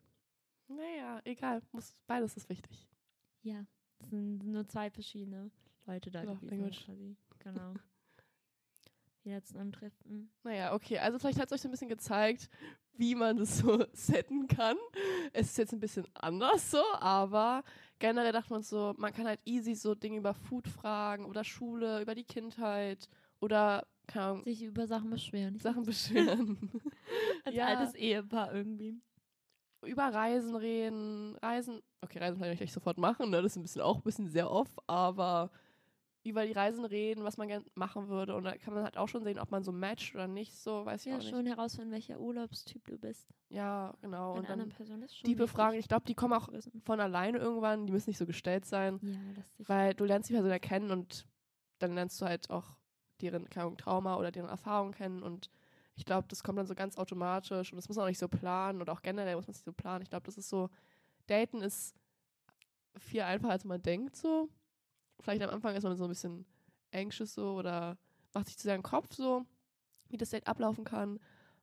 Naja, 0.68 1.20
egal. 1.24 1.62
Muss, 1.72 1.96
beides 2.06 2.36
ist 2.36 2.48
wichtig. 2.48 2.86
Ja, 3.42 3.64
es 3.98 4.10
sind 4.10 4.44
nur 4.44 4.66
zwei 4.68 4.90
verschiedene 4.90 5.50
Leute 5.86 6.10
da 6.10 6.22
Love 6.22 6.36
gewesen 6.36 6.50
language. 6.50 6.84
quasi. 6.84 7.16
Genau. 7.38 7.74
Wieder 9.24 9.42
zusammentreffen. 9.42 10.30
Naja, 10.44 10.74
okay. 10.74 10.98
Also 10.98 11.18
vielleicht 11.18 11.38
hat 11.38 11.46
es 11.46 11.52
euch 11.52 11.60
so 11.60 11.68
ein 11.68 11.72
bisschen 11.72 11.88
gezeigt, 11.88 12.48
wie 12.98 13.14
man 13.14 13.36
das 13.36 13.58
so 13.58 13.84
setten 13.92 14.46
kann. 14.48 14.76
Es 15.32 15.48
ist 15.48 15.58
jetzt 15.58 15.72
ein 15.72 15.80
bisschen 15.80 16.06
anders 16.14 16.70
so, 16.70 16.82
aber 16.94 17.62
generell 17.98 18.32
dachte 18.32 18.52
man 18.52 18.62
so, 18.62 18.94
man 18.96 19.12
kann 19.12 19.26
halt 19.26 19.40
easy 19.44 19.74
so 19.74 19.94
Dinge 19.94 20.18
über 20.18 20.34
Food 20.34 20.68
fragen 20.68 21.24
oder 21.24 21.44
Schule, 21.44 22.00
über 22.02 22.14
die 22.14 22.24
Kindheit 22.24 23.08
oder, 23.40 23.86
keine 24.06 24.24
Ahnung, 24.24 24.44
Sich 24.44 24.62
über 24.62 24.86
Sachen 24.86 25.10
beschweren. 25.10 25.58
Sachen 25.58 25.84
beschweren. 25.84 26.58
als 27.44 27.54
ja. 27.54 27.66
altes 27.66 27.94
Ehepaar 27.94 28.52
irgendwie. 28.54 29.00
Über 29.82 30.04
Reisen 30.04 30.56
reden. 30.56 31.36
Reisen, 31.36 31.82
okay, 32.00 32.18
Reisen 32.18 32.40
kann 32.40 32.50
ich 32.52 32.60
nicht 32.60 32.72
sofort 32.72 32.98
machen, 32.98 33.30
ne? 33.30 33.42
das 33.42 33.52
ist 33.52 33.56
ein 33.56 33.62
bisschen 33.62 33.82
auch 33.82 33.96
ein 33.96 34.02
bisschen 34.02 34.28
sehr 34.28 34.50
off, 34.50 34.68
aber 34.86 35.50
über 36.24 36.44
die 36.44 36.52
Reisen 36.52 36.84
reden, 36.84 37.24
was 37.24 37.36
man 37.36 37.48
gerne 37.48 37.64
machen 37.74 38.08
würde. 38.08 38.34
Und 38.34 38.44
da 38.44 38.56
kann 38.56 38.74
man 38.74 38.84
halt 38.84 38.96
auch 38.96 39.08
schon 39.08 39.22
sehen, 39.24 39.38
ob 39.38 39.50
man 39.50 39.62
so 39.62 39.72
matcht 39.72 40.14
oder 40.14 40.26
nicht, 40.26 40.54
so, 40.54 40.84
weiß 40.84 41.02
ich 41.06 41.10
Ja, 41.10 41.16
auch 41.16 41.20
nicht. 41.20 41.30
schon 41.30 41.46
herausfinden, 41.46 41.92
welcher 41.92 42.20
Urlaubstyp 42.20 42.86
du 42.86 42.98
bist. 42.98 43.28
Ja, 43.48 43.94
genau. 44.02 44.34
Bei 44.34 44.40
Und 44.40 44.48
dann 44.48 44.68
Person 44.68 45.02
ist 45.02 45.16
schon 45.16 45.28
die 45.28 45.34
befragen, 45.34 45.78
ich 45.78 45.88
glaube, 45.88 46.04
die 46.06 46.14
kommen 46.14 46.34
auch 46.34 46.48
von 46.84 47.00
alleine 47.00 47.38
irgendwann, 47.38 47.86
die 47.86 47.92
müssen 47.92 48.10
nicht 48.10 48.18
so 48.18 48.26
gestellt 48.26 48.66
sein, 48.66 48.98
Ja, 49.02 49.18
das 49.36 49.68
weil 49.68 49.94
du 49.94 50.04
lernst 50.04 50.28
die 50.28 50.34
Person 50.34 50.50
ja 50.50 50.58
kennen 50.58 50.90
und 50.90 51.26
dann 51.78 51.94
lernst 51.94 52.20
du 52.20 52.26
halt 52.26 52.50
auch 52.50 52.76
deren 53.20 53.48
Trauma 53.48 54.16
oder 54.16 54.30
deren 54.30 54.48
Erfahrung 54.50 54.92
kennen 54.92 55.22
und 55.22 55.48
ich 55.98 56.04
glaube, 56.04 56.28
das 56.28 56.44
kommt 56.44 56.58
dann 56.58 56.66
so 56.66 56.76
ganz 56.76 56.96
automatisch 56.96 57.72
und 57.72 57.76
das 57.76 57.88
muss 57.88 57.96
man 57.96 58.04
auch 58.04 58.08
nicht 58.08 58.20
so 58.20 58.28
planen 58.28 58.80
und 58.80 58.88
auch 58.88 59.02
generell 59.02 59.34
muss 59.34 59.48
man 59.48 59.50
es 59.50 59.58
nicht 59.58 59.64
so 59.64 59.72
planen. 59.72 60.02
Ich 60.02 60.10
glaube, 60.10 60.24
das 60.26 60.38
ist 60.38 60.48
so, 60.48 60.70
Daten 61.26 61.60
ist 61.60 61.92
viel 62.96 63.22
einfacher, 63.22 63.52
als 63.52 63.64
man 63.64 63.82
denkt 63.82 64.14
so. 64.14 64.48
Vielleicht 65.20 65.42
am 65.42 65.50
Anfang 65.50 65.74
ist 65.74 65.82
man 65.82 65.96
so 65.96 66.04
ein 66.04 66.10
bisschen 66.10 66.46
anxious 66.94 67.34
so 67.34 67.54
oder 67.54 67.98
macht 68.32 68.46
sich 68.46 68.56
zu 68.56 68.62
sehr 68.62 68.74
einen 68.74 68.84
Kopf 68.84 69.12
so, 69.12 69.44
wie 70.08 70.16
das 70.16 70.30
Date 70.30 70.46
ablaufen 70.46 70.84
kann 70.84 71.18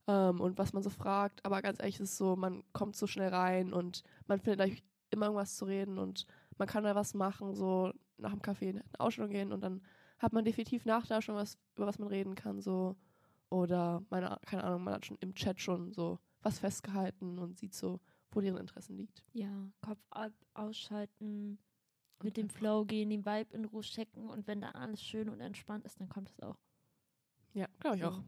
ähm, 0.07 0.41
und 0.41 0.57
was 0.57 0.73
man 0.73 0.83
so 0.83 0.89
fragt. 0.89 1.45
Aber 1.45 1.61
ganz 1.61 1.79
ehrlich 1.79 1.95
ist 1.95 2.11
es 2.11 2.17
so, 2.17 2.35
man 2.35 2.61
kommt 2.73 2.97
so 2.97 3.07
schnell 3.07 3.29
rein 3.29 3.71
und 3.71 4.03
man 4.27 4.39
findet 4.39 4.57
gleich 4.57 4.83
immer 5.11 5.27
irgendwas 5.27 5.55
zu 5.55 5.63
reden 5.63 5.97
und 5.97 6.25
man 6.57 6.67
kann 6.67 6.83
da 6.83 6.93
was 6.93 7.13
machen, 7.13 7.55
so 7.55 7.93
nach 8.17 8.31
dem 8.31 8.41
Kaffee 8.41 8.71
in 8.71 8.77
eine 8.79 8.99
Ausstellung 8.99 9.31
gehen 9.31 9.53
und 9.53 9.61
dann 9.61 9.81
hat 10.19 10.33
man 10.33 10.43
definitiv 10.43 10.83
nach 10.83 11.07
da 11.07 11.21
schon 11.21 11.35
was, 11.35 11.57
über 11.77 11.87
was 11.87 11.99
man 11.99 12.09
reden 12.09 12.35
kann, 12.35 12.59
so. 12.59 12.97
Oder, 13.49 14.03
meine, 14.09 14.37
keine 14.45 14.63
Ahnung, 14.63 14.83
man 14.83 14.95
hat 14.95 15.05
schon 15.05 15.17
im 15.21 15.33
Chat 15.35 15.59
schon 15.61 15.91
so 15.91 16.19
was 16.41 16.59
festgehalten 16.59 17.39
und 17.39 17.57
sieht 17.57 17.73
so, 17.73 17.99
wo 18.31 18.41
deren 18.41 18.57
Interessen 18.57 18.97
liegt. 18.97 19.23
Ja, 19.33 19.69
Kopf 19.81 19.99
ab, 20.09 20.31
ausschalten, 20.53 21.57
Und 22.19 22.23
mit 22.25 22.37
dem 22.37 22.45
einfach- 22.45 22.57
Flow 22.57 22.85
gehen, 22.85 23.09
den 23.09 23.25
Vibe 23.25 23.53
in 23.55 23.65
Ruhe 23.65 23.81
checken 23.81 24.29
und 24.29 24.47
wenn 24.47 24.61
dann 24.61 24.73
alles 24.75 25.01
schön 25.01 25.29
und 25.29 25.39
entspannt 25.41 25.85
ist, 25.85 25.99
dann 25.99 26.09
kommt 26.09 26.29
es 26.29 26.39
auch. 26.41 26.57
Ja, 27.53 27.67
glaube 27.79 27.95
ich 27.97 28.01
so 28.03 28.09
auch. 28.09 28.21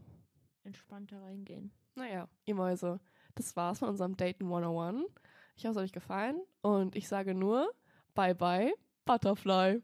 Entspannter 0.64 1.22
reingehen. 1.22 1.72
Naja, 1.96 2.28
ihr 2.46 2.56
Mäuse, 2.56 3.00
das 3.36 3.56
war's 3.56 3.80
von 3.80 3.90
unserem 3.90 4.16
Daten 4.16 4.46
101. 4.46 5.06
Ich 5.56 5.66
hoffe, 5.66 5.72
es 5.72 5.78
hat 5.78 5.84
euch 5.84 5.92
gefallen 5.92 6.40
und 6.62 6.96
ich 6.96 7.08
sage 7.08 7.34
nur, 7.34 7.74
bye 8.14 8.36
bye, 8.36 8.74
Butterfly. 9.06 9.82